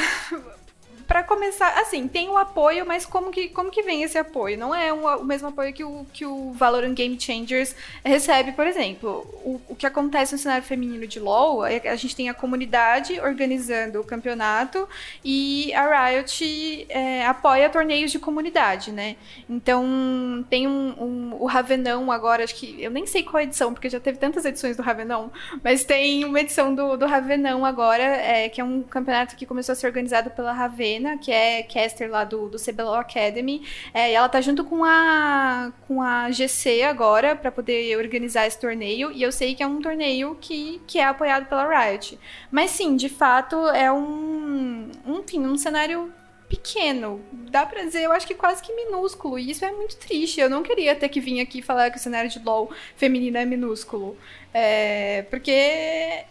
pra 1.08 1.24
começar, 1.24 1.80
assim, 1.80 2.08
tem 2.08 2.30
o 2.30 2.38
apoio, 2.38 2.86
mas 2.86 3.06
como 3.06 3.32
que, 3.32 3.50
como 3.50 3.72
que 3.72 3.84
vem 3.84 4.04
esse 4.04 4.18
apoio? 4.18 4.58
Não 4.58 4.74
é 4.74 4.92
um- 4.94 5.06
o 5.22 5.24
mesmo 5.24 5.48
apoio 5.50 5.74
que 5.74 5.84
o, 5.84 6.06
que 6.13 6.26
o 6.26 6.52
Valorant 6.54 6.94
Game 6.94 7.20
Changers 7.20 7.76
recebe, 8.04 8.52
por 8.54 8.66
exemplo. 8.68 9.26
O, 9.44 9.62
o 9.70 9.76
que 9.76 9.86
acontece 9.86 10.34
no 10.34 10.39
cenário 10.39 10.63
feminino 10.63 11.06
de 11.08 11.20
LoL 11.20 11.66
é 11.66 11.82
a 11.88 11.96
gente 11.96 12.16
tem 12.16 12.30
a 12.30 12.34
comunidade 12.34 13.20
organizando 13.20 14.00
o 14.00 14.04
campeonato 14.04 14.88
e 15.24 15.74
a 15.74 16.10
Riot 16.10 16.86
é, 16.89 17.26
apoia 17.26 17.70
torneios 17.70 18.12
de 18.12 18.20
comunidade, 18.20 18.92
né? 18.92 19.16
Então, 19.50 20.46
tem 20.50 20.68
um, 20.68 20.89
um- 21.04 21.36
o 21.39 21.46
Ravenão 21.46 22.12
agora, 22.12 22.44
acho 22.44 22.56
que, 22.56 22.82
eu 22.82 22.92
nem 22.92 23.06
sei 23.06 23.24
qual 23.24 23.42
edição, 23.44 23.74
porque 23.74 23.89
já 23.89 24.00
teve 24.00 24.18
tantas 24.18 24.46
edições 24.46 24.76
do 24.78 24.84
Ravenão, 24.84 25.32
mas 25.63 25.84
tem 25.84 26.26
uma 26.26 26.39
edição 26.39 26.74
do, 26.74 26.98
do 26.98 27.06
Ravenão 27.06 27.66
agora, 27.66 28.04
é, 28.04 28.50
que 28.50 28.60
é 28.62 28.63
um 28.63 28.82
campeonato 28.84 29.36
que 29.36 29.46
começou 29.46 29.74
a 29.74 29.76
ser 29.76 29.88
organizado 29.88 30.30
pela 30.32 30.52
Ravena, 30.93 31.17
que 31.17 31.32
é 31.32 31.63
caster 31.63 32.10
lá 32.10 32.23
do, 32.23 32.49
do 32.49 32.58
CBLOL 32.58 32.95
Academy. 32.95 33.65
É, 33.93 34.12
e 34.12 34.13
ela 34.13 34.29
tá 34.29 34.41
junto 34.41 34.63
com 34.63 34.84
a, 34.84 35.71
com 35.88 36.01
a 36.01 36.32
GC 36.32 36.84
agora 36.84 37.36
para 37.36 37.51
poder 37.51 37.97
organizar 37.97 38.45
esse 38.45 38.60
torneio. 38.60 39.12
E 39.12 39.21
eu 39.21 39.32
sei 39.32 39.56
que 39.56 39.63
é 39.63 39.67
um 39.67 39.82
torneio 39.82 40.38
que, 40.39 40.82
que 40.88 40.99
é 40.99 41.06
apoiado 41.06 41.47
pela 41.47 41.67
Riot. 41.67 42.19
Mas 42.51 42.71
sim, 42.71 42.95
de 42.95 43.10
fato, 43.10 43.56
é 43.69 43.91
um, 43.91 44.89
um, 45.06 45.19
enfim, 45.19 45.45
um 45.45 45.58
cenário 45.58 46.13
pequeno. 46.47 47.21
Dá 47.32 47.65
pra 47.65 47.84
dizer, 47.84 48.03
eu 48.03 48.12
acho 48.12 48.27
que 48.27 48.36
quase 48.36 48.62
que 48.62 48.73
minúsculo. 48.73 49.39
E 49.39 49.51
isso 49.51 49.65
é 49.65 49.71
muito 49.71 49.97
triste. 49.97 50.39
Eu 50.39 50.49
não 50.49 50.63
queria 50.63 50.95
ter 50.95 51.10
que 51.10 51.19
vir 51.19 51.39
aqui 51.41 51.62
falar 51.62 51.89
que 51.89 51.97
o 51.97 52.01
cenário 52.01 52.29
de 52.29 52.39
LoL 52.39 52.71
feminino 52.95 53.38
é 53.38 53.45
minúsculo. 53.45 54.17
É, 54.53 55.23
porque 55.29 56.25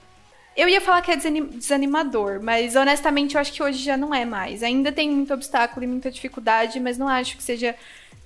eu 0.57 0.69
ia 0.69 0.81
falar 0.81 1.03
que 1.03 1.11
é 1.11 1.17
desani- 1.17 1.47
desanimador, 1.47 2.41
mas 2.43 2.77
honestamente 2.77 3.35
eu 3.35 3.41
acho 3.41 3.53
que 3.53 3.63
hoje 3.63 3.83
já 3.83 3.97
não 3.97 4.15
é 4.15 4.25
mais. 4.25 4.63
Ainda 4.63 4.93
tem 4.93 5.11
muito 5.11 5.33
obstáculo 5.33 5.85
e 5.85 5.87
muita 5.87 6.11
dificuldade, 6.11 6.79
mas 6.81 6.99
não 6.99 7.09
acho 7.09 7.37
que 7.37 7.43
seja 7.43 7.75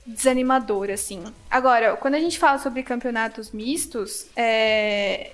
desanimador, 0.06 0.90
assim. 0.90 1.22
Agora, 1.50 1.96
quando 1.96 2.14
a 2.14 2.20
gente 2.20 2.38
fala 2.38 2.58
sobre 2.58 2.82
campeonatos 2.82 3.50
mistos, 3.50 4.26
é, 4.36 5.32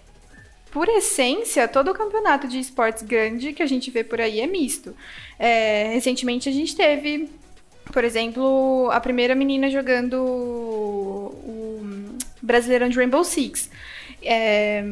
por 0.70 0.88
essência, 0.88 1.68
todo 1.68 1.92
campeonato 1.92 2.48
de 2.48 2.58
esportes 2.58 3.02
grande 3.02 3.52
que 3.52 3.62
a 3.62 3.66
gente 3.66 3.90
vê 3.90 4.02
por 4.02 4.20
aí 4.20 4.40
é 4.40 4.46
misto. 4.46 4.96
É, 5.38 5.90
recentemente 5.92 6.48
a 6.48 6.52
gente 6.52 6.74
teve, 6.74 7.28
por 7.92 8.04
exemplo, 8.04 8.88
a 8.90 8.98
primeira 8.98 9.34
menina 9.34 9.68
jogando 9.68 10.14
o 10.16 11.84
Brasileirão 12.40 12.88
de 12.88 12.96
Rainbow 12.96 13.22
Six. 13.22 13.70
É, 14.24 14.84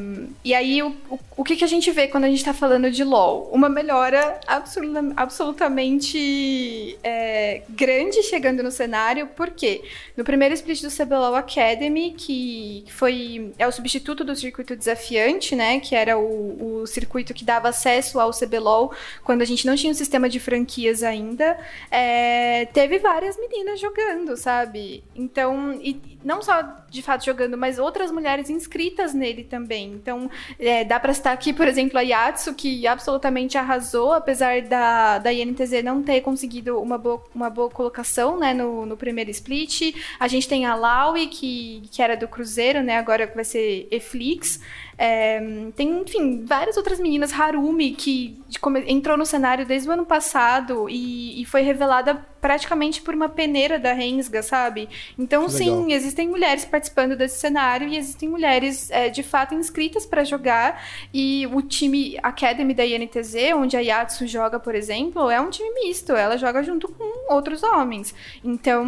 e 0.44 0.54
aí, 0.54 0.82
o, 0.82 0.94
o, 1.36 1.44
que, 1.44 1.56
que 1.56 1.64
a 1.64 1.66
gente 1.66 1.90
vê 1.90 2.08
quando 2.08 2.24
a 2.24 2.28
gente 2.28 2.38
está 2.38 2.52
falando 2.52 2.90
de 2.90 3.04
LoL? 3.04 3.48
Uma 3.52 3.68
melhora 3.68 4.40
absoluta, 4.46 5.12
absolutamente 5.16 6.98
é, 7.02 7.62
grande 7.68 8.22
chegando 8.22 8.62
no 8.62 8.70
cenário, 8.70 9.28
porque 9.36 9.82
no 10.16 10.24
primeiro 10.24 10.54
split 10.54 10.82
do 10.82 10.90
CBLOL 10.90 11.34
Academy, 11.34 12.14
que 12.16 12.84
foi 12.88 13.52
é 13.58 13.66
o 13.66 13.72
substituto 13.72 14.24
do 14.24 14.34
circuito 14.34 14.76
desafiante, 14.76 15.54
né, 15.54 15.80
que 15.80 15.94
era 15.94 16.18
o, 16.18 16.82
o 16.82 16.86
circuito 16.86 17.32
que 17.32 17.44
dava 17.44 17.68
acesso 17.68 18.18
ao 18.18 18.30
CBLOL 18.32 18.92
quando 19.22 19.42
a 19.42 19.44
gente 19.44 19.66
não 19.66 19.76
tinha 19.76 19.90
um 19.90 19.94
sistema 19.94 20.28
de 20.28 20.40
franquias 20.40 21.02
ainda, 21.02 21.58
é, 21.90 22.66
teve 22.66 22.98
várias 22.98 23.38
meninas 23.38 23.80
jogando, 23.80 24.36
sabe? 24.36 25.04
Então, 25.14 25.78
e 25.80 26.00
não 26.24 26.42
só 26.42 26.62
de 26.90 27.02
fato 27.02 27.24
jogando, 27.24 27.56
mas 27.56 27.78
outras 27.78 28.10
mulheres 28.10 28.50
inscritas 28.50 29.14
nele 29.20 29.44
também. 29.44 29.92
Então, 29.92 30.30
é, 30.58 30.82
dá 30.84 30.98
para 30.98 31.14
citar 31.14 31.32
aqui, 31.32 31.52
por 31.52 31.68
exemplo, 31.68 31.98
a 31.98 32.02
Yatsu, 32.02 32.54
que 32.54 32.86
absolutamente 32.86 33.58
arrasou, 33.58 34.12
apesar 34.12 34.62
da, 34.62 35.18
da 35.18 35.32
INTZ 35.32 35.84
não 35.84 36.02
ter 36.02 36.22
conseguido 36.22 36.80
uma 36.80 36.98
boa, 36.98 37.22
uma 37.34 37.50
boa 37.50 37.68
colocação 37.70 38.38
né, 38.38 38.54
no, 38.54 38.86
no 38.86 38.96
primeiro 38.96 39.30
split. 39.30 39.94
A 40.18 40.26
gente 40.26 40.48
tem 40.48 40.64
a 40.64 40.74
Laui, 40.74 41.26
que, 41.26 41.82
que 41.92 42.02
era 42.02 42.16
do 42.16 42.26
Cruzeiro, 42.26 42.82
né, 42.82 42.96
agora 42.96 43.30
vai 43.32 43.44
ser 43.44 43.86
Eflix. 43.90 44.58
É, 45.02 45.40
tem, 45.74 46.02
enfim, 46.02 46.44
várias 46.44 46.76
outras 46.76 47.00
meninas, 47.00 47.32
Harumi, 47.32 47.92
que 47.92 48.38
entrou 48.86 49.16
no 49.16 49.24
cenário 49.24 49.64
desde 49.64 49.88
o 49.88 49.92
ano 49.92 50.04
passado 50.04 50.90
e, 50.90 51.40
e 51.40 51.44
foi 51.46 51.62
revelada 51.62 52.14
praticamente 52.38 53.00
por 53.00 53.14
uma 53.14 53.28
peneira 53.28 53.78
da 53.78 53.94
Rensga, 53.94 54.42
sabe? 54.42 54.88
Então, 55.18 55.48
sim, 55.48 55.92
existem 55.92 56.28
mulheres 56.28 56.66
participando 56.66 57.16
desse 57.16 57.38
cenário 57.38 57.88
e 57.88 57.96
existem 57.96 58.28
mulheres 58.28 58.90
é, 58.90 59.08
de 59.08 59.22
fato 59.22 59.54
inscritas 59.54 60.04
para 60.04 60.22
jogar. 60.22 60.82
E 61.14 61.46
o 61.52 61.62
time 61.62 62.18
Academy 62.22 62.74
da 62.74 62.84
INTZ, 62.84 63.34
onde 63.54 63.76
a 63.78 63.80
Yatsu 63.80 64.26
joga, 64.26 64.60
por 64.60 64.74
exemplo, 64.74 65.30
é 65.30 65.40
um 65.40 65.48
time 65.48 65.70
misto. 65.82 66.12
Ela 66.12 66.36
joga 66.36 66.62
junto 66.62 66.88
com 66.88 67.32
outros 67.32 67.62
homens. 67.62 68.14
Então, 68.44 68.86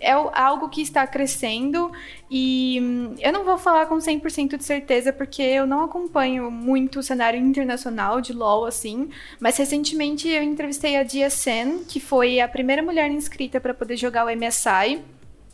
é 0.00 0.12
algo 0.12 0.68
que 0.68 0.82
está 0.82 1.06
crescendo 1.06 1.92
e 2.30 2.78
hum, 2.80 3.14
eu 3.18 3.32
não 3.32 3.44
vou 3.44 3.58
falar 3.58 3.86
com 3.86 3.96
100% 3.96 4.56
de 4.56 4.64
certeza 4.64 5.12
porque 5.12 5.42
eu 5.42 5.66
não 5.66 5.82
acompanho 5.82 6.48
muito 6.48 7.00
o 7.00 7.02
cenário 7.02 7.40
internacional 7.40 8.20
de 8.20 8.32
LoL 8.32 8.66
assim, 8.66 9.10
mas 9.40 9.56
recentemente 9.56 10.28
eu 10.28 10.42
entrevistei 10.42 10.96
a 10.96 11.02
Dia 11.02 11.28
Sen, 11.28 11.80
que 11.80 11.98
foi 11.98 12.40
a 12.40 12.46
primeira 12.46 12.82
mulher 12.82 13.10
inscrita 13.10 13.60
para 13.60 13.74
poder 13.74 13.96
jogar 13.96 14.24
o 14.24 14.30
MSI. 14.30 15.02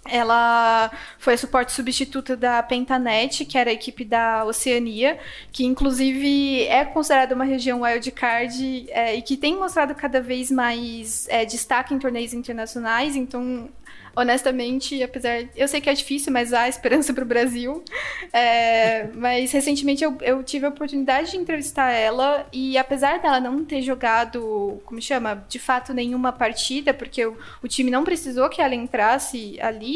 Ela 0.09 0.91
foi 1.19 1.35
a 1.35 1.39
suporte 1.39 1.73
substituta 1.73 2.37
da 2.37 2.63
Pentanet, 2.63 3.45
que 3.45 3.59
era 3.59 3.71
a 3.71 3.73
equipe 3.73 4.05
da 4.05 4.45
Oceania, 4.45 5.19
que 5.53 5.65
inclusive 5.65 6.63
é 6.65 6.85
considerada 6.85 7.35
uma 7.35 7.45
região 7.45 7.83
wildcard 7.83 8.87
é, 8.91 9.17
e 9.17 9.23
que 9.23 9.37
tem 9.37 9.57
mostrado 9.57 9.95
cada 9.95 10.21
vez 10.21 10.51
mais 10.51 11.27
é, 11.29 11.45
destaque 11.45 11.95
em 11.95 11.99
torneios 11.99 12.33
internacionais. 12.33 13.17
Então, 13.17 13.69
honestamente, 14.17 15.03
apesar. 15.03 15.45
Eu 15.55 15.69
sei 15.69 15.81
que 15.81 15.91
é 15.91 15.95
difícil, 15.95 16.33
mas 16.33 16.55
há 16.55 16.67
esperança 16.67 17.13
para 17.13 17.23
o 17.23 17.27
Brasil. 17.27 17.85
É, 18.33 19.09
mas 19.15 19.53
recentemente 19.53 20.03
eu, 20.03 20.17
eu, 20.23 20.43
tive 20.43 20.65
a 20.65 20.71
oportunidade 20.71 21.33
de 21.33 21.37
entrevistar 21.37 21.91
ela 21.93 22.47
e 22.53 22.79
apesar 22.79 23.21
dela 23.21 23.39
não 23.39 23.63
ter 23.63 23.83
jogado, 23.83 24.81
como 24.87 25.01
chama, 25.01 25.45
de 25.49 25.59
fato 25.59 25.93
nenhuma 25.93 26.33
partida, 26.33 26.95
porque 26.95 27.27
o, 27.27 27.37
o 27.63 27.69
time 27.69 27.91
não 27.91 28.05
precisou 28.05 28.49
que 28.49 28.63
ela 28.63 28.75
entrasse 28.75 29.59
ali, 29.61 29.96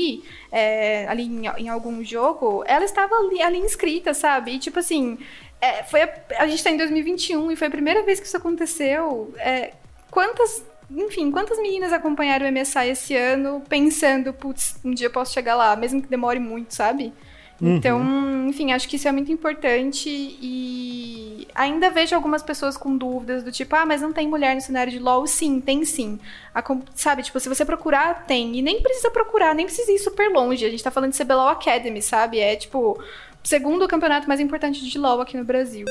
é, 0.51 1.07
ali 1.09 1.25
em, 1.25 1.47
em, 1.47 1.69
algum 1.69 2.03
jogo, 2.05 2.63
ela 2.67 2.85
estava 2.85 3.15
ali, 3.15 3.43
ali 3.43 3.59
inscrita, 3.59 4.15
sabe? 4.15 4.53
E 4.53 4.59
tipo 4.59 4.79
assim. 4.79 5.19
É, 5.63 5.83
foi 5.83 6.01
a, 6.03 6.11
a 6.39 6.47
gente 6.47 6.57
está 6.57 6.71
em 6.71 6.79
2021 6.79 7.53
e 7.53 7.57
foi 7.57 7.67
a 7.67 7.71
primeira 7.71 8.03
vez 8.03 8.19
que 8.19 8.27
isso 8.27 8.37
aconteceu. 8.37 9.35
É, 9.39 9.75
quantas 10.11 10.65
enfim, 10.91 11.31
quantas 11.31 11.59
meninas 11.59 11.93
acompanharam 11.93 12.47
o 12.47 12.53
MSI 12.53 12.89
esse 12.89 13.15
ano 13.15 13.63
pensando, 13.69 14.33
putz, 14.33 14.77
um 14.85 14.93
dia 14.93 15.07
eu 15.07 15.13
posso 15.13 15.33
chegar 15.33 15.55
lá, 15.55 15.77
mesmo 15.77 16.03
que 16.03 16.09
demore 16.09 16.41
muito, 16.41 16.75
sabe? 16.75 17.13
Uhum. 17.61 17.77
Então, 17.77 18.49
enfim, 18.49 18.73
acho 18.73 18.89
que 18.89 18.97
isso 18.97 19.07
é 19.07 19.13
muito 19.13 19.31
importante 19.31 20.09
e 20.09 21.47
ainda 21.55 21.91
vejo 21.91 22.15
algumas 22.15 22.43
pessoas 22.43 22.77
com 22.77 22.97
dúvidas 22.97 23.43
do 23.43 23.53
tipo, 23.53 23.77
ah, 23.77 23.85
mas 23.85 24.01
não 24.01 24.13
tem 24.13 24.27
mulher 24.27 24.55
no 24.55 24.61
cenário 24.61 24.91
de 24.91 24.99
LoL? 24.99 25.27
Sim, 25.27 25.61
tem 25.61 25.85
sim. 25.85 26.19
A, 26.55 26.63
sabe, 26.95 27.23
tipo, 27.23 27.39
se 27.39 27.49
você 27.49 27.65
procurar, 27.65 28.25
tem. 28.27 28.57
E 28.57 28.63
nem 28.63 28.83
precisa 28.83 29.11
procurar, 29.11 29.55
nem 29.55 29.67
precisa 29.67 29.93
ir 29.93 29.99
super 29.99 30.31
longe. 30.31 30.65
A 30.65 30.71
gente 30.71 30.83
tá 30.83 30.91
falando 30.91 31.13
de 31.13 31.23
CBLOL 31.23 31.49
Academy, 31.49 32.01
sabe? 32.01 32.39
É, 32.39 32.57
tipo, 32.57 32.99
segundo 33.45 33.87
campeonato 33.87 34.27
mais 34.27 34.41
importante 34.41 34.85
de 34.85 34.99
LoL 34.99 35.21
aqui 35.21 35.37
no 35.37 35.45
Brasil. 35.45 35.87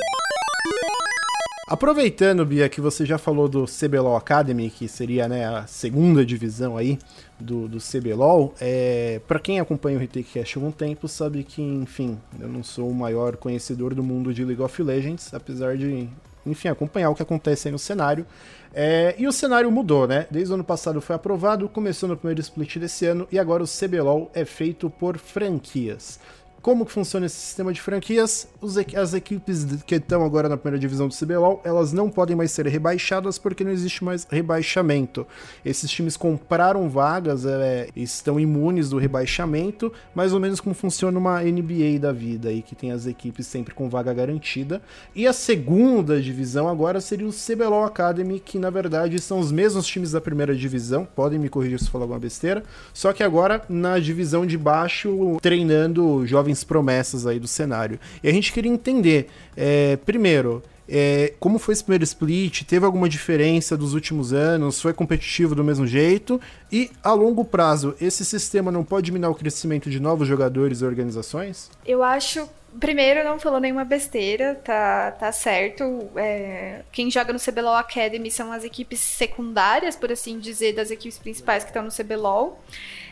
Aproveitando, 1.70 2.44
Bia, 2.44 2.68
que 2.68 2.82
você 2.82 3.06
já 3.06 3.20
falou 3.20 3.48
do 3.48 3.66
CBLOL 3.66 4.16
Academy, 4.16 4.72
que 4.72 4.88
seria 4.88 5.28
né, 5.28 5.46
a 5.46 5.68
segunda 5.68 6.26
divisão 6.26 6.76
aí 6.76 6.98
do, 7.40 7.68
do 7.68 7.78
CBLOL, 7.78 8.56
é, 8.60 9.22
para 9.28 9.40
quem 9.40 9.60
acompanha 9.60 9.96
o 9.96 10.00
Retake 10.00 10.32
Cast 10.34 10.58
há 10.58 10.60
algum 10.60 10.72
tempo, 10.72 11.08
sabe 11.08 11.44
que, 11.44 11.62
enfim, 11.62 12.18
eu 12.40 12.48
não 12.48 12.64
sou 12.64 12.90
o 12.90 12.96
maior 12.96 13.38
conhecedor 13.38 13.94
do 13.94 14.02
mundo 14.02 14.34
de 14.34 14.44
League 14.44 14.64
of 14.64 14.82
Legends, 14.82 15.32
apesar 15.32 15.78
de, 15.78 16.10
enfim, 16.44 16.70
acompanhar 16.70 17.12
o 17.12 17.16
que 17.16 17.22
acontece 17.22 17.68
aí 17.68 17.72
no 17.72 17.78
cenário. 17.78 18.26
É, 18.74 19.14
e 19.20 19.28
o 19.28 19.32
cenário 19.32 19.72
mudou, 19.72 20.08
né? 20.08 20.26
Desde 20.32 20.52
o 20.52 20.56
ano 20.56 20.64
passado 20.64 21.00
foi 21.00 21.16
aprovado, 21.16 21.70
começou 21.70 22.10
no 22.10 22.18
primeiro 22.18 22.42
split 22.42 22.78
desse 22.78 23.06
ano, 23.06 23.28
e 23.32 23.38
agora 23.38 23.62
o 23.62 23.68
CBLOL 23.68 24.32
é 24.34 24.44
feito 24.44 24.90
por 24.90 25.20
franquias. 25.20 26.20
Como 26.62 26.86
que 26.86 26.92
funciona 26.92 27.26
esse 27.26 27.38
sistema 27.38 27.72
de 27.72 27.80
franquias? 27.80 28.48
As 28.96 29.14
equipes 29.14 29.66
que 29.86 29.96
estão 29.96 30.26
agora 30.26 30.50
na 30.50 30.58
primeira 30.58 30.80
divisão 30.80 31.08
do 31.08 31.16
CBLOL, 31.16 31.62
elas 31.64 31.94
não 31.94 32.10
podem 32.10 32.36
mais 32.36 32.52
ser 32.52 32.68
rebaixadas 32.68 33.38
porque 33.38 33.64
não 33.64 33.72
existe 33.72 34.04
mais 34.04 34.28
rebaixamento. 34.30 35.26
Esses 35.64 35.90
times 35.90 36.18
compraram 36.18 36.90
vagas, 36.90 37.46
é, 37.46 37.88
estão 37.96 38.38
imunes 38.40 38.90
do 38.90 38.98
rebaixamento, 38.98 39.92
mais 40.14 40.34
ou 40.34 40.40
menos 40.40 40.60
como 40.60 40.76
funciona 40.76 41.18
uma 41.18 41.42
NBA 41.42 41.98
da 42.00 42.12
vida, 42.12 42.50
aí, 42.50 42.62
que 42.62 42.76
tem 42.76 42.92
as 42.92 43.06
equipes 43.06 43.48
sempre 43.48 43.74
com 43.74 43.90
vaga 43.90 44.14
garantida. 44.14 44.82
E 45.16 45.26
a 45.26 45.34
segunda 45.34 46.22
divisão 46.22 46.68
agora 46.68 47.00
seria 47.00 47.28
o 47.28 47.32
CBLOL 47.32 47.86
Academy, 47.86 48.40
que 48.40 48.60
na 48.60 48.70
verdade 48.70 49.20
são 49.20 49.40
os 49.40 49.52
mesmos 49.52 49.88
times 49.88 50.12
da 50.12 50.20
primeira 50.20 50.54
divisão, 50.54 51.08
podem 51.16 51.40
me 51.40 51.48
corrigir 51.48 51.80
se 51.80 51.90
falar 51.90 52.04
alguma 52.04 52.20
besteira, 52.20 52.64
só 52.94 53.14
que 53.14 53.24
agora 53.24 53.62
na 53.70 53.98
divisão 53.98 54.46
de 54.46 54.58
baixo, 54.58 55.38
treinando 55.42 56.26
jovens 56.26 56.49
jovens 56.50 56.64
promessas 56.64 57.28
aí 57.28 57.40
do 57.40 57.48
cenário. 57.48 58.00
E 58.24 58.28
a 58.28 58.32
gente 58.32 58.52
queria 58.52 58.72
entender, 58.72 59.28
é, 59.56 59.98
primeiro, 59.98 60.64
é, 60.88 61.34
como 61.40 61.60
foi 61.60 61.74
esse 61.74 61.84
primeiro 61.84 62.04
split? 62.04 62.64
Teve 62.64 62.86
alguma 62.86 63.08
diferença 63.08 63.78
dos 63.78 63.94
últimos 63.94 64.34
anos? 64.34 64.82
Foi 64.82 64.94
competitivo 64.94 65.54
do 65.54 65.64
mesmo 65.64 65.86
jeito? 65.86 66.42
E 66.72 66.90
a 67.04 67.14
longo 67.14 67.46
prazo, 67.46 67.96
esse 68.02 68.26
sistema 68.26 68.72
não 68.72 68.84
pode 68.84 69.12
minar 69.12 69.30
o 69.30 69.36
crescimento 69.36 69.90
de 69.90 70.00
novos 70.00 70.28
jogadores 70.28 70.82
e 70.82 70.86
organizações? 70.86 71.70
Eu 71.86 72.04
acho. 72.04 72.50
Primeiro, 72.80 73.24
não 73.24 73.40
falou 73.40 73.60
nenhuma 73.60 73.84
besteira, 73.84 74.54
tá, 74.64 75.10
tá 75.14 75.32
certo. 75.32 76.08
É, 76.16 76.82
quem 76.92 77.10
joga 77.10 77.34
no 77.34 77.40
CBLOL 77.40 77.74
Academy 77.74 78.30
são 78.30 78.52
as 78.52 78.64
equipes 78.64 79.00
secundárias, 79.00 79.96
por 79.96 80.12
assim 80.12 80.38
dizer, 80.38 80.74
das 80.74 80.92
equipes 80.92 81.18
principais 81.18 81.64
que 81.64 81.72
estão 81.72 81.82
no 81.82 81.90
CBLOL. 81.90 82.60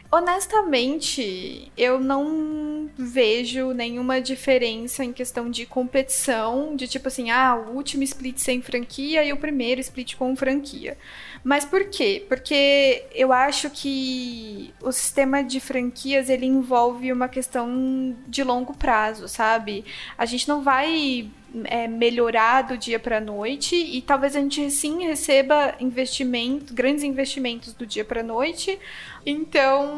Honestamente, 0.09 1.69
eu 1.77 1.99
não 1.99 2.89
vejo 2.97 3.73
nenhuma 3.73 4.21
diferença 4.21 5.03
em 5.03 5.11
questão 5.11 5.51
de 5.51 5.65
competição, 5.65 6.75
de 6.77 6.87
tipo 6.87 7.09
assim, 7.09 7.29
ah, 7.29 7.55
o 7.55 7.75
último 7.75 8.03
split 8.03 8.37
sem 8.37 8.61
franquia 8.61 9.23
e 9.23 9.33
o 9.33 9.37
primeiro 9.37 9.81
split 9.81 10.15
com 10.15 10.33
franquia. 10.35 10.97
Mas 11.43 11.65
por 11.65 11.85
quê? 11.85 12.25
Porque 12.27 13.03
eu 13.13 13.33
acho 13.33 13.69
que 13.69 14.73
o 14.81 14.91
sistema 14.93 15.43
de 15.43 15.59
franquias 15.59 16.29
ele 16.29 16.45
envolve 16.45 17.11
uma 17.11 17.27
questão 17.27 18.15
de 18.27 18.43
longo 18.43 18.73
prazo, 18.75 19.27
sabe? 19.27 19.83
A 20.17 20.25
gente 20.25 20.47
não 20.47 20.61
vai 20.61 21.29
é, 21.65 21.87
melhorar 21.87 22.63
do 22.63 22.77
dia 22.77 22.99
para 22.99 23.17
a 23.17 23.21
noite 23.21 23.75
e 23.75 24.01
talvez 24.01 24.35
a 24.35 24.39
gente 24.39 24.69
sim 24.71 25.05
receba 25.05 25.75
investimento, 25.79 26.73
grandes 26.73 27.03
investimentos 27.03 27.73
do 27.73 27.85
dia 27.85 28.05
para 28.05 28.21
a 28.21 28.23
noite. 28.23 28.79
Então, 29.25 29.97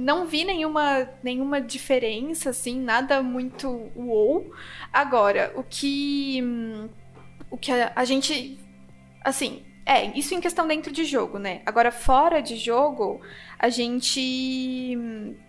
não 0.00 0.26
vi 0.26 0.44
nenhuma, 0.44 1.08
nenhuma 1.22 1.60
diferença, 1.60 2.50
assim, 2.50 2.80
nada 2.80 3.22
muito 3.22 3.90
uou. 3.94 4.50
Agora, 4.92 5.52
o 5.56 5.62
que, 5.62 6.42
o 7.50 7.56
que 7.56 7.72
a, 7.72 7.92
a 7.94 8.04
gente, 8.04 8.58
assim, 9.24 9.62
é, 9.86 10.06
isso 10.18 10.34
em 10.34 10.40
questão 10.40 10.66
dentro 10.66 10.92
de 10.92 11.04
jogo, 11.04 11.38
né? 11.38 11.62
Agora, 11.64 11.92
fora 11.92 12.42
de 12.42 12.56
jogo, 12.56 13.20
a 13.56 13.68
gente 13.68 14.98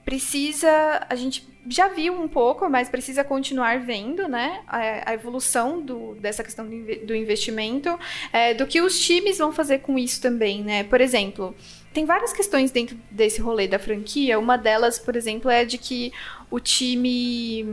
precisa. 0.06 1.06
A 1.10 1.16
gente 1.16 1.57
já 1.70 1.88
viu 1.88 2.14
um 2.14 2.28
pouco, 2.28 2.70
mas 2.70 2.90
precisa 2.90 3.24
continuar 3.24 3.80
vendo, 3.80 4.28
né? 4.28 4.62
A, 4.68 5.12
a 5.12 5.14
evolução 5.14 5.82
do, 5.82 6.16
dessa 6.16 6.44
questão 6.44 6.66
do, 6.68 7.16
investimento, 7.16 7.98
é, 8.32 8.54
do 8.54 8.66
que 8.66 8.82
os 8.82 9.00
times 9.00 9.38
vão 9.38 9.52
fazer 9.52 9.80
com 9.80 9.98
isso 9.98 10.22
também, 10.22 10.64
né? 10.64 10.84
Por 10.84 11.02
exemplo, 11.02 11.56
tem 11.94 12.06
várias 12.06 12.32
questões 12.32 12.70
dentro 12.70 12.96
desse 13.10 13.42
rolê 13.42 13.68
da 13.68 13.80
franquia. 13.80 14.38
Uma 14.38 14.56
delas, 14.56 15.00
por 15.00 15.16
exemplo, 15.16 15.50
é 15.50 15.66
de 15.66 15.78
que 15.78 16.14
o 16.50 16.60
time. 16.60 17.66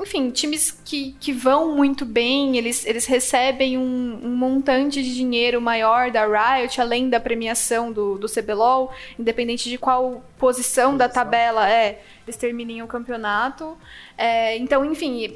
Enfim, 0.00 0.30
times 0.30 0.70
que, 0.84 1.14
que 1.20 1.32
vão 1.32 1.74
muito 1.74 2.04
bem, 2.04 2.56
eles, 2.58 2.84
eles 2.84 3.06
recebem 3.06 3.78
um, 3.78 4.20
um 4.22 4.36
montante 4.36 5.02
de 5.02 5.14
dinheiro 5.14 5.60
maior 5.60 6.10
da 6.10 6.26
Riot, 6.26 6.80
além 6.80 7.08
da 7.08 7.20
premiação 7.20 7.92
do, 7.92 8.18
do 8.18 8.28
CBLOL, 8.28 8.92
independente 9.18 9.70
de 9.70 9.78
qual 9.78 10.24
posição, 10.36 10.96
da 10.96 11.08
tabela 11.08 11.70
é, 11.70 12.02
eles 12.26 12.36
terminem 12.36 12.82
o 12.82 12.86
campeonato. 12.86 13.76
É, 14.16 14.56
então, 14.56 14.84
enfim, 14.84 15.28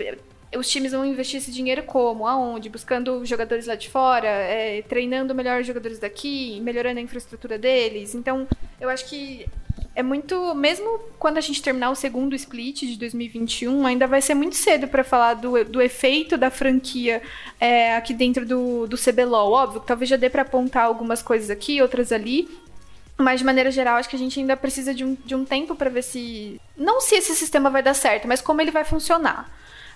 os 0.57 0.69
times 0.69 0.93
vão 0.93 1.05
investir 1.05 1.39
esse 1.39 1.53
dinheiro 1.53 1.83
como? 1.83 2.27
Aonde? 2.27 2.69
Buscando 2.69 3.25
jogadores 3.25 3.67
lá 3.67 3.75
de 3.75 3.89
fora, 3.89 4.29
é, 4.29 4.83
treinando 4.83 5.35
melhor 5.35 5.63
jogadores 5.63 5.99
daqui, 5.99 6.61
melhorando 6.61 6.99
a 6.99 7.03
infraestrutura 7.03 7.59
deles. 7.59 8.15
Então, 8.15 8.47
eu 8.81 8.89
acho 8.89 9.07
que 9.07 9.47
é 9.95 10.03
muito. 10.03 10.55
Mesmo 10.55 11.01
quando 11.19 11.39
a 11.39 11.41
gente 11.41 11.61
terminar 11.61 11.91
o 11.91 11.95
segundo 11.95 12.35
split 12.35 12.83
de 12.83 12.97
2021, 12.97 13.85
ainda 13.85 14.07
vai 14.07 14.23
ser 14.23 14.35
muito 14.35 14.57
cedo 14.57 14.87
para 14.87 15.03
falar 15.03 15.35
do, 15.35 15.65
do 15.65 15.83
efeito 15.83 16.39
da 16.39 16.51
franquia 16.51 17.21
é, 17.61 17.97
aqui 17.97 18.15
dentro 18.15 18.47
do, 18.47 18.87
do 18.87 18.97
CBLOL. 18.97 19.53
Óbvio 19.53 19.81
talvez 19.81 20.09
já 20.09 20.17
dê 20.17 20.31
para 20.31 20.43
apontar 20.43 20.85
algumas 20.85 21.21
coisas 21.21 21.51
aqui, 21.51 21.83
outras 21.83 22.13
ali. 22.13 22.49
Mas, 23.19 23.41
de 23.41 23.47
maneira 23.47 23.71
geral, 23.71 23.97
acho 23.97 24.09
que 24.09 24.15
a 24.15 24.19
gente 24.19 24.39
ainda 24.39 24.57
precisa 24.57 24.95
de 24.95 25.05
um, 25.05 25.17
de 25.25 25.35
um 25.35 25.45
tempo 25.45 25.75
para 25.75 25.91
ver 25.91 26.03
se. 26.03 26.61
Não 26.77 27.01
se 27.01 27.17
esse 27.17 27.35
sistema 27.35 27.69
vai 27.69 27.83
dar 27.83 27.95
certo, 27.95 28.29
mas 28.29 28.41
como 28.41 28.61
ele 28.61 28.71
vai 28.71 28.85
funcionar. 28.85 29.51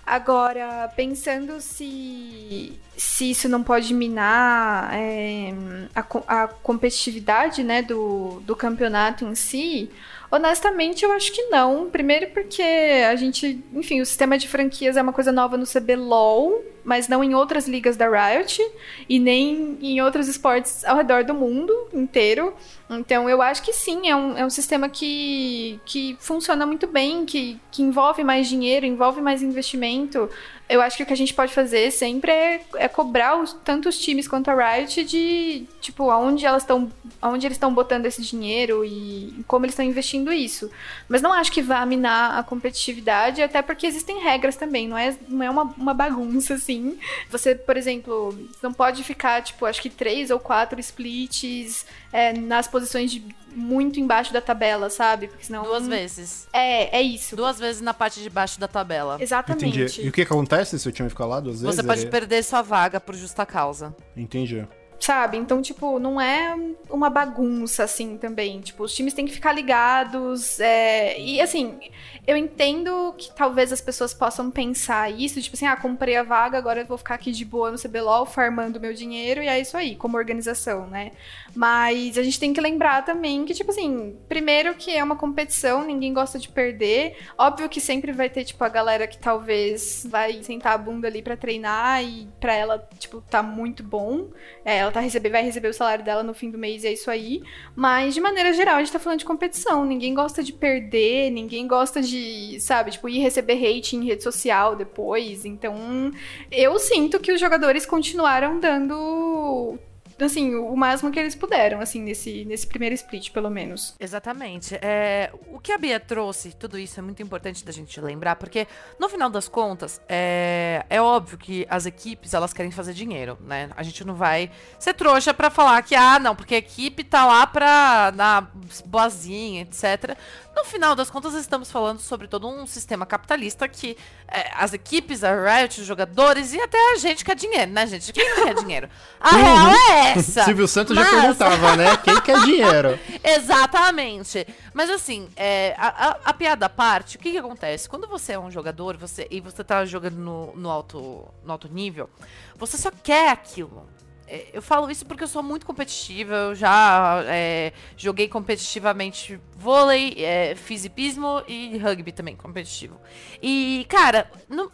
Agora, 0.05 0.93
pensando 0.97 1.61
se, 1.61 2.73
se 2.97 3.31
isso 3.31 3.49
não 3.49 3.63
pode 3.63 3.95
minar 3.95 4.93
é, 4.93 5.55
a, 5.95 6.43
a, 6.43 6.49
competitividade 6.49 7.63
né, 7.63 7.83
do, 7.83 8.43
do 8.45 8.57
campeonato 8.57 9.25
em 9.25 9.37
si, 9.37 9.89
honestamente 10.33 11.05
eu 11.05 11.13
acho 11.13 11.31
que 11.31 11.43
não. 11.43 11.91
Primeiro 11.91 12.29
porque 12.31 12.63
a 12.63 13.15
gente, 13.15 13.63
enfim, 13.75 14.01
o 14.01 14.07
sistema 14.07 14.39
de 14.39 14.49
franquias 14.49 14.97
é 14.97 15.03
uma 15.03 15.13
coisa 15.13 15.31
nova 15.31 15.59
no 15.59 15.67
CBLOL, 15.67 16.65
mas 16.83 17.07
não 17.07 17.23
em 17.23 17.35
outras 17.35 17.69
ligas 17.69 17.97
da 17.97 18.09
Riot 18.09 18.61
e 19.07 19.19
nem 19.21 19.77
em 19.83 20.01
outros 20.01 20.27
esportes 20.27 20.85
ao 20.87 20.97
redor 20.97 21.23
do 21.23 21.35
mundo 21.35 21.73
inteiro. 21.93 22.55
Então, 22.89 23.29
eu 23.29 23.41
acho 23.41 23.63
que 23.63 23.73
sim, 23.73 24.09
é 24.09 24.17
um, 24.17 24.37
é 24.37 24.45
um 24.45 24.51
sistema 24.51 24.89
que, 24.89 25.79
que 25.85 26.17
funciona 26.19 26.67
muito 26.67 26.87
bem, 26.87 27.25
que, 27.25 27.61
que 27.71 27.83
envolve 27.83 28.25
mais 28.25 28.49
dinheiro, 28.49 28.87
envolve 28.87 29.21
mais 29.21 29.43
investimento. 29.43 30.29
Eu 30.73 30.81
acho 30.81 30.97
que 30.97 31.03
o 31.03 31.07
que 31.07 31.13
a 31.13 31.17
gente 31.17 31.35
pode 31.35 31.53
fazer 31.53 31.91
sempre 31.91 32.33
é, 32.33 32.65
é 32.77 32.89
cobrar 32.89 33.37
os, 33.39 33.53
tanto 33.65 33.91
os 33.91 33.99
times 33.99 34.27
quanto 34.27 34.51
a 34.51 34.55
Riot 34.55 35.05
de, 35.05 35.67
tipo, 35.83 36.09
aonde 36.09 36.47
elas 36.47 36.63
estão, 36.63 36.91
aonde 37.21 37.47
eles 37.47 37.57
estão 37.57 37.75
botando 37.75 38.07
esse 38.07 38.23
dinheiro 38.23 38.83
e 38.83 39.45
como 39.47 39.67
eles 39.67 39.75
estão 39.75 39.85
investindo 39.85 40.33
isso. 40.33 40.71
Mas 41.09 41.21
não 41.21 41.31
acho 41.31 41.53
que 41.53 41.61
vá 41.61 41.85
minar 41.85 42.39
a 42.39 42.43
competitividade, 42.43 43.43
até 43.43 43.61
porque 43.61 43.87
existem 43.87 44.23
regras 44.23 44.57
também, 44.57 44.89
não 44.89 44.97
é, 44.97 45.15
não 45.29 45.43
é 45.43 45.51
uma, 45.51 45.65
uma 45.77 45.93
bagunça, 45.93 46.55
assim. 46.55 46.99
Você, 47.29 47.55
por 47.55 47.77
exemplo, 47.77 48.35
não 48.63 48.73
pode 48.73 49.05
ficar, 49.05 49.43
tipo, 49.43 49.67
acho 49.67 49.83
que 49.83 49.91
três 49.91 50.31
ou 50.31 50.41
quatro 50.41 50.81
splits 50.81 51.85
é, 52.11 52.33
nas 52.33 52.67
posições 52.67 53.13
de 53.13 53.23
muito 53.55 54.01
embaixo 54.01 54.33
da 54.33 54.41
tabela, 54.41 54.91
sabe? 54.91 55.29
Porque 55.29 55.45
senão. 55.45 55.65
Duas 55.65 55.87
vezes. 55.87 56.49
É, 56.53 56.99
é 56.99 57.03
isso. 57.03 57.37
Duas 57.37 57.59
vezes 57.59 57.81
na 57.81 57.95
parte 57.95 58.21
de 58.23 58.31
baixo 58.31 58.59
da 58.59 58.69
tabela. 58.69 59.19
Exatamente. 59.21 59.81
Entendi. 59.81 60.07
E 60.07 60.09
o 60.09 60.13
que 60.13 60.23
acontece 60.23 60.79
se 60.79 60.89
o 60.89 60.93
time 60.93 61.09
ficar 61.09 61.27
lá 61.27 61.41
duas 61.41 61.61
vezes? 61.61 61.77
Você 61.77 61.83
pode 61.83 62.07
perder 62.07 62.43
sua 62.43 62.63
vaga 62.63 63.01
por 63.01 63.15
justa 63.15 63.45
causa. 63.45 63.95
Entendi. 64.17 64.67
Sabe? 64.99 65.37
Então, 65.37 65.61
tipo, 65.61 65.99
não 65.99 66.21
é 66.21 66.57
uma 66.89 67.11
bagunça 67.11 67.83
assim 67.83 68.17
também. 68.17 68.61
Tipo, 68.61 68.85
os 68.85 68.95
times 68.95 69.13
têm 69.13 69.27
que 69.27 69.33
ficar 69.33 69.53
ligados. 69.53 70.61
É... 70.61 71.19
E 71.19 71.41
assim, 71.41 71.79
eu 72.27 72.37
entendo 72.37 73.15
que 73.19 73.35
talvez 73.35 73.73
as 73.73 73.81
pessoas 73.81 74.15
possam 74.15 74.51
pensar 74.51 75.11
isso, 75.11 75.41
tipo 75.43 75.57
assim, 75.57 75.67
ah, 75.67 75.77
comprei 75.77 76.17
a 76.17 76.23
vaga, 76.23 76.57
agora 76.57 76.81
eu 76.81 76.87
vou 76.87 76.99
ficar 76.99 77.17
aqui 77.17 77.33
de 77.33 77.45
boa 77.45 77.71
no 77.71 77.79
CBLOL, 77.79 78.27
farmando 78.27 78.81
meu 78.81 78.95
dinheiro, 78.95 79.43
e 79.43 79.49
é 79.49 79.61
isso 79.61 79.77
aí, 79.77 79.97
como 79.97 80.17
organização, 80.17 80.87
né? 80.87 81.13
Mas 81.55 82.17
a 82.17 82.23
gente 82.23 82.39
tem 82.39 82.53
que 82.53 82.61
lembrar 82.61 83.05
também 83.05 83.45
que, 83.45 83.55
tipo 83.55 83.71
assim, 83.71 84.17
primeiro 84.29 84.75
que 84.75 84.91
é 84.91 85.03
uma 85.03 85.17
competição, 85.17 85.85
ninguém 85.85 86.13
gosta 86.13 86.39
de 86.39 86.49
perder. 86.49 87.17
Óbvio 87.37 87.69
que 87.69 87.81
sempre 87.81 88.13
vai 88.13 88.31
ter, 88.31 88.45
tipo, 88.45 88.63
a 88.65 88.69
galera 88.69 89.07
que 89.07 89.19
talvez 89.19 90.07
vai 90.09 90.43
sentar 90.43 90.75
a 90.75 90.79
bunda 90.79 91.09
ali 91.09 91.23
para 91.23 91.37
treinar 91.37 92.03
e 92.05 92.29
pra 92.41 92.55
ela, 92.55 92.89
tipo, 92.99 93.21
tá 93.21 93.43
muito 93.43 93.83
bom. 93.83 94.31
É, 94.65 94.79
ela 94.79 94.91
tá 94.91 95.01
receber, 95.01 95.31
vai 95.31 95.43
receber 95.43 95.69
o 95.69 95.75
salário 95.75 96.05
dela 96.05 96.23
no 96.23 96.33
fim 96.35 96.51
do 96.51 96.59
mês 96.59 96.85
e 96.85 96.87
é 96.87 96.93
isso 96.93 97.11
aí. 97.11 97.43
Mas, 97.75 98.15
de 98.15 98.21
maneira 98.21 98.53
geral, 98.53 98.77
a 98.77 98.79
gente 98.79 98.93
tá 98.93 98.99
falando 98.99 99.19
de 99.19 99.25
competição. 99.25 99.85
Ninguém 99.85 100.15
gosta 100.15 100.43
de 100.43 100.53
perder, 100.53 101.31
ninguém 101.31 101.67
gosta 101.67 102.01
de, 102.01 102.12
sabe, 102.61 102.91
tipo, 102.91 103.09
ir 103.09 103.21
receber 103.21 103.55
hate 103.55 103.97
em 103.97 104.05
rede 104.05 104.23
social 104.23 104.77
depois. 104.77 105.45
Então, 105.45 106.11
eu 106.51 106.79
sinto 106.79 107.21
que 107.21 107.33
os 107.33 107.41
jogadores 107.41 107.87
continuaram 107.87 108.61
dando 108.61 109.79
assim, 110.25 110.55
o 110.55 110.77
máximo 110.77 111.11
que 111.11 111.19
eles 111.19 111.35
puderam, 111.35 111.81
assim, 111.81 112.01
nesse, 112.01 112.45
nesse 112.45 112.67
primeiro 112.67 112.95
split, 112.95 113.31
pelo 113.31 113.51
menos. 113.51 113.95
Exatamente. 113.99 114.75
É, 114.81 115.31
o 115.49 115.59
que 115.59 115.73
a 115.73 115.79
Bia 115.79 115.99
trouxe, 116.01 116.53
tudo 116.53 116.79
isso 116.79 116.99
é 116.99 117.03
muito 117.03 117.23
importante 117.23 117.65
da 117.65 117.73
gente 117.73 118.01
lembrar, 118.01 118.37
porque 118.37 118.67
no 118.99 119.09
final 119.09 119.31
das 119.31 119.49
contas, 119.49 120.01
é, 120.09 120.85
é 120.89 121.01
óbvio 121.01 121.39
que 121.39 121.67
as 121.69 121.87
equipes, 121.87 122.35
elas 122.35 122.53
querem 122.53 122.71
fazer 122.71 122.93
dinheiro, 122.93 123.39
né? 123.41 123.71
A 123.77 123.83
gente 123.83 124.05
não 124.05 124.15
vai 124.15 124.51
ser 124.79 124.95
trouxa 124.95 125.33
para 125.33 125.51
falar 125.51 125.83
que, 125.83 125.95
ah, 125.95 126.19
não, 126.19 126.35
porque 126.35 126.55
a 126.55 126.59
equipe 126.59 127.05
tá 127.05 127.27
lá 127.27 127.47
pra 127.47 128.13
na 128.15 128.47
boazinha, 128.85 129.63
etc. 129.63 130.17
No 130.55 130.65
final 130.65 130.95
das 130.95 131.11
contas, 131.11 131.35
estamos 131.35 131.71
falando 131.71 132.01
sobre 132.01 132.29
todo 132.29 132.47
um 132.47 132.67
sistema 132.67 133.07
capitalista 133.07 133.67
que 133.67 133.97
é, 134.29 134.51
as 134.55 134.73
equipes, 134.73 135.25
a 135.25 135.33
Riot, 135.33 135.81
os 135.81 135.87
jogadores 135.87 136.53
e 136.53 136.61
até 136.61 136.79
a 136.93 136.97
gente 136.97 137.25
quer 137.25 137.35
dinheiro, 137.35 137.71
né, 137.71 137.87
gente? 137.87 138.13
Quem 138.13 138.35
quer 138.35 138.55
dinheiro? 138.55 138.89
A 139.19 139.37
real 139.37 139.69
é 139.71 140.12
essa. 140.13 140.45
Silvio 140.47 140.69
Santos 140.69 140.97
mas... 140.97 141.07
já 141.07 141.21
perguntava, 141.21 141.77
né? 141.77 141.97
Quem 141.99 142.21
quer 142.21 142.41
dinheiro? 142.43 142.99
Exatamente. 143.23 144.47
Mas 144.73 144.91
assim, 144.91 145.29
é, 145.37 145.75
a, 145.79 146.09
a, 146.09 146.11
a, 146.25 146.35
piada 146.35 146.67
à 146.67 146.69
parte, 146.69 147.17
o 147.17 147.19
que, 147.19 147.31
que 147.31 147.39
acontece? 147.39 147.89
Quando 147.89 148.07
você 148.07 148.33
é 148.33 148.39
um 148.39 148.51
jogador 148.51 148.97
você, 148.97 149.27
e 149.31 149.41
você 149.41 149.63
tá 149.63 149.85
jogando 149.85 150.17
no, 150.17 150.57
no, 150.57 150.71
alto, 150.71 151.29
no 151.45 151.53
alto 151.53 151.69
nível, 151.69 152.09
você 152.57 152.77
só 152.77 152.91
quer 152.91 153.31
aquilo. 153.31 153.87
É, 154.27 154.47
eu 154.53 154.63
falo 154.63 154.91
isso 154.91 155.05
porque 155.05 155.25
eu 155.25 155.29
sou 155.29 155.43
muito 155.43 155.67
competitiva, 155.67 156.35
eu 156.35 156.55
já 156.55 157.23
é, 157.27 157.73
joguei 157.97 158.29
competitivamente 158.29 159.39
vôlei, 159.57 160.15
é, 160.19 160.55
fiz 160.55 160.85
hipismo 160.85 161.43
e 161.47 161.77
rugby 161.77 162.13
também 162.13 162.35
competitivo. 162.35 162.99
E, 163.43 163.85
cara, 163.89 164.31
não, 164.49 164.71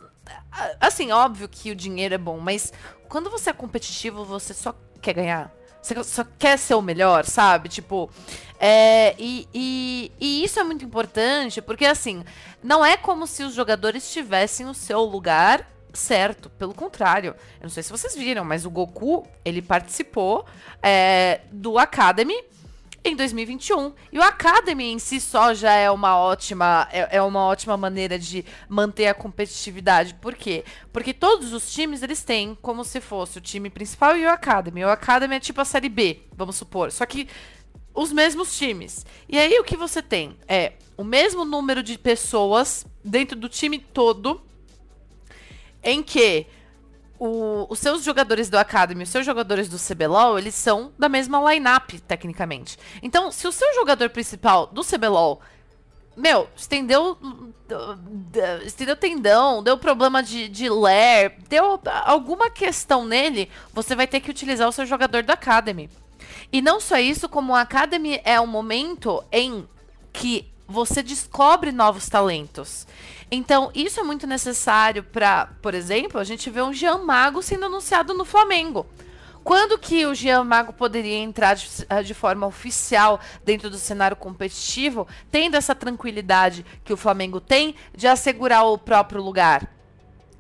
assim, 0.81 1.11
óbvio 1.11 1.49
que 1.49 1.71
o 1.71 1.77
dinheiro 1.77 2.15
é 2.15 2.19
bom, 2.19 2.39
mas 2.39 2.73
quando 3.09 3.31
você 3.31 3.51
é 3.51 3.53
competitivo, 3.53 4.25
você 4.25 4.53
só 4.53 4.75
quer 5.01 5.15
ganhar. 5.15 5.53
Você 5.81 6.03
só 6.05 6.25
quer 6.39 6.59
ser 6.59 6.75
o 6.75 6.83
melhor, 6.83 7.25
sabe? 7.25 7.69
Tipo, 7.69 8.11
é, 8.59 9.15
e, 9.19 9.49
e, 9.55 10.13
e, 10.21 10.45
isso 10.45 10.59
é 10.59 10.65
muito 10.65 10.85
importante, 10.85 11.63
porque 11.63 11.87
assim, 11.87 12.25
não 12.63 12.85
é 12.85 12.97
como 12.97 13.27
se 13.27 13.43
os 13.43 13.55
jogadores 13.55 14.11
tivessem 14.13 14.67
o 14.67 14.75
seu 14.75 15.01
lugar 15.01 15.67
certo. 15.93 16.51
Pelo 16.51 16.75
contrário, 16.75 17.35
eu 17.61 17.65
não 17.65 17.71
sei 17.71 17.83
se 17.83 17.91
vocês 17.91 18.15
viram, 18.15 18.45
mas 18.45 18.65
o 18.65 18.71
Goku, 18.71 19.27
ele 19.45 19.63
participou 19.63 20.45
é, 20.83 21.41
do 21.51 21.79
Academy 21.79 22.37
em 23.09 23.17
2021. 23.17 23.93
E 24.13 24.19
o 24.19 24.23
Academy 24.23 24.85
em 24.93 24.99
si 24.99 25.21
só 25.21 25.55
já 25.55 25.73
é 25.73 25.91
uma 25.91 26.19
ótima 26.19 26.89
é, 26.93 27.17
é, 27.17 27.23
uma 27.23 27.45
ótima 27.45 27.77
maneira 27.77 28.19
de 28.19 28.45
manter 28.69 29.07
a 29.07 29.15
competitividade. 29.15 30.15
Por 30.15 30.35
quê? 30.35 30.65
Porque 30.93 31.13
todos 31.13 31.53
os 31.53 31.73
times 31.73 32.03
eles 32.03 32.23
têm 32.23 32.57
como 32.61 32.85
se 32.85 33.01
fosse 33.01 33.39
o 33.39 33.41
time 33.41 33.71
principal 33.71 34.17
e 34.17 34.25
o 34.25 34.31
Academy. 34.31 34.85
O 34.85 34.91
Academy 34.91 35.37
é 35.37 35.41
tipo 35.41 35.61
a 35.61 35.65
série 35.65 35.89
B, 35.89 36.21
vamos 36.37 36.57
supor. 36.57 36.93
Só 36.93 37.05
que 37.07 37.29
os 37.95 38.13
mesmos 38.13 38.57
times. 38.57 39.05
E 39.29 39.39
aí 39.39 39.59
o 39.59 39.65
que 39.65 39.77
você 39.77 40.01
tem 40.01 40.37
é 40.47 40.75
o 40.97 41.05
mesmo 41.05 41.45
número 41.45 41.83
de 41.83 41.99
pessoas 41.99 42.87
dentro 43.05 43.37
do 43.37 43.49
time 43.49 43.79
todo 43.79 44.43
em 45.83 46.03
que 46.03 46.47
o, 47.19 47.67
os 47.69 47.79
seus 47.79 48.05
jogadores 48.05 48.49
do 48.49 48.59
Academy, 48.59 49.03
os 49.03 49.09
seus 49.09 49.27
jogadores 49.27 49.69
do 49.69 49.79
CBLOL, 49.79 50.39
eles 50.39 50.55
são 50.55 50.93
da 50.99 51.09
mesma 51.09 51.41
lineup, 51.53 51.91
tecnicamente. 52.07 52.79
Então, 53.03 53.33
se 53.33 53.47
o 53.47 53.53
seu 53.53 53.75
jogador 53.75 54.11
principal 54.11 54.67
do 54.67 54.85
CBLOL, 54.85 55.41
meu, 56.19 56.49
estendeu. 56.57 57.17
Estendeu 58.65 58.97
tendão, 58.97 59.63
deu 59.63 59.79
problema 59.79 60.23
de, 60.23 60.49
de 60.49 60.69
ler, 60.69 61.37
deu 61.49 61.81
alguma 62.05 62.51
questão 62.51 63.05
nele, 63.05 63.49
você 63.73 63.95
vai 63.95 64.07
ter 64.07 64.21
que 64.21 64.31
utilizar 64.31 64.69
o 64.69 64.73
seu 64.73 64.85
jogador 64.85 65.23
do 65.23 65.31
Academy. 65.31 65.89
E 66.53 66.61
não 66.61 66.81
só 66.81 66.99
isso, 66.99 67.29
como 67.29 67.53
o 67.53 67.57
Academy 67.57 68.21
é 68.25 68.41
um 68.41 68.47
momento 68.47 69.23
em 69.31 69.69
que 70.13 70.51
você 70.69 71.03
descobre 71.03 71.73
novos 71.73 72.09
talentos. 72.09 72.87
Então, 73.31 73.71
isso 73.75 73.99
é 73.99 74.03
muito 74.03 74.27
necessário 74.27 75.03
para, 75.03 75.47
por 75.63 75.75
exemplo, 75.75 76.21
a 76.21 76.25
gente 76.25 76.51
vê 76.51 76.61
um 76.61 76.75
Jean 76.75 76.99
Mago 76.99 77.43
sendo 77.43 77.65
anunciado 77.65 78.13
no 78.13 78.25
Flamengo. 78.25 78.87
Quando 79.43 79.79
que 79.79 80.05
o 80.05 80.15
Jean 80.15 80.45
Mago 80.45 80.75
poderia 80.75 81.17
entrar 81.17 81.55
de, 81.55 81.67
eh, 81.89 82.03
de, 82.03 82.13
forma 82.13 82.47
oficial 82.47 83.19
dentro 83.43 83.71
do 83.71 83.79
cenário 83.79 84.15
competitivo, 84.15 85.09
tendo 85.31 85.57
essa 85.57 85.75
tranquilidade 85.75 86.67
que 86.85 86.93
o 86.93 86.99
Flamengo 86.99 87.41
tem 87.41 87.75
de 87.97 88.07
assegurar 88.07 88.67
o 88.67 88.77
próprio 88.77 89.23
lugar? 89.23 89.78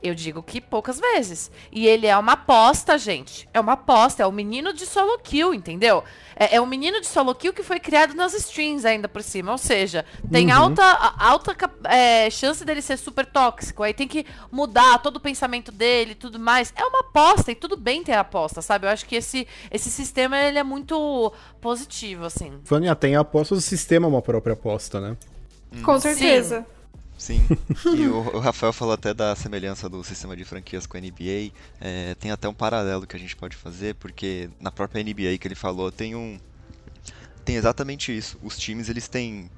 Eu 0.00 0.14
digo 0.14 0.42
que 0.42 0.60
poucas 0.60 1.00
vezes. 1.00 1.50
E 1.72 1.86
ele 1.86 2.06
é 2.06 2.16
uma 2.16 2.32
aposta, 2.32 2.96
gente. 2.96 3.48
É 3.52 3.58
uma 3.58 3.72
aposta. 3.72 4.22
É 4.22 4.26
o 4.26 4.30
menino 4.30 4.72
de 4.72 4.86
solo 4.86 5.18
kill, 5.18 5.52
entendeu? 5.52 6.04
É, 6.36 6.54
é 6.56 6.60
um 6.60 6.66
menino 6.66 7.00
de 7.00 7.06
solo 7.08 7.34
kill 7.34 7.52
que 7.52 7.64
foi 7.64 7.80
criado 7.80 8.14
nas 8.14 8.32
strings 8.32 8.84
ainda 8.84 9.08
por 9.08 9.24
cima. 9.24 9.50
Ou 9.50 9.58
seja, 9.58 10.04
tem 10.30 10.52
uhum. 10.52 10.58
alta, 10.58 10.84
alta 11.18 11.56
é, 11.84 12.30
chance 12.30 12.64
dele 12.64 12.80
ser 12.80 12.96
super 12.96 13.26
tóxico. 13.26 13.82
Aí 13.82 13.92
tem 13.92 14.06
que 14.06 14.24
mudar 14.52 14.98
todo 14.98 15.16
o 15.16 15.20
pensamento 15.20 15.72
dele 15.72 16.12
e 16.12 16.14
tudo 16.14 16.38
mais. 16.38 16.72
É 16.76 16.84
uma 16.84 17.00
aposta 17.00 17.50
e 17.50 17.56
tudo 17.56 17.76
bem 17.76 18.04
ter 18.04 18.12
aposta, 18.12 18.62
sabe? 18.62 18.86
Eu 18.86 18.90
acho 18.90 19.04
que 19.04 19.16
esse, 19.16 19.48
esse 19.68 19.90
sistema 19.90 20.38
ele 20.38 20.60
é 20.60 20.64
muito 20.64 21.32
positivo, 21.60 22.24
assim. 22.24 22.52
Vânia, 22.62 22.94
tem 22.94 23.16
aposta 23.16 23.56
do 23.56 23.60
sistema 23.60 24.06
uma 24.06 24.22
própria 24.22 24.52
aposta, 24.52 25.00
né? 25.00 25.16
Com 25.82 25.98
certeza. 25.98 26.60
Sim. 26.60 26.77
Sim, 27.18 27.44
e 27.98 28.06
o, 28.06 28.36
o, 28.36 28.38
Rafael 28.38 28.72
falou 28.72 28.94
até 28.94 29.12
da 29.12 29.34
semelhança 29.34 29.88
do 29.88 30.04
sistema 30.04 30.36
de 30.36 30.44
franquias 30.44 30.86
com 30.86 30.96
a 30.96 31.00
NBA. 31.00 31.52
É, 31.80 32.14
tem 32.14 32.30
até 32.30 32.48
um 32.48 32.54
paralelo 32.54 33.08
que 33.08 33.16
a 33.16 33.18
gente 33.18 33.34
pode 33.34 33.56
fazer, 33.56 33.96
porque 33.96 34.48
na 34.60 34.70
própria 34.70 35.02
NBA 35.02 35.36
que 35.38 35.48
ele 35.48 35.56
falou 35.56 35.90
tem 35.90 36.14
um. 36.14 36.38
Tem 37.44 37.56
exatamente 37.56 38.16
isso. 38.16 38.38
Os 38.40 38.56
times 38.56 38.88
eles 38.88 39.08
têm 39.08 39.50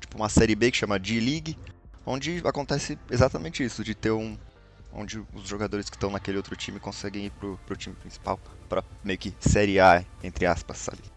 tipo 0.00 0.16
uma 0.16 0.30
série 0.30 0.54
B 0.54 0.70
que 0.70 0.78
chama 0.78 0.98
D-League, 0.98 1.58
onde 2.06 2.40
acontece 2.42 2.98
exatamente 3.10 3.62
isso, 3.62 3.84
de 3.84 3.94
ter 3.94 4.12
um. 4.12 4.38
onde 4.90 5.22
os 5.34 5.46
jogadores 5.46 5.90
que 5.90 5.96
estão 5.96 6.10
naquele 6.10 6.38
outro 6.38 6.56
time 6.56 6.80
conseguem 6.80 7.26
ir 7.26 7.30
pro, 7.32 7.60
pro 7.66 7.76
time 7.76 7.94
principal, 7.96 8.40
para 8.66 8.82
meio 9.04 9.18
que 9.18 9.34
série 9.40 9.78
A, 9.78 10.02
entre 10.22 10.46
aspas, 10.46 10.78
sabe? 10.78 11.15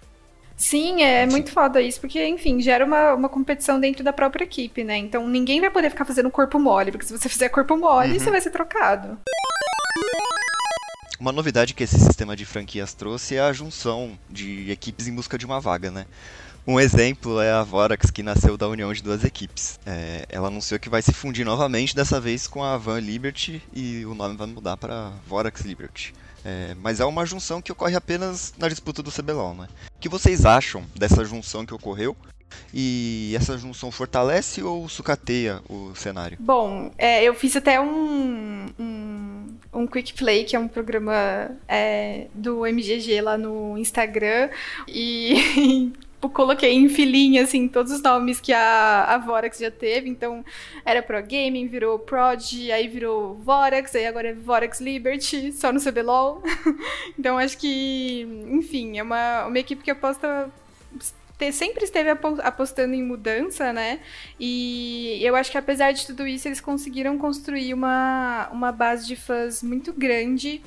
Sim, 0.59 1.01
é 1.01 1.25
Sim. 1.25 1.31
muito 1.31 1.51
foda 1.53 1.81
isso, 1.81 2.01
porque, 2.01 2.27
enfim, 2.27 2.59
gera 2.59 2.85
uma, 2.85 3.13
uma 3.13 3.29
competição 3.29 3.79
dentro 3.79 4.03
da 4.03 4.11
própria 4.11 4.43
equipe, 4.43 4.83
né? 4.83 4.97
Então 4.97 5.25
ninguém 5.25 5.61
vai 5.61 5.71
poder 5.71 5.89
ficar 5.89 6.03
fazendo 6.03 6.29
corpo 6.29 6.59
mole, 6.59 6.91
porque 6.91 7.07
se 7.07 7.17
você 7.17 7.29
fizer 7.29 7.47
corpo 7.47 7.77
mole, 7.77 8.11
uhum. 8.11 8.19
você 8.19 8.29
vai 8.29 8.41
ser 8.41 8.49
trocado. 8.49 9.17
Uma 11.17 11.31
novidade 11.31 11.73
que 11.73 11.83
esse 11.83 11.97
sistema 11.97 12.35
de 12.35 12.45
franquias 12.45 12.93
trouxe 12.93 13.37
é 13.37 13.41
a 13.41 13.53
junção 13.53 14.19
de 14.29 14.69
equipes 14.69 15.07
em 15.07 15.15
busca 15.15 15.37
de 15.37 15.45
uma 15.45 15.61
vaga, 15.61 15.89
né? 15.89 16.05
Um 16.67 16.77
exemplo 16.77 17.39
é 17.39 17.51
a 17.51 17.63
Vorax, 17.63 18.11
que 18.11 18.21
nasceu 18.21 18.57
da 18.57 18.67
união 18.67 18.91
de 18.93 19.01
duas 19.01 19.23
equipes. 19.23 19.79
É, 19.85 20.25
ela 20.29 20.49
anunciou 20.49 20.79
que 20.79 20.89
vai 20.89 21.01
se 21.01 21.13
fundir 21.13 21.45
novamente, 21.45 21.95
dessa 21.95 22.19
vez 22.19 22.47
com 22.47 22.63
a 22.63 22.77
Van 22.77 22.99
Liberty, 22.99 23.61
e 23.73 24.05
o 24.05 24.13
nome 24.13 24.35
vai 24.35 24.47
mudar 24.47 24.75
para 24.75 25.11
Vorax 25.25 25.61
Liberty. 25.61 26.13
É, 26.43 26.75
mas 26.81 26.99
é 26.99 27.05
uma 27.05 27.25
junção 27.25 27.61
que 27.61 27.71
ocorre 27.71 27.95
apenas 27.95 28.53
na 28.57 28.67
disputa 28.67 29.03
do 29.03 29.11
CBLOL, 29.11 29.53
né? 29.53 29.67
O 29.95 29.99
que 29.99 30.09
vocês 30.09 30.45
acham 30.45 30.83
dessa 30.95 31.23
junção 31.25 31.65
que 31.65 31.73
ocorreu? 31.73 32.15
E 32.73 33.33
essa 33.35 33.57
junção 33.57 33.91
fortalece 33.91 34.63
ou 34.63 34.87
sucateia 34.89 35.61
o 35.69 35.93
cenário? 35.95 36.37
Bom, 36.39 36.91
é, 36.97 37.23
eu 37.23 37.33
fiz 37.33 37.55
até 37.55 37.79
um, 37.79 38.67
um, 38.79 39.55
um, 39.73 39.87
Quick 39.87 40.13
Play, 40.13 40.45
que 40.45 40.55
é 40.55 40.59
um 40.59 40.67
programa 40.67 41.51
é, 41.67 42.27
do 42.33 42.65
MGG 42.65 43.21
lá 43.21 43.37
no 43.37 43.77
Instagram, 43.77 44.49
e 44.87 45.93
coloquei 46.27 46.73
em 46.73 46.89
filinha, 46.89 47.43
assim, 47.43 47.67
todos 47.67 47.91
os 47.91 48.01
nomes 48.01 48.41
que 48.41 48.51
a, 48.51 49.05
a 49.05 49.17
Vorax 49.19 49.59
já 49.59 49.71
teve. 49.71 50.09
Então, 50.09 50.43
era 50.83 51.01
Pro 51.01 51.21
Gaming, 51.21 51.67
virou 51.67 51.99
Prod, 51.99 52.43
aí 52.73 52.87
virou 52.87 53.35
Vorax, 53.35 53.95
aí 53.95 54.05
agora 54.05 54.29
é 54.29 54.33
Vorax 54.33 54.81
Liberty, 54.81 55.53
só 55.53 55.71
no 55.71 55.79
CBLOL. 55.79 56.43
então, 57.17 57.37
acho 57.37 57.57
que, 57.57 58.27
enfim, 58.49 58.97
é 58.97 59.03
uma, 59.03 59.45
uma 59.45 59.59
equipe 59.59 59.83
que 59.83 59.91
aposta 59.91 60.51
sempre 61.53 61.85
esteve 61.85 62.09
apostando 62.09 62.93
em 62.93 63.01
mudança, 63.01 63.71
né? 63.71 64.01
E 64.37 65.19
eu 65.21 65.37
acho 65.37 65.49
que 65.49 65.57
apesar 65.57 65.93
de 65.93 66.05
tudo 66.05 66.27
isso, 66.27 66.49
eles 66.49 66.59
conseguiram 66.59 67.17
construir 67.17 67.73
uma, 67.73 68.49
uma 68.51 68.73
base 68.73 69.07
de 69.07 69.15
fãs 69.15 69.63
muito 69.63 69.93
grande 69.93 70.61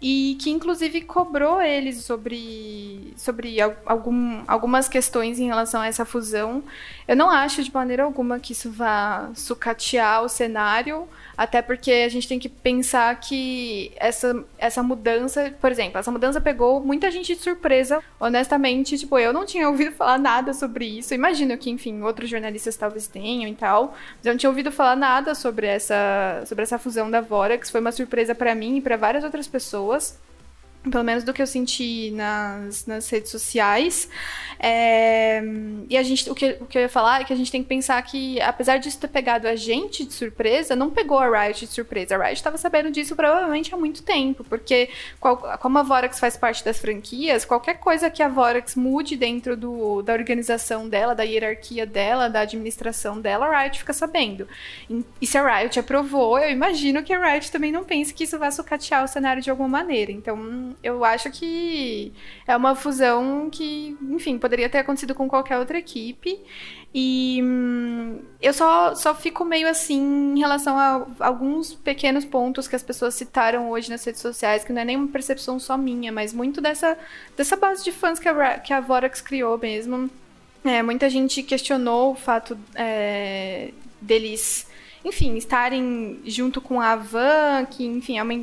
e 0.00 0.36
que 0.40 0.50
inclusive 0.50 1.02
cobrou 1.02 1.60
eles 1.60 2.04
sobre, 2.04 3.12
sobre 3.16 3.58
algum, 3.84 4.42
algumas 4.46 4.88
questões 4.88 5.40
em 5.40 5.46
relação 5.46 5.80
a 5.80 5.86
essa 5.88 6.04
fusão. 6.04 6.62
Eu 7.06 7.16
não 7.16 7.28
acho 7.28 7.64
de 7.64 7.72
maneira 7.74 8.04
alguma 8.04 8.38
que 8.38 8.52
isso 8.52 8.70
vá 8.70 9.30
sucatear 9.34 10.22
o 10.22 10.28
cenário, 10.28 11.08
até 11.38 11.62
porque 11.62 11.92
a 11.92 12.08
gente 12.08 12.26
tem 12.26 12.36
que 12.36 12.48
pensar 12.48 13.14
que 13.20 13.92
essa, 13.94 14.44
essa 14.58 14.82
mudança, 14.82 15.54
por 15.60 15.70
exemplo, 15.70 15.96
essa 15.96 16.10
mudança 16.10 16.40
pegou 16.40 16.80
muita 16.80 17.12
gente 17.12 17.32
de 17.36 17.40
surpresa. 17.40 18.02
Honestamente, 18.18 18.98
tipo, 18.98 19.16
eu 19.16 19.32
não 19.32 19.46
tinha 19.46 19.68
ouvido 19.68 19.92
falar 19.92 20.18
nada 20.18 20.52
sobre 20.52 20.84
isso. 20.84 21.14
Imagino 21.14 21.56
que, 21.56 21.70
enfim, 21.70 22.02
outros 22.02 22.28
jornalistas 22.28 22.76
talvez 22.76 23.06
tenham 23.06 23.48
e 23.48 23.54
tal. 23.54 23.94
Mas 24.16 24.26
eu 24.26 24.32
não 24.32 24.36
tinha 24.36 24.50
ouvido 24.50 24.72
falar 24.72 24.96
nada 24.96 25.32
sobre 25.32 25.68
essa, 25.68 26.42
sobre 26.44 26.64
essa 26.64 26.76
fusão 26.76 27.08
da 27.08 27.20
Vorax. 27.20 27.70
Foi 27.70 27.80
uma 27.80 27.92
surpresa 27.92 28.34
para 28.34 28.52
mim 28.52 28.78
e 28.78 28.80
para 28.80 28.96
várias 28.96 29.22
outras 29.22 29.46
pessoas 29.46 30.18
pelo 30.90 31.04
menos 31.04 31.24
do 31.24 31.32
que 31.32 31.42
eu 31.42 31.46
senti 31.46 32.10
nas, 32.12 32.86
nas 32.86 33.08
redes 33.10 33.30
sociais. 33.30 34.08
É, 34.60 35.42
e 35.88 35.96
a 35.96 36.02
gente, 36.02 36.28
o 36.30 36.34
que, 36.34 36.56
o 36.60 36.66
que 36.66 36.78
eu 36.78 36.82
ia 36.82 36.88
falar 36.88 37.20
é 37.20 37.24
que 37.24 37.32
a 37.32 37.36
gente 37.36 37.50
tem 37.50 37.62
que 37.62 37.68
pensar 37.68 38.00
que, 38.02 38.40
apesar 38.40 38.78
disso 38.78 38.98
ter 38.98 39.08
pegado 39.08 39.46
a 39.46 39.54
gente 39.54 40.04
de 40.04 40.12
surpresa, 40.12 40.74
não 40.74 40.90
pegou 40.90 41.18
a 41.18 41.44
Riot 41.44 41.66
de 41.66 41.72
surpresa. 41.72 42.16
A 42.16 42.18
Riot 42.18 42.36
estava 42.36 42.56
sabendo 42.58 42.90
disso 42.90 43.14
provavelmente 43.14 43.74
há 43.74 43.76
muito 43.76 44.02
tempo, 44.02 44.44
porque 44.44 44.88
qual, 45.20 45.36
como 45.58 45.78
a 45.78 45.82
Vorax 45.82 46.18
faz 46.18 46.36
parte 46.36 46.64
das 46.64 46.78
franquias, 46.78 47.44
qualquer 47.44 47.78
coisa 47.78 48.10
que 48.10 48.22
a 48.22 48.28
Vorax 48.28 48.74
mude 48.74 49.16
dentro 49.16 49.56
do, 49.56 50.02
da 50.02 50.12
organização 50.12 50.88
dela, 50.88 51.14
da 51.14 51.22
hierarquia 51.22 51.86
dela, 51.86 52.28
da 52.28 52.40
administração 52.40 53.20
dela, 53.20 53.46
a 53.46 53.62
Riot 53.62 53.78
fica 53.78 53.92
sabendo. 53.92 54.48
E, 55.20 55.26
se 55.26 55.36
a 55.38 55.58
Riot 55.58 55.78
aprovou, 55.78 56.38
eu 56.38 56.50
imagino 56.50 57.02
que 57.02 57.12
a 57.12 57.32
Riot 57.32 57.50
também 57.50 57.70
não 57.70 57.84
pense 57.84 58.12
que 58.12 58.24
isso 58.24 58.38
vai 58.38 58.50
sucatear 58.50 59.04
o 59.04 59.08
cenário 59.08 59.42
de 59.42 59.50
alguma 59.50 59.68
maneira. 59.68 60.10
Então, 60.10 60.67
eu 60.82 61.04
acho 61.04 61.30
que 61.30 62.12
é 62.46 62.56
uma 62.56 62.74
fusão 62.74 63.48
que, 63.50 63.96
enfim, 64.02 64.38
poderia 64.38 64.68
ter 64.68 64.78
acontecido 64.78 65.14
com 65.14 65.28
qualquer 65.28 65.58
outra 65.58 65.78
equipe. 65.78 66.40
E 66.94 67.40
hum, 67.42 68.20
eu 68.40 68.52
só, 68.54 68.94
só 68.94 69.14
fico 69.14 69.44
meio 69.44 69.68
assim 69.68 70.34
em 70.34 70.38
relação 70.38 70.78
a 70.78 71.06
alguns 71.20 71.74
pequenos 71.74 72.24
pontos 72.24 72.66
que 72.66 72.76
as 72.76 72.82
pessoas 72.82 73.14
citaram 73.14 73.70
hoje 73.70 73.90
nas 73.90 74.04
redes 74.04 74.20
sociais, 74.20 74.64
que 74.64 74.72
não 74.72 74.82
é 74.82 74.84
nenhuma 74.84 75.08
percepção 75.08 75.58
só 75.58 75.76
minha, 75.76 76.10
mas 76.10 76.32
muito 76.32 76.60
dessa, 76.60 76.96
dessa 77.36 77.56
base 77.56 77.84
de 77.84 77.92
fãs 77.92 78.18
que 78.18 78.28
a, 78.28 78.58
que 78.58 78.72
a 78.72 78.80
Vorax 78.80 79.20
criou 79.20 79.58
mesmo. 79.58 80.10
É, 80.64 80.82
muita 80.82 81.08
gente 81.08 81.42
questionou 81.42 82.12
o 82.12 82.14
fato 82.14 82.58
é, 82.74 83.70
deles 84.00 84.66
enfim, 85.04 85.36
estarem 85.36 86.20
junto 86.24 86.60
com 86.60 86.80
a 86.80 86.96
Van, 86.96 87.64
que, 87.64 87.84
enfim, 87.84 88.18
é 88.18 88.22
uma 88.22 88.34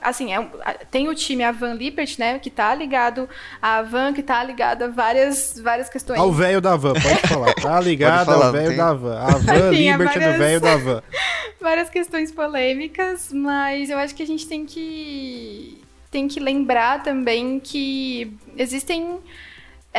assim, 0.00 0.32
é, 0.32 0.42
tem 0.90 1.08
o 1.08 1.14
time 1.14 1.44
Avan 1.44 1.74
Liberty, 1.74 2.18
né, 2.18 2.38
que 2.38 2.50
tá 2.50 2.74
ligado 2.74 3.28
a 3.60 3.82
Van, 3.82 4.12
que 4.12 4.22
tá 4.22 4.42
ligado 4.42 4.82
a 4.82 4.88
várias, 4.88 5.60
várias 5.62 5.88
questões. 5.88 6.18
Ao 6.18 6.32
velho 6.32 6.60
da 6.60 6.76
Van, 6.76 6.94
pode 6.94 7.28
falar. 7.28 7.54
Tá 7.68 7.80
ligado 7.80 8.26
falar, 8.26 8.46
ao 8.46 8.52
velho 8.52 8.76
da 8.76 8.92
Van. 8.92 9.18
A 9.18 9.30
Van 9.38 9.70
Liberty 9.70 10.18
várias, 10.18 10.32
do 10.32 10.38
velho 10.38 10.60
da 10.60 10.76
Van. 10.76 11.02
várias 11.60 11.90
questões 11.90 12.30
polêmicas, 12.30 13.32
mas 13.32 13.90
eu 13.90 13.98
acho 13.98 14.14
que 14.14 14.22
a 14.22 14.26
gente 14.26 14.46
tem 14.46 14.64
que 14.64 15.82
tem 16.10 16.26
que 16.26 16.40
lembrar 16.40 17.02
também 17.02 17.60
que 17.60 18.32
existem 18.56 19.18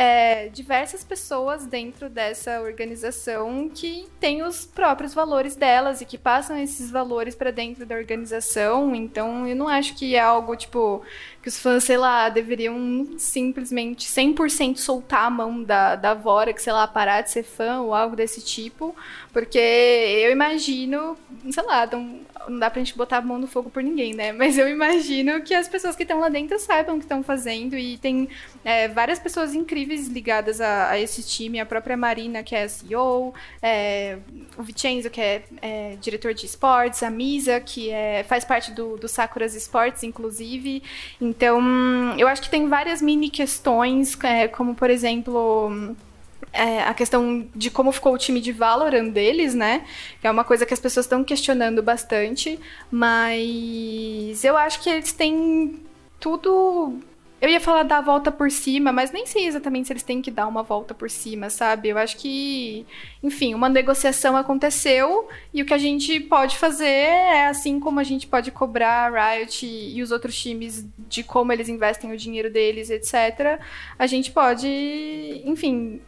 é, 0.02 0.48
diversas 0.48 1.04
pessoas 1.04 1.66
dentro 1.66 2.08
dessa 2.08 2.62
organização 2.62 3.68
que 3.68 4.08
têm 4.18 4.42
os 4.42 4.64
próprios 4.64 5.12
valores 5.12 5.54
delas 5.54 6.00
e 6.00 6.06
que 6.06 6.16
passam 6.16 6.56
esses 6.56 6.90
valores 6.90 7.34
para 7.34 7.50
dentro 7.50 7.84
da 7.84 7.96
organização. 7.96 8.94
Então, 8.94 9.46
eu 9.46 9.54
não 9.54 9.68
acho 9.68 9.94
que 9.94 10.16
é 10.16 10.20
algo 10.20 10.56
tipo 10.56 11.02
que 11.42 11.48
os 11.48 11.58
fãs, 11.58 11.84
sei 11.84 11.96
lá, 11.96 12.28
deveriam 12.28 13.14
simplesmente 13.16 14.06
100% 14.06 14.76
soltar 14.76 15.24
a 15.24 15.30
mão 15.30 15.62
da, 15.62 15.96
da 15.96 16.12
Vora, 16.12 16.52
que 16.52 16.62
sei 16.62 16.72
lá, 16.72 16.86
parar 16.86 17.22
de 17.22 17.30
ser 17.30 17.42
fã 17.42 17.80
ou 17.80 17.94
algo 17.94 18.14
desse 18.14 18.42
tipo, 18.42 18.94
porque 19.32 19.58
eu 19.58 20.30
imagino, 20.30 21.16
sei 21.50 21.62
lá, 21.64 21.86
não, 21.86 22.20
não 22.48 22.58
dá 22.58 22.68
pra 22.70 22.80
gente 22.80 22.96
botar 22.96 23.18
a 23.18 23.22
mão 23.22 23.38
no 23.38 23.46
fogo 23.46 23.70
por 23.70 23.82
ninguém, 23.82 24.12
né? 24.12 24.32
Mas 24.32 24.58
eu 24.58 24.68
imagino 24.68 25.40
que 25.42 25.54
as 25.54 25.68
pessoas 25.68 25.96
que 25.96 26.02
estão 26.02 26.20
lá 26.20 26.28
dentro 26.28 26.58
saibam 26.58 26.96
o 26.96 26.98
que 26.98 27.04
estão 27.04 27.22
fazendo 27.22 27.76
e 27.76 27.96
tem 27.96 28.28
é, 28.64 28.88
várias 28.88 29.18
pessoas 29.18 29.54
incríveis 29.54 30.08
ligadas 30.08 30.60
a, 30.60 30.90
a, 30.90 30.98
esse 30.98 31.22
time, 31.22 31.60
a 31.60 31.66
própria 31.66 31.96
Marina, 31.96 32.42
que 32.42 32.54
é 32.54 32.68
CEO, 32.68 33.32
é, 33.62 34.18
o 34.58 34.62
Vicenzo, 34.62 35.08
que 35.08 35.20
é, 35.20 35.42
é, 35.62 35.96
diretor 36.00 36.34
de 36.34 36.44
esportes, 36.44 37.02
a 37.02 37.10
Misa, 37.10 37.60
que 37.60 37.90
é, 37.90 38.24
faz 38.24 38.44
parte 38.44 38.72
do, 38.72 38.96
do 38.96 39.08
Sakuras 39.08 39.54
Esportes, 39.54 40.02
inclusive. 40.02 40.82
Eu 42.18 42.28
acho 42.28 42.42
que 42.42 42.50
tem 42.50 42.68
várias 42.68 43.00
mini 43.00 43.30
questões, 43.30 44.18
é, 44.22 44.48
como 44.48 44.74
por 44.74 44.90
exemplo 44.90 45.94
é, 46.52 46.82
a 46.82 46.94
questão 46.94 47.46
de 47.54 47.70
como 47.70 47.92
ficou 47.92 48.14
o 48.14 48.18
time 48.18 48.40
de 48.40 48.52
Valorant 48.52 49.10
deles, 49.10 49.54
né? 49.54 49.84
Que 50.20 50.26
é 50.26 50.30
uma 50.30 50.44
coisa 50.44 50.66
que 50.66 50.74
as 50.74 50.80
pessoas 50.80 51.06
estão 51.06 51.22
questionando 51.22 51.82
bastante, 51.82 52.58
mas 52.90 54.44
eu 54.44 54.56
acho 54.56 54.80
que 54.82 54.90
eles 54.90 55.12
têm 55.12 55.80
tudo 56.18 57.00
eu 57.40 57.48
ia 57.48 57.60
falar 57.60 57.84
dar 57.84 57.98
a 57.98 58.02
volta 58.02 58.30
por 58.30 58.50
cima, 58.50 58.92
mas 58.92 59.10
nem 59.10 59.24
sei 59.24 59.46
exatamente 59.46 59.86
se 59.86 59.92
eles 59.92 60.02
têm 60.02 60.20
que 60.20 60.30
dar 60.30 60.46
uma 60.46 60.62
volta 60.62 60.92
por 60.92 61.08
cima, 61.08 61.48
sabe? 61.48 61.88
Eu 61.88 61.96
acho 61.96 62.18
que, 62.18 62.86
enfim, 63.22 63.54
uma 63.54 63.68
negociação 63.68 64.36
aconteceu 64.36 65.28
e 65.52 65.62
o 65.62 65.64
que 65.64 65.72
a 65.72 65.78
gente 65.78 66.20
pode 66.20 66.58
fazer 66.58 66.84
é 66.84 67.46
assim 67.46 67.80
como 67.80 67.98
a 67.98 68.04
gente 68.04 68.26
pode 68.26 68.50
cobrar 68.50 69.10
a 69.12 69.34
Riot 69.34 69.66
e 69.66 70.02
os 70.02 70.10
outros 70.10 70.38
times 70.38 70.86
de 70.98 71.24
como 71.24 71.50
eles 71.52 71.68
investem 71.68 72.12
o 72.12 72.16
dinheiro 72.16 72.50
deles, 72.52 72.90
etc. 72.90 73.58
A 73.98 74.06
gente 74.06 74.30
pode, 74.30 75.42
enfim, 75.44 76.00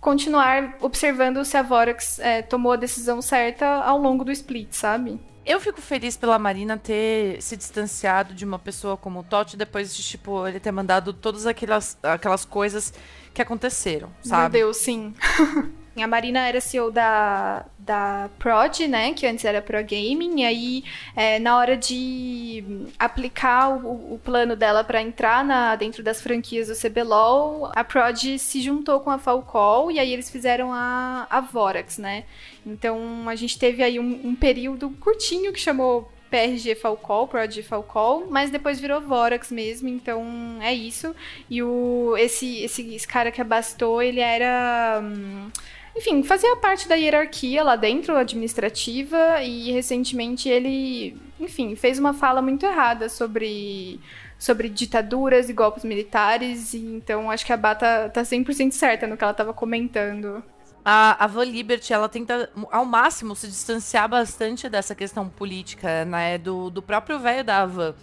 continuar 0.00 0.76
observando 0.80 1.44
se 1.44 1.56
a 1.56 1.62
Vorax 1.62 2.18
é, 2.18 2.42
tomou 2.42 2.72
a 2.72 2.76
decisão 2.76 3.22
certa 3.22 3.66
ao 3.66 3.98
longo 3.98 4.24
do 4.24 4.30
split, 4.32 4.72
sabe? 4.72 5.18
Eu 5.48 5.58
fico 5.58 5.80
feliz 5.80 6.14
pela 6.14 6.38
Marina 6.38 6.76
ter 6.76 7.40
se 7.40 7.56
distanciado 7.56 8.34
de 8.34 8.44
uma 8.44 8.58
pessoa 8.58 8.98
como 8.98 9.20
o 9.20 9.22
Totti 9.22 9.56
depois 9.56 9.96
de, 9.96 10.02
tipo, 10.02 10.46
ele 10.46 10.60
ter 10.60 10.70
mandado 10.70 11.14
todas 11.14 11.46
aquelas, 11.46 11.96
aquelas 12.02 12.44
coisas 12.44 12.92
que 13.32 13.40
aconteceram, 13.40 14.10
sabe? 14.22 14.58
Meu 14.58 14.66
Deus, 14.66 14.76
sim. 14.76 15.14
A 16.02 16.06
Marina 16.06 16.46
era 16.46 16.60
CEO 16.60 16.90
da, 16.90 17.64
da 17.78 18.30
Prod, 18.38 18.80
né? 18.88 19.12
Que 19.14 19.26
antes 19.26 19.44
era 19.44 19.60
Pro 19.60 19.78
Gaming. 19.78 20.42
E 20.42 20.44
aí, 20.44 20.84
é, 21.16 21.38
na 21.38 21.56
hora 21.56 21.76
de 21.76 22.86
aplicar 22.98 23.70
o, 23.70 24.14
o 24.14 24.20
plano 24.22 24.54
dela 24.54 24.84
para 24.84 25.02
entrar 25.02 25.44
na, 25.44 25.74
dentro 25.76 26.02
das 26.02 26.20
franquias 26.20 26.68
do 26.68 26.74
CBLOL, 26.74 27.70
a 27.74 27.82
Prod 27.82 28.38
se 28.38 28.60
juntou 28.60 29.00
com 29.00 29.10
a 29.10 29.18
Falcol 29.18 29.90
e 29.90 29.98
aí 29.98 30.12
eles 30.12 30.30
fizeram 30.30 30.72
a, 30.72 31.26
a 31.28 31.40
Vorax, 31.40 31.98
né? 31.98 32.24
Então 32.68 33.28
a 33.28 33.34
gente 33.34 33.58
teve 33.58 33.82
aí 33.82 33.98
um, 33.98 34.20
um 34.24 34.34
período 34.34 34.90
curtinho 35.00 35.52
que 35.52 35.60
chamou 35.60 36.10
PRG 36.30 36.74
Falcol, 36.74 37.26
Prod 37.26 37.62
Falcol, 37.62 38.26
mas 38.30 38.50
depois 38.50 38.78
virou 38.78 39.00
Vorax 39.00 39.50
mesmo, 39.50 39.88
então 39.88 40.58
é 40.60 40.74
isso. 40.74 41.14
E 41.48 41.62
o 41.62 42.14
esse, 42.18 42.62
esse, 42.62 42.94
esse 42.94 43.08
cara 43.08 43.32
que 43.32 43.40
abastou, 43.40 44.02
ele 44.02 44.20
era. 44.20 45.00
Hum, 45.02 45.50
enfim, 45.96 46.22
fazia 46.22 46.54
parte 46.56 46.86
da 46.86 46.94
hierarquia 46.94 47.62
lá 47.64 47.74
dentro, 47.74 48.16
administrativa, 48.16 49.42
e 49.42 49.72
recentemente 49.72 50.48
ele, 50.48 51.16
enfim, 51.40 51.74
fez 51.74 51.98
uma 51.98 52.14
fala 52.14 52.40
muito 52.40 52.64
errada 52.64 53.08
sobre 53.08 53.98
sobre 54.38 54.68
ditaduras 54.68 55.48
e 55.48 55.52
golpes 55.52 55.84
militares, 55.84 56.72
e 56.72 56.78
então 56.78 57.28
acho 57.30 57.44
que 57.44 57.52
a 57.52 57.56
Bata 57.56 58.08
tá 58.14 58.22
100% 58.22 58.70
certa 58.70 59.06
no 59.06 59.16
que 59.16 59.24
ela 59.24 59.32
estava 59.32 59.52
comentando. 59.52 60.44
A, 60.90 61.22
a 61.22 61.26
Van 61.26 61.44
Liberty, 61.44 61.92
ela 61.92 62.08
tenta 62.08 62.48
ao 62.72 62.82
máximo 62.86 63.36
se 63.36 63.46
distanciar 63.46 64.08
bastante 64.08 64.70
dessa 64.70 64.94
questão 64.94 65.28
política, 65.28 66.06
né, 66.06 66.38
do, 66.38 66.70
do 66.70 66.80
próprio 66.80 67.18
velho 67.18 67.44
da 67.44 67.66
Van. 67.66 67.94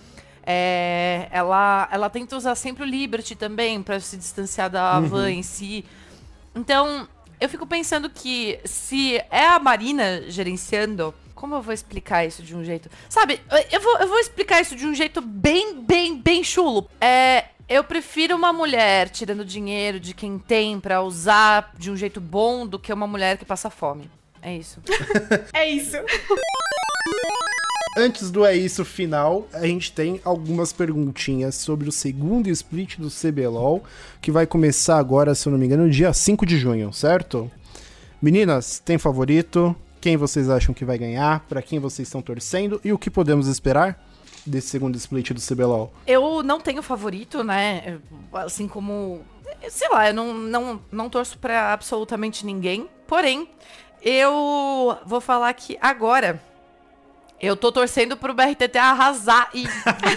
É, 0.45 1.27
ela, 1.31 1.89
ela 1.91 2.11
tenta 2.11 2.37
usar 2.37 2.53
sempre 2.53 2.83
o 2.83 2.85
Liberty 2.85 3.35
também 3.35 3.81
para 3.81 3.99
se 3.99 4.15
distanciar 4.15 4.69
da 4.69 4.99
uhum. 4.99 5.07
Van 5.07 5.31
em 5.31 5.41
si. 5.41 5.83
Então, 6.53 7.07
eu 7.41 7.49
fico 7.49 7.65
pensando 7.65 8.07
que 8.07 8.59
se 8.65 9.17
é 9.31 9.47
a 9.47 9.57
Marina 9.57 10.29
gerenciando, 10.29 11.11
como 11.33 11.55
eu 11.55 11.63
vou 11.63 11.73
explicar 11.73 12.23
isso 12.23 12.43
de 12.43 12.55
um 12.55 12.63
jeito? 12.63 12.87
Sabe, 13.09 13.41
eu 13.71 13.81
vou, 13.81 13.97
eu 13.97 14.07
vou 14.07 14.19
explicar 14.19 14.61
isso 14.61 14.75
de 14.75 14.85
um 14.85 14.93
jeito 14.93 15.21
bem, 15.21 15.81
bem, 15.81 16.21
bem 16.21 16.43
chulo. 16.43 16.87
É. 17.01 17.45
Eu 17.67 17.83
prefiro 17.83 18.35
uma 18.35 18.53
mulher 18.53 19.09
tirando 19.09 19.43
dinheiro 19.43 19.99
de 19.99 20.13
quem 20.13 20.37
tem 20.37 20.79
para 20.79 21.01
usar 21.01 21.73
de 21.75 21.89
um 21.89 21.97
jeito 21.97 22.21
bom 22.21 22.65
do 22.67 22.77
que 22.77 22.93
uma 22.93 23.07
mulher 23.07 23.37
que 23.37 23.45
passa 23.45 23.71
fome. 23.71 24.07
É 24.39 24.55
isso. 24.55 24.79
é 25.51 25.67
isso. 25.67 25.97
Antes 27.97 28.29
do 28.29 28.45
É 28.45 28.55
Isso 28.55 28.85
final, 28.85 29.47
a 29.51 29.65
gente 29.65 29.91
tem 29.91 30.21
algumas 30.23 30.71
perguntinhas 30.71 31.55
sobre 31.55 31.89
o 31.89 31.91
segundo 31.91 32.49
split 32.49 32.97
do 32.99 33.09
CBLOL, 33.09 33.83
que 34.21 34.31
vai 34.31 34.45
começar 34.45 34.99
agora, 34.99 35.33
se 35.33 35.47
eu 35.47 35.51
não 35.51 35.57
me 35.57 35.65
engano, 35.65 35.85
no 35.85 35.89
dia 35.89 36.13
5 36.13 36.45
de 36.45 36.59
junho, 36.59 36.93
certo? 36.93 37.49
Meninas, 38.21 38.79
tem 38.79 38.99
favorito? 38.99 39.75
Quem 39.99 40.17
vocês 40.17 40.51
acham 40.51 40.75
que 40.75 40.85
vai 40.85 40.99
ganhar? 40.99 41.39
Para 41.49 41.63
quem 41.63 41.79
vocês 41.79 42.07
estão 42.07 42.21
torcendo? 42.21 42.79
E 42.83 42.93
o 42.93 42.99
que 42.99 43.09
podemos 43.09 43.47
esperar 43.47 44.04
desse 44.45 44.67
segundo 44.67 44.95
split 44.95 45.31
do 45.31 45.41
CBLOL? 45.41 45.91
Eu 46.05 46.43
não 46.43 46.59
tenho 46.59 46.81
favorito, 46.81 47.43
né? 47.43 47.99
Assim 48.33 48.67
como. 48.67 49.21
Sei 49.69 49.89
lá, 49.89 50.09
eu 50.09 50.13
não, 50.13 50.33
não, 50.33 50.81
não 50.91 51.09
torço 51.09 51.37
para 51.37 51.73
absolutamente 51.73 52.45
ninguém. 52.45 52.89
Porém, 53.07 53.49
eu 54.01 54.97
vou 55.05 55.19
falar 55.19 55.53
que 55.53 55.77
agora 55.81 56.41
eu 57.39 57.55
tô 57.55 57.71
torcendo 57.71 58.15
pro 58.15 58.33
BRTT 58.33 58.77
arrasar 58.77 59.49
e 59.53 59.65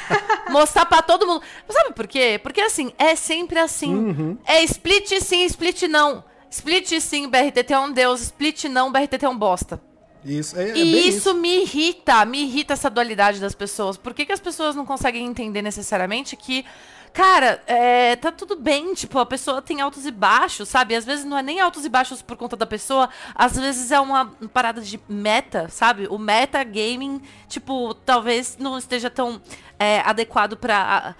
mostrar 0.51 0.87
para 0.87 1.03
todo 1.03 1.27
mundo. 1.27 1.43
Sabe 1.69 1.93
por 1.95 2.07
quê? 2.07 2.39
Porque 2.43 2.61
assim, 2.61 2.93
é 2.99 3.15
sempre 3.17 3.59
assim. 3.59 3.95
Uhum. 3.95 4.39
É 4.47 4.63
split 4.65 5.21
sim, 5.21 5.45
split 5.45 5.83
não. 5.83 6.25
Split 6.51 7.01
sim, 7.01 7.29
BRTT 7.29 7.73
é 7.73 7.79
um 7.79 7.93
deus. 7.93 8.23
Split 8.23 8.65
não, 8.65 8.91
BRTT 8.93 9.25
é 9.25 9.29
um 9.29 9.37
bosta. 9.37 9.81
Isso, 10.29 10.59
é, 10.59 10.71
é 10.71 10.77
e 10.77 11.09
isso, 11.09 11.19
isso, 11.19 11.35
me 11.35 11.63
irrita, 11.63 12.25
me 12.25 12.43
irrita 12.43 12.75
essa 12.75 12.91
dualidade 12.91 13.41
das 13.41 13.55
pessoas. 13.55 13.97
Por 13.97 14.13
que, 14.13 14.27
que 14.27 14.33
as 14.33 14.41
pessoas 14.41 14.77
não 14.77 14.85
conseguem 14.85 15.27
entender 15.27 15.63
necessariamente 15.63 16.37
que 16.37 16.65
Cara, 17.13 17.63
é, 17.67 18.17
tá 18.17 18.31
tudo 18.31 18.55
bem, 18.55 18.95
tipo, 18.95 19.19
a 19.19 19.27
pessoa 19.27 19.63
tem 19.63 19.81
altos 19.81 20.07
e 20.07 20.11
baixos, 20.11 20.69
sabe? 20.69 20.95
Às 20.95 21.05
vezes 21.05 21.25
não 21.25 21.39
é 21.39 21.43
nem 21.43 21.61
altos 21.61 21.85
e 21.85 21.89
baixos 21.89 22.23
por 22.23 22.37
conta 22.37 22.57
da 22.57 22.67
pessoa, 22.67 23.09
às 23.35 23.57
vezes 23.57 23.91
é 23.91 23.99
uma 23.99 24.27
parada 24.53 24.81
de 24.81 25.01
meta, 25.09 25.69
sabe? 25.69 26.07
O 26.11 26.19
meta 26.19 26.63
gaming, 26.63 27.21
tipo, 27.49 27.95
talvez 27.95 28.57
não 28.59 28.79
esteja 28.79 29.11
tão 29.11 29.41
é, 29.79 30.01
adequado 30.01 30.57
para 30.57 31.17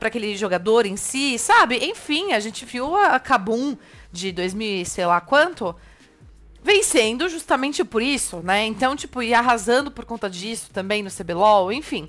aquele 0.00 0.36
jogador 0.36 0.86
em 0.86 0.96
si, 0.96 1.38
sabe? 1.38 1.78
Enfim, 1.82 2.32
a 2.32 2.40
gente 2.40 2.64
viu 2.64 2.96
a 2.96 3.18
Kabum 3.18 3.76
de 4.12 4.32
2000 4.32 4.84
sei 4.84 5.06
lá 5.06 5.20
quanto 5.20 5.74
vencendo 6.62 7.28
justamente 7.28 7.84
por 7.84 8.00
isso, 8.00 8.40
né? 8.42 8.64
Então, 8.66 8.94
tipo, 8.94 9.22
e 9.22 9.34
arrasando 9.34 9.90
por 9.90 10.04
conta 10.04 10.30
disso 10.30 10.70
também 10.72 11.02
no 11.02 11.10
CBLOL, 11.10 11.72
enfim. 11.72 12.08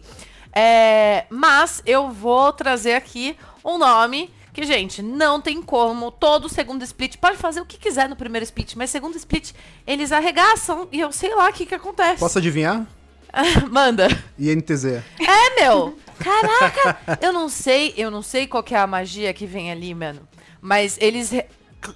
É, 0.54 1.26
mas 1.30 1.82
eu 1.86 2.12
vou 2.12 2.54
trazer 2.54 2.94
aqui 2.94 3.36
um 3.66 3.78
nome 3.78 4.30
que, 4.54 4.64
gente, 4.64 5.02
não 5.02 5.42
tem 5.42 5.62
como. 5.62 6.12
Todo 6.12 6.48
segundo 6.48 6.84
split 6.84 7.18
pode 7.18 7.38
fazer 7.38 7.60
o 7.60 7.66
que 7.66 7.78
quiser 7.78 8.08
no 8.08 8.16
primeiro 8.16 8.44
split, 8.44 8.76
mas 8.76 8.92
segundo 8.92 9.18
split 9.18 9.52
eles 9.88 10.12
arregaçam 10.12 10.88
e 10.92 11.00
eu 11.00 11.12
sei 11.12 11.34
lá 11.34 11.50
o 11.50 11.54
que, 11.54 11.66
que 11.66 11.74
acontece. 11.74 12.20
Posso 12.20 12.38
adivinhar? 12.38 12.86
Manda. 13.72 14.08
INTZ. 14.38 14.86
É, 14.86 15.62
meu. 15.62 15.98
Caraca, 16.20 17.18
eu 17.20 17.34
não 17.34 17.50
sei, 17.50 17.94
eu 17.98 18.12
não 18.12 18.22
sei 18.22 18.46
qual 18.46 18.64
é 18.70 18.76
a 18.76 18.86
magia 18.86 19.34
que 19.34 19.48
vem 19.48 19.72
ali, 19.72 19.96
mano. 19.96 20.22
Mas 20.62 20.98
eles 21.02 21.32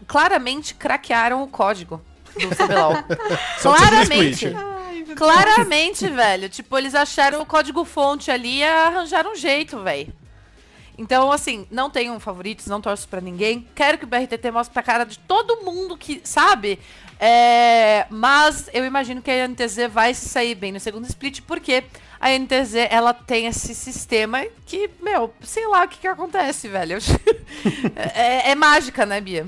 claramente 0.07 0.73
craquearam 0.73 1.43
o 1.43 1.47
código 1.47 2.01
do 2.37 2.55
CBLOL. 2.55 2.93
claramente. 3.61 4.53
Claramente, 5.15 6.07
velho. 6.07 6.49
Tipo, 6.49 6.77
eles 6.77 6.93
acharam 6.93 7.41
o 7.41 7.45
código 7.45 7.83
fonte 7.83 8.29
ali 8.29 8.59
e 8.59 8.63
arranjaram 8.63 9.33
um 9.33 9.35
jeito, 9.35 9.81
velho. 9.81 10.13
Então, 10.97 11.31
assim, 11.31 11.67
não 11.69 11.89
tenho 11.89 12.19
favoritos, 12.19 12.65
não 12.65 12.81
torço 12.81 13.07
para 13.07 13.21
ninguém. 13.21 13.67
Quero 13.75 13.99
que 13.99 14.03
o 14.03 14.07
BRTT 14.07 14.51
mostre 14.51 14.73
pra 14.73 14.81
cara 14.81 15.03
de 15.05 15.19
todo 15.19 15.63
mundo 15.63 15.95
que, 15.95 16.21
sabe? 16.23 16.79
É, 17.19 18.07
mas 18.09 18.69
eu 18.73 18.83
imagino 18.83 19.21
que 19.21 19.29
a 19.29 19.47
NTZ 19.47 19.89
vai 19.91 20.13
se 20.13 20.27
sair 20.27 20.55
bem 20.55 20.71
no 20.71 20.79
segundo 20.79 21.05
split, 21.05 21.41
porque 21.41 21.83
a 22.19 22.29
NTZ 22.31 22.75
ela 22.89 23.13
tem 23.13 23.47
esse 23.47 23.73
sistema 23.75 24.45
que, 24.65 24.89
meu, 25.01 25.33
sei 25.41 25.67
lá 25.67 25.83
o 25.83 25.87
que, 25.87 25.99
que 25.99 26.07
acontece, 26.07 26.67
velho. 26.67 26.97
é, 28.15 28.51
é 28.51 28.55
mágica, 28.55 29.05
né, 29.05 29.21
Bia? 29.21 29.45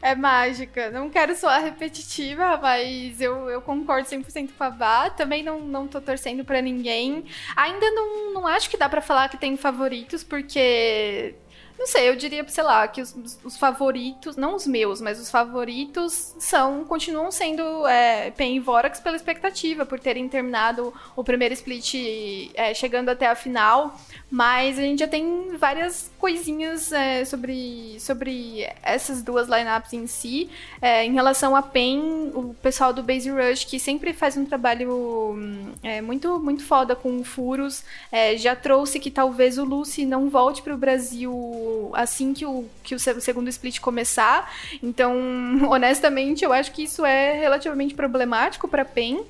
É 0.00 0.14
mágica. 0.14 0.90
Não 0.90 1.10
quero 1.10 1.34
soar 1.36 1.62
repetitiva, 1.62 2.56
mas 2.56 3.20
eu, 3.20 3.50
eu 3.50 3.60
concordo 3.60 4.08
100% 4.08 4.50
com 4.56 4.64
a 4.64 4.70
Bá. 4.70 5.10
Também 5.10 5.42
não, 5.42 5.60
não 5.60 5.86
tô 5.86 6.00
torcendo 6.00 6.44
para 6.44 6.62
ninguém. 6.62 7.24
Ainda 7.54 7.90
não, 7.90 8.32
não 8.32 8.46
acho 8.46 8.70
que 8.70 8.76
dá 8.76 8.88
para 8.88 9.00
falar 9.00 9.28
que 9.28 9.36
tem 9.36 9.56
favoritos, 9.56 10.22
porque 10.24 11.34
não 11.78 11.86
sei, 11.86 12.08
eu 12.08 12.16
diria, 12.16 12.46
sei 12.48 12.64
lá, 12.64 12.88
que 12.88 13.02
os, 13.02 13.14
os, 13.44 13.56
favoritos, 13.56 14.36
não 14.36 14.54
os 14.54 14.66
meus, 14.66 15.00
mas 15.00 15.20
os 15.20 15.30
favoritos 15.30 16.34
são, 16.38 16.84
continuam 16.84 17.30
sendo 17.30 17.86
é, 17.86 18.30
PEN 18.30 18.56
e 18.56 18.60
Vorax 18.60 18.98
pela 18.98 19.16
expectativa, 19.16 19.84
por 19.84 20.00
terem 20.00 20.28
terminado 20.28 20.92
o 21.14 21.22
primeiro 21.22 21.52
split 21.54 21.94
é, 22.54 22.72
chegando 22.72 23.10
até 23.10 23.26
a 23.26 23.34
final. 23.34 23.98
Mas 24.30 24.78
a 24.78 24.82
gente 24.82 25.00
já 25.00 25.08
tem 25.08 25.56
várias 25.56 26.10
coisinhas 26.18 26.90
é, 26.92 27.24
sobre, 27.24 27.96
sobre 28.00 28.66
essas 28.82 29.22
duas 29.22 29.46
lineups 29.48 29.92
em 29.92 30.06
si. 30.06 30.50
É, 30.80 31.04
em 31.04 31.12
relação 31.12 31.54
a 31.54 31.62
PEN, 31.62 32.32
o 32.34 32.54
pessoal 32.62 32.92
do 32.92 33.02
Base 33.02 33.30
Rush, 33.30 33.64
que 33.64 33.78
sempre 33.78 34.12
faz 34.12 34.36
um 34.36 34.44
trabalho 34.44 35.36
é, 35.82 36.00
muito, 36.00 36.40
muito 36.40 36.64
foda 36.64 36.96
com 36.96 37.22
furos, 37.22 37.84
é, 38.10 38.36
já 38.36 38.56
trouxe 38.56 38.98
que 38.98 39.10
talvez 39.10 39.58
o 39.58 39.64
Lucy 39.64 40.06
não 40.06 40.28
volte 40.28 40.62
para 40.62 40.74
o 40.74 40.78
Brasil 40.78 41.30
assim 41.94 42.32
que 42.32 42.44
o, 42.44 42.64
que 42.82 42.94
o 42.94 42.98
segundo 42.98 43.48
split 43.48 43.80
começar. 43.80 44.52
Então, 44.82 45.14
honestamente, 45.70 46.44
eu 46.44 46.52
acho 46.52 46.72
que 46.72 46.84
isso 46.84 47.04
é 47.04 47.32
relativamente 47.32 47.94
problemático 47.94 48.68
para 48.68 48.84
PEN. 48.84 49.24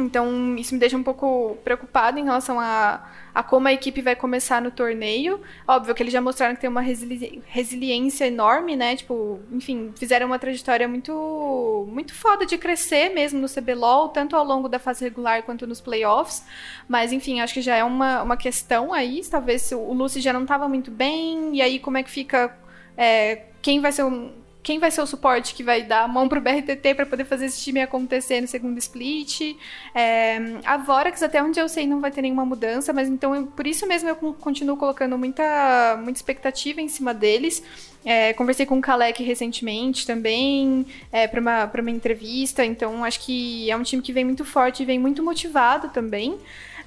Então, 0.00 0.56
isso 0.56 0.74
me 0.74 0.80
deixa 0.80 0.96
um 0.96 1.02
pouco 1.02 1.56
preocupada 1.64 2.18
em 2.18 2.24
relação 2.24 2.58
a, 2.58 3.08
a 3.34 3.42
como 3.42 3.68
a 3.68 3.72
equipe 3.72 4.00
vai 4.00 4.16
começar 4.16 4.60
no 4.60 4.70
torneio. 4.70 5.40
Óbvio 5.66 5.94
que 5.94 6.02
eles 6.02 6.12
já 6.12 6.20
mostraram 6.20 6.54
que 6.54 6.60
tem 6.60 6.70
uma 6.70 6.80
resili 6.80 7.42
resiliência 7.46 8.26
enorme, 8.26 8.76
né? 8.76 8.96
Tipo, 8.96 9.40
enfim, 9.52 9.92
fizeram 9.96 10.26
uma 10.26 10.38
trajetória 10.38 10.88
muito, 10.88 11.86
muito 11.90 12.14
foda 12.14 12.46
de 12.46 12.56
crescer 12.58 13.10
mesmo 13.14 13.40
no 13.40 13.48
CBLOL, 13.48 14.08
tanto 14.08 14.36
ao 14.36 14.44
longo 14.44 14.68
da 14.68 14.78
fase 14.78 15.04
regular 15.04 15.42
quanto 15.42 15.66
nos 15.66 15.80
playoffs. 15.80 16.44
Mas, 16.88 17.12
enfim, 17.12 17.40
acho 17.40 17.54
que 17.54 17.62
já 17.62 17.76
é 17.76 17.84
uma, 17.84 18.22
uma 18.22 18.36
questão 18.36 18.92
aí. 18.92 19.20
Talvez 19.30 19.70
o 19.72 19.92
Lucy 19.92 20.20
já 20.20 20.32
não 20.32 20.42
estava 20.42 20.68
muito 20.68 20.90
bem, 20.90 21.56
e 21.56 21.62
aí 21.62 21.78
como 21.78 21.98
é 21.98 22.02
que 22.02 22.10
fica. 22.10 22.56
É, 22.96 23.44
quem 23.62 23.80
vai 23.80 23.92
ser 23.92 24.04
um, 24.04 24.32
quem 24.62 24.78
vai 24.78 24.90
ser 24.90 25.00
o 25.00 25.06
suporte 25.06 25.54
que 25.54 25.62
vai 25.62 25.82
dar 25.82 26.04
a 26.04 26.08
mão 26.08 26.28
pro 26.28 26.40
BRTT 26.40 26.94
para 26.94 27.06
poder 27.06 27.24
fazer 27.24 27.46
esse 27.46 27.60
time 27.60 27.80
acontecer 27.80 28.40
no 28.40 28.46
segundo 28.46 28.78
split. 28.78 29.56
É, 29.94 30.38
a 30.64 30.76
Vorax, 30.76 31.22
até 31.22 31.42
onde 31.42 31.58
eu 31.58 31.68
sei, 31.68 31.86
não 31.86 32.00
vai 32.00 32.10
ter 32.10 32.22
nenhuma 32.22 32.44
mudança, 32.44 32.92
mas 32.92 33.08
então 33.08 33.34
eu, 33.34 33.46
por 33.46 33.66
isso 33.66 33.86
mesmo 33.86 34.08
eu 34.08 34.16
continuo 34.16 34.76
colocando 34.76 35.16
muita, 35.16 35.98
muita 36.02 36.18
expectativa 36.18 36.80
em 36.80 36.88
cima 36.88 37.14
deles. 37.14 37.62
É, 38.04 38.32
conversei 38.32 38.64
com 38.64 38.78
o 38.78 38.80
Kalec 38.80 39.22
recentemente 39.22 40.06
também, 40.06 40.86
é, 41.12 41.26
para 41.26 41.40
uma, 41.40 41.70
uma 41.80 41.90
entrevista, 41.90 42.64
então 42.64 43.04
acho 43.04 43.20
que 43.20 43.70
é 43.70 43.76
um 43.76 43.82
time 43.82 44.02
que 44.02 44.12
vem 44.12 44.24
muito 44.24 44.44
forte 44.44 44.82
e 44.82 44.86
vem 44.86 44.98
muito 44.98 45.22
motivado 45.22 45.88
também. 45.88 46.38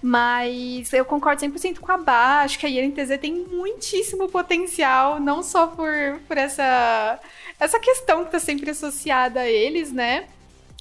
Mas 0.06 0.92
eu 0.92 1.06
concordo 1.06 1.42
100% 1.42 1.80
com 1.80 1.90
a 1.90 1.98
Bá. 1.98 2.42
Acho 2.42 2.60
que 2.60 2.66
a 2.66 2.70
INTZ 2.70 3.18
tem 3.22 3.34
muitíssimo 3.34 4.28
potencial, 4.28 5.18
não 5.18 5.42
só 5.42 5.68
por, 5.68 6.20
por 6.28 6.38
essa 6.38 7.18
essa 7.58 7.80
questão 7.80 8.20
que 8.20 8.26
está 8.26 8.40
sempre 8.40 8.70
associada 8.70 9.40
a 9.40 9.50
eles, 9.50 9.94
né? 9.94 10.26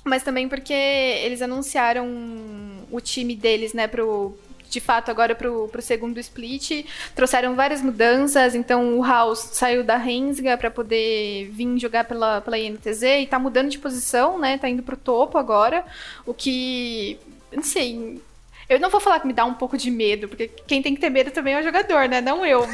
Mas 0.05 0.25
também 0.25 0.49
porque 0.49 0.73
eles 0.73 1.41
anunciaram 1.41 2.05
o 2.91 3.01
time 3.01 3.37
deles, 3.37 3.73
né, 3.73 3.87
pro, 3.87 4.37
de 4.69 4.81
fato 4.81 5.09
agora 5.09 5.37
pro, 5.37 5.69
pro 5.69 5.81
segundo 5.81 6.19
split. 6.19 6.85
Trouxeram 7.15 7.55
várias 7.55 7.81
mudanças, 7.81 8.57
então 8.57 8.99
o 8.99 9.05
House 9.05 9.51
saiu 9.53 9.85
da 9.85 9.97
Rensga 9.97 10.59
para 10.59 10.71
poder 10.71 11.49
vir 11.53 11.79
jogar 11.79 12.05
pela, 12.05 12.41
pela 12.41 12.59
INTZ 12.59 13.03
e 13.03 13.27
tá 13.27 13.39
mudando 13.39 13.71
de 13.71 13.79
posição, 13.79 14.37
né? 14.37 14.59
Tá 14.59 14.69
indo 14.69 14.83
pro 14.83 14.97
topo 14.97 15.39
agora, 15.39 15.85
o 16.27 16.35
que 16.35 17.17
não 17.53 17.63
sei, 17.63 18.21
eu 18.73 18.81
não 18.81 18.89
vou 18.89 19.01
falar 19.01 19.21
que 19.21 19.27
me 19.27 19.35
dá 19.35 19.45
um 19.45 19.55
pouco 19.55 19.77
de 19.77 19.91
medo, 19.91 20.29
porque 20.29 20.49
quem 20.67 20.83
tem 20.83 20.95
que 20.95 21.01
ter 21.01 21.11
medo 21.11 21.31
também 21.31 21.55
é 21.55 21.61
o 21.61 21.63
jogador, 21.63 22.09
né? 22.09 22.21
Não 22.21 22.45
eu. 22.45 22.67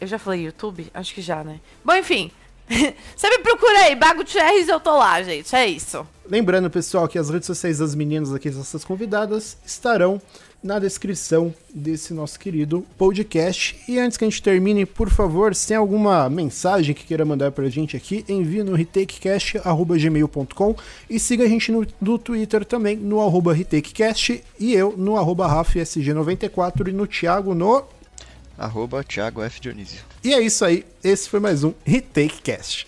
Eu 0.00 0.06
já 0.06 0.18
falei 0.18 0.44
YouTube? 0.44 0.86
Acho 0.94 1.14
que 1.14 1.20
já, 1.20 1.44
né? 1.44 1.60
Bom, 1.84 1.94
enfim. 1.94 2.30
Você 3.16 3.28
me 3.28 3.38
procura 3.38 3.80
aí, 3.80 3.96
Bago 3.96 4.26
Cherries, 4.26 4.68
eu 4.68 4.78
tô 4.78 4.96
lá, 4.96 5.20
gente. 5.22 5.54
É 5.54 5.66
isso. 5.66 6.06
Lembrando, 6.28 6.70
pessoal, 6.70 7.08
que 7.08 7.18
as 7.18 7.28
redes 7.28 7.46
sociais 7.46 7.78
das 7.78 7.94
meninas 7.94 8.32
aqui, 8.32 8.50
nossas 8.50 8.84
convidadas, 8.84 9.56
estarão 9.66 10.22
na 10.62 10.78
descrição 10.78 11.52
desse 11.74 12.14
nosso 12.14 12.38
querido 12.38 12.86
podcast. 12.96 13.76
E 13.88 13.98
antes 13.98 14.16
que 14.16 14.24
a 14.24 14.28
gente 14.28 14.40
termine, 14.42 14.86
por 14.86 15.10
favor, 15.10 15.52
se 15.54 15.68
tem 15.68 15.76
alguma 15.76 16.28
mensagem 16.28 16.94
que 16.94 17.04
queira 17.04 17.24
mandar 17.24 17.50
pra 17.50 17.68
gente 17.68 17.96
aqui, 17.96 18.24
envie 18.28 18.62
no 18.62 18.74
retakecast.gmail.com 18.74 20.76
e 21.08 21.18
siga 21.18 21.44
a 21.44 21.48
gente 21.48 21.72
no, 21.72 21.86
no 22.00 22.18
Twitter 22.18 22.64
também, 22.64 22.96
no 22.96 23.20
arroba 23.20 23.54
retakecast 23.54 24.44
e 24.58 24.74
eu 24.74 24.94
no 24.96 25.16
arroba 25.16 25.48
rafsg94 25.48 26.88
e 26.88 26.92
no 26.92 27.06
Thiago 27.06 27.54
no 27.54 27.84
arroba 28.60 29.02
Thiago 29.02 29.42
F. 29.42 29.60
Dionísio. 29.60 30.04
E 30.22 30.34
é 30.34 30.40
isso 30.40 30.64
aí, 30.64 30.84
esse 31.02 31.28
foi 31.28 31.40
mais 31.40 31.64
um 31.64 31.72
Retake 31.84 32.42
Cast. 32.42 32.86